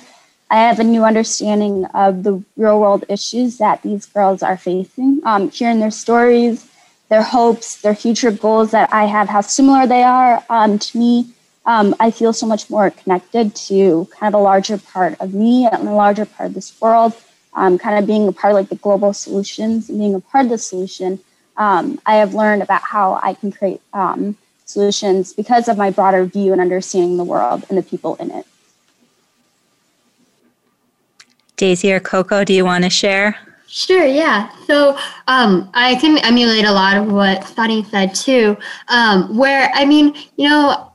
I 0.51 0.57
have 0.57 0.79
a 0.79 0.83
new 0.83 1.03
understanding 1.03 1.85
of 1.85 2.21
the 2.21 2.43
real 2.55 2.79
world 2.79 3.03
issues 3.09 3.57
that 3.57 3.81
these 3.81 4.05
girls 4.05 4.43
are 4.43 4.57
facing. 4.57 5.21
Um, 5.23 5.49
hearing 5.49 5.79
their 5.79 5.89
stories, 5.89 6.69
their 7.09 7.23
hopes, 7.23 7.81
their 7.81 7.95
future 7.95 8.29
goals 8.29 8.69
that 8.71 8.93
I 8.93 9.05
have, 9.05 9.29
how 9.29 9.41
similar 9.41 9.87
they 9.87 10.03
are 10.03 10.43
um, 10.51 10.77
to 10.77 10.97
me, 10.99 11.33
um, 11.65 11.95
I 11.99 12.11
feel 12.11 12.33
so 12.33 12.45
much 12.45 12.69
more 12.69 12.91
connected 12.91 13.55
to 13.67 14.07
kind 14.19 14.35
of 14.35 14.39
a 14.39 14.43
larger 14.43 14.77
part 14.77 15.19
of 15.19 15.33
me 15.33 15.65
and 15.65 15.87
a 15.87 15.93
larger 15.93 16.25
part 16.25 16.49
of 16.49 16.53
this 16.53 16.79
world 16.79 17.13
um, 17.55 17.77
kind 17.77 17.97
of 17.97 18.07
being 18.07 18.27
a 18.27 18.31
part 18.31 18.51
of 18.51 18.55
like 18.55 18.69
the 18.69 18.75
global 18.75 19.13
solutions 19.13 19.89
and 19.89 19.99
being 19.99 20.15
a 20.15 20.19
part 20.19 20.45
of 20.45 20.51
the 20.51 20.57
solution, 20.57 21.19
um, 21.57 21.99
I 22.05 22.15
have 22.15 22.33
learned 22.33 22.63
about 22.63 22.81
how 22.81 23.19
I 23.21 23.33
can 23.33 23.51
create 23.51 23.81
um, 23.93 24.37
solutions 24.65 25.33
because 25.33 25.67
of 25.67 25.77
my 25.77 25.91
broader 25.91 26.25
view 26.25 26.51
and 26.51 26.61
understanding 26.61 27.17
the 27.17 27.23
world 27.23 27.65
and 27.69 27.77
the 27.77 27.83
people 27.83 28.15
in 28.15 28.31
it. 28.31 28.45
Daisy 31.55 31.93
or 31.93 31.99
Coco, 31.99 32.43
do 32.43 32.53
you 32.53 32.65
want 32.65 32.83
to 32.83 32.89
share? 32.89 33.37
Sure, 33.67 34.05
yeah. 34.05 34.49
So 34.67 34.97
um, 35.27 35.69
I 35.73 35.95
can 35.95 36.17
emulate 36.19 36.65
a 36.65 36.71
lot 36.71 36.97
of 36.97 37.11
what 37.11 37.43
Sunny 37.43 37.83
said 37.85 38.13
too, 38.13 38.57
um, 38.87 39.35
where, 39.35 39.71
I 39.73 39.85
mean, 39.85 40.15
you 40.37 40.49
know, 40.49 40.91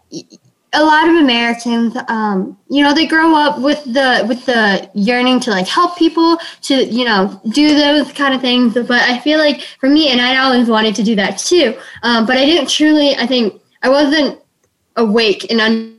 a 0.75 0.85
lot 0.85 1.09
of 1.09 1.17
Americans, 1.17 1.97
um, 2.09 2.59
you 2.69 2.83
know, 2.83 2.95
they 2.95 3.07
grow 3.07 3.35
up 3.35 3.61
with 3.61 3.83
the 3.85 4.25
with 4.29 4.45
the 4.47 4.91
yearning 4.95 5.41
to 5.41 5.51
like 5.51 5.67
help 5.67 5.97
people 5.97 6.39
to 6.63 6.85
you 6.85 7.05
know 7.05 7.41
do 7.49 7.75
those 7.75 8.13
kind 8.13 8.35
of 8.35 8.41
things. 8.41 8.75
But 8.75 9.03
I 9.03 9.19
feel 9.19 9.39
like 9.39 9.63
for 9.81 9.89
me, 9.89 10.11
and 10.11 10.21
I 10.21 10.37
always 10.39 10.69
wanted 10.69 10.95
to 10.97 11.03
do 11.03 11.15
that 11.17 11.39
too, 11.39 11.77
um, 12.03 12.27
but 12.27 12.37
I 12.37 12.45
didn't 12.45 12.69
truly. 12.69 13.17
I 13.17 13.27
think 13.27 13.61
I 13.83 13.89
wasn't 13.89 14.41
awake 14.97 15.51
and. 15.51 15.95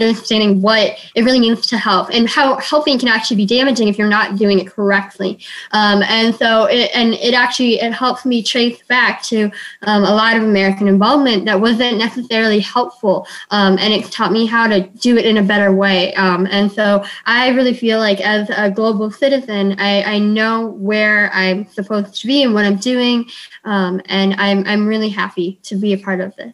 Understanding 0.00 0.60
what 0.60 0.98
it 1.14 1.24
really 1.24 1.40
means 1.40 1.66
to 1.66 1.78
help 1.78 2.08
and 2.10 2.28
how 2.28 2.56
helping 2.56 2.98
can 2.98 3.08
actually 3.08 3.36
be 3.36 3.46
damaging 3.46 3.88
if 3.88 3.98
you're 3.98 4.08
not 4.08 4.36
doing 4.36 4.58
it 4.58 4.66
correctly. 4.66 5.38
Um, 5.72 6.02
and 6.02 6.34
so, 6.34 6.64
it, 6.64 6.90
and 6.94 7.14
it 7.14 7.34
actually 7.34 7.80
it 7.80 7.92
helps 7.92 8.24
me 8.24 8.42
trace 8.42 8.82
back 8.88 9.22
to 9.24 9.50
um, 9.82 10.04
a 10.04 10.14
lot 10.14 10.36
of 10.36 10.42
American 10.42 10.88
involvement 10.88 11.44
that 11.44 11.60
wasn't 11.60 11.98
necessarily 11.98 12.60
helpful, 12.60 13.26
um, 13.50 13.78
and 13.78 13.92
it's 13.92 14.10
taught 14.10 14.32
me 14.32 14.46
how 14.46 14.66
to 14.66 14.80
do 15.00 15.16
it 15.16 15.24
in 15.24 15.36
a 15.36 15.42
better 15.42 15.72
way. 15.72 16.14
Um, 16.14 16.46
and 16.50 16.70
so, 16.70 17.04
I 17.26 17.48
really 17.50 17.74
feel 17.74 17.98
like 17.98 18.20
as 18.20 18.50
a 18.50 18.70
global 18.70 19.10
citizen, 19.10 19.76
I, 19.78 20.02
I 20.02 20.18
know 20.18 20.66
where 20.66 21.30
I'm 21.32 21.66
supposed 21.68 22.20
to 22.20 22.26
be 22.26 22.42
and 22.42 22.54
what 22.54 22.64
I'm 22.64 22.76
doing, 22.76 23.28
um, 23.64 24.00
and 24.06 24.34
I'm 24.34 24.64
I'm 24.66 24.86
really 24.86 25.08
happy 25.08 25.58
to 25.64 25.76
be 25.76 25.92
a 25.92 25.98
part 25.98 26.20
of 26.20 26.34
this. 26.36 26.52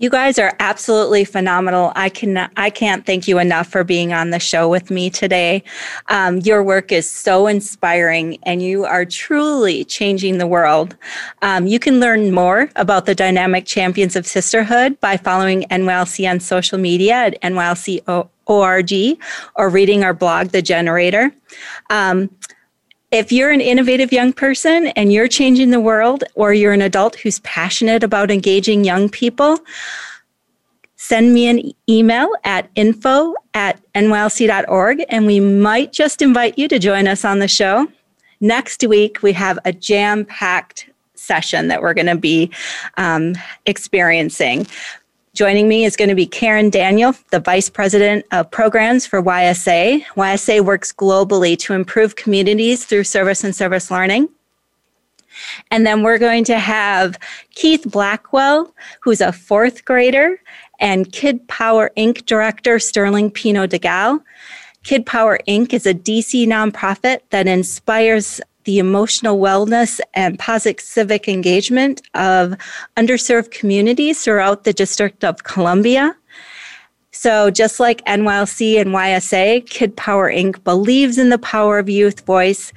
You 0.00 0.10
guys 0.10 0.38
are 0.38 0.54
absolutely 0.60 1.24
phenomenal. 1.24 1.90
I 1.96 2.08
can 2.08 2.48
I 2.56 2.70
can't 2.70 3.04
thank 3.04 3.26
you 3.26 3.40
enough 3.40 3.66
for 3.66 3.82
being 3.82 4.12
on 4.12 4.30
the 4.30 4.38
show 4.38 4.68
with 4.68 4.92
me 4.92 5.10
today. 5.10 5.64
Um, 6.06 6.38
your 6.38 6.62
work 6.62 6.92
is 6.92 7.10
so 7.10 7.48
inspiring, 7.48 8.38
and 8.44 8.62
you 8.62 8.84
are 8.84 9.04
truly 9.04 9.84
changing 9.84 10.38
the 10.38 10.46
world. 10.46 10.96
Um, 11.42 11.66
you 11.66 11.80
can 11.80 11.98
learn 11.98 12.30
more 12.30 12.70
about 12.76 13.06
the 13.06 13.14
Dynamic 13.16 13.66
Champions 13.66 14.14
of 14.14 14.24
Sisterhood 14.24 15.00
by 15.00 15.16
following 15.16 15.62
NYLC 15.62 16.30
on 16.30 16.38
social 16.38 16.78
media 16.78 17.14
at 17.14 17.42
NYLC.org 17.42 19.18
or 19.56 19.68
reading 19.68 20.04
our 20.04 20.14
blog, 20.14 20.48
The 20.50 20.62
Generator. 20.62 21.32
Um, 21.90 22.30
if 23.10 23.32
you're 23.32 23.50
an 23.50 23.60
innovative 23.60 24.12
young 24.12 24.32
person 24.32 24.88
and 24.88 25.12
you're 25.12 25.28
changing 25.28 25.70
the 25.70 25.80
world, 25.80 26.24
or 26.34 26.52
you're 26.52 26.72
an 26.72 26.82
adult 26.82 27.16
who's 27.16 27.40
passionate 27.40 28.02
about 28.02 28.30
engaging 28.30 28.84
young 28.84 29.08
people, 29.08 29.58
send 30.96 31.32
me 31.32 31.48
an 31.48 31.72
email 31.88 32.28
at 32.44 32.68
info 32.74 33.34
at 33.54 33.80
nylc.org 33.94 35.04
and 35.08 35.26
we 35.26 35.40
might 35.40 35.92
just 35.92 36.20
invite 36.20 36.58
you 36.58 36.68
to 36.68 36.78
join 36.78 37.08
us 37.08 37.24
on 37.24 37.38
the 37.38 37.48
show. 37.48 37.88
Next 38.40 38.86
week, 38.86 39.22
we 39.22 39.32
have 39.32 39.58
a 39.64 39.72
jam 39.72 40.24
packed 40.24 40.90
session 41.14 41.68
that 41.68 41.82
we're 41.82 41.94
going 41.94 42.06
to 42.06 42.16
be 42.16 42.50
um, 42.96 43.34
experiencing. 43.66 44.66
Joining 45.38 45.68
me 45.68 45.84
is 45.84 45.94
going 45.94 46.08
to 46.08 46.16
be 46.16 46.26
Karen 46.26 46.68
Daniel, 46.68 47.14
the 47.30 47.38
Vice 47.38 47.70
President 47.70 48.26
of 48.32 48.50
Programs 48.50 49.06
for 49.06 49.22
YSA. 49.22 50.04
YSA 50.16 50.62
works 50.62 50.92
globally 50.92 51.56
to 51.58 51.74
improve 51.74 52.16
communities 52.16 52.84
through 52.84 53.04
service 53.04 53.44
and 53.44 53.54
service 53.54 53.88
learning. 53.88 54.28
And 55.70 55.86
then 55.86 56.02
we're 56.02 56.18
going 56.18 56.42
to 56.42 56.58
have 56.58 57.16
Keith 57.54 57.88
Blackwell, 57.88 58.74
who's 59.00 59.20
a 59.20 59.30
fourth 59.30 59.84
grader, 59.84 60.40
and 60.80 61.12
Kid 61.12 61.46
Power 61.46 61.92
Inc. 61.96 62.26
Director 62.26 62.80
Sterling 62.80 63.30
Pino 63.30 63.64
DeGal. 63.64 64.20
Kid 64.82 65.06
Power 65.06 65.38
Inc. 65.46 65.72
is 65.72 65.86
a 65.86 65.94
DC 65.94 66.48
nonprofit 66.48 67.20
that 67.30 67.46
inspires 67.46 68.40
the 68.68 68.78
emotional 68.78 69.38
wellness 69.38 69.98
and 70.12 70.38
positive 70.38 70.78
civic 70.78 71.26
engagement 71.26 72.02
of 72.12 72.54
underserved 72.98 73.50
communities 73.50 74.22
throughout 74.22 74.64
the 74.64 74.74
District 74.74 75.24
of 75.24 75.44
Columbia. 75.44 76.14
So, 77.10 77.50
just 77.50 77.80
like 77.80 78.04
NYLC 78.04 78.78
and 78.78 78.90
YSA, 78.90 79.70
Kid 79.70 79.96
Power 79.96 80.30
Inc. 80.30 80.62
believes 80.64 81.16
in 81.16 81.30
the 81.30 81.38
power 81.38 81.78
of 81.78 81.88
youth 81.88 82.26
voice 82.26 82.70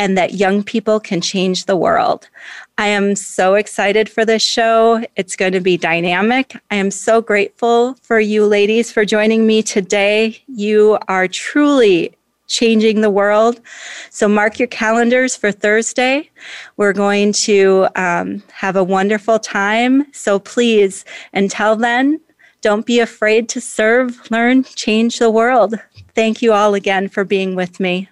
and 0.00 0.18
that 0.18 0.34
young 0.34 0.64
people 0.64 0.98
can 0.98 1.20
change 1.20 1.66
the 1.66 1.76
world. 1.76 2.28
I 2.76 2.88
am 2.88 3.14
so 3.14 3.54
excited 3.54 4.08
for 4.08 4.24
this 4.24 4.42
show. 4.42 5.04
It's 5.14 5.36
going 5.36 5.52
to 5.52 5.60
be 5.60 5.76
dynamic. 5.76 6.56
I 6.72 6.74
am 6.74 6.90
so 6.90 7.22
grateful 7.22 7.94
for 8.02 8.18
you 8.18 8.46
ladies 8.46 8.90
for 8.90 9.04
joining 9.04 9.46
me 9.46 9.62
today. 9.62 10.42
You 10.48 10.98
are 11.06 11.28
truly 11.28 12.15
changing 12.46 13.00
the 13.00 13.10
world. 13.10 13.60
So 14.10 14.28
mark 14.28 14.58
your 14.58 14.68
calendars 14.68 15.36
for 15.36 15.52
Thursday. 15.52 16.30
We're 16.76 16.92
going 16.92 17.32
to 17.32 17.88
um, 17.96 18.42
have 18.52 18.76
a 18.76 18.84
wonderful 18.84 19.38
time. 19.38 20.12
So 20.12 20.38
please, 20.38 21.04
until 21.32 21.76
then, 21.76 22.20
don't 22.62 22.86
be 22.86 23.00
afraid 23.00 23.48
to 23.50 23.60
serve, 23.60 24.30
learn, 24.30 24.64
change 24.64 25.18
the 25.18 25.30
world. 25.30 25.74
Thank 26.14 26.42
you 26.42 26.52
all 26.52 26.74
again 26.74 27.08
for 27.08 27.24
being 27.24 27.54
with 27.54 27.78
me. 27.78 28.08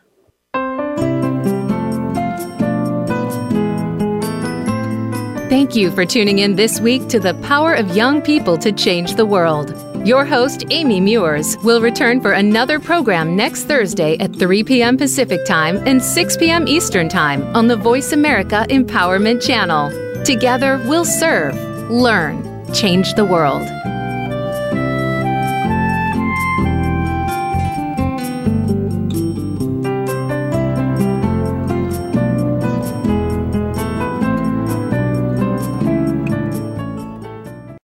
Thank 5.49 5.77
you 5.77 5.91
for 5.93 6.05
tuning 6.05 6.41
in 6.41 6.57
this 6.57 6.81
week 6.81 7.09
to 7.09 7.21
the 7.21 7.35
Power 7.35 7.75
of 7.75 7.97
Young 7.97 8.21
People 8.21 8.59
to 8.59 8.73
Change 8.73 9.15
the 9.15 9.25
World. 9.25 9.94
Your 10.05 10.27
host, 10.27 10.65
Amy 10.69 11.01
Meurs, 11.01 11.57
will 11.65 11.81
return 11.81 12.21
for 12.21 12.33
another 12.33 12.79
program 12.79 13.35
next 13.35 13.65
Thursday 13.65 14.19
at 14.19 14.37
3 14.37 14.63
p.m. 14.63 14.99
Pacific 14.99 15.47
Time 15.47 15.79
and 15.87 16.03
6 16.03 16.37
p.m. 16.37 16.69
Eastern 16.69 17.09
Time 17.09 17.43
on 17.57 17.69
the 17.69 17.77
Voice 17.77 18.13
America 18.13 18.67
Empowerment 18.69 19.41
Channel. 19.41 20.23
Together, 20.23 20.79
we'll 20.85 21.07
serve, 21.07 21.55
learn, 21.91 22.71
change 22.75 23.15
the 23.15 23.25
world. 23.25 23.67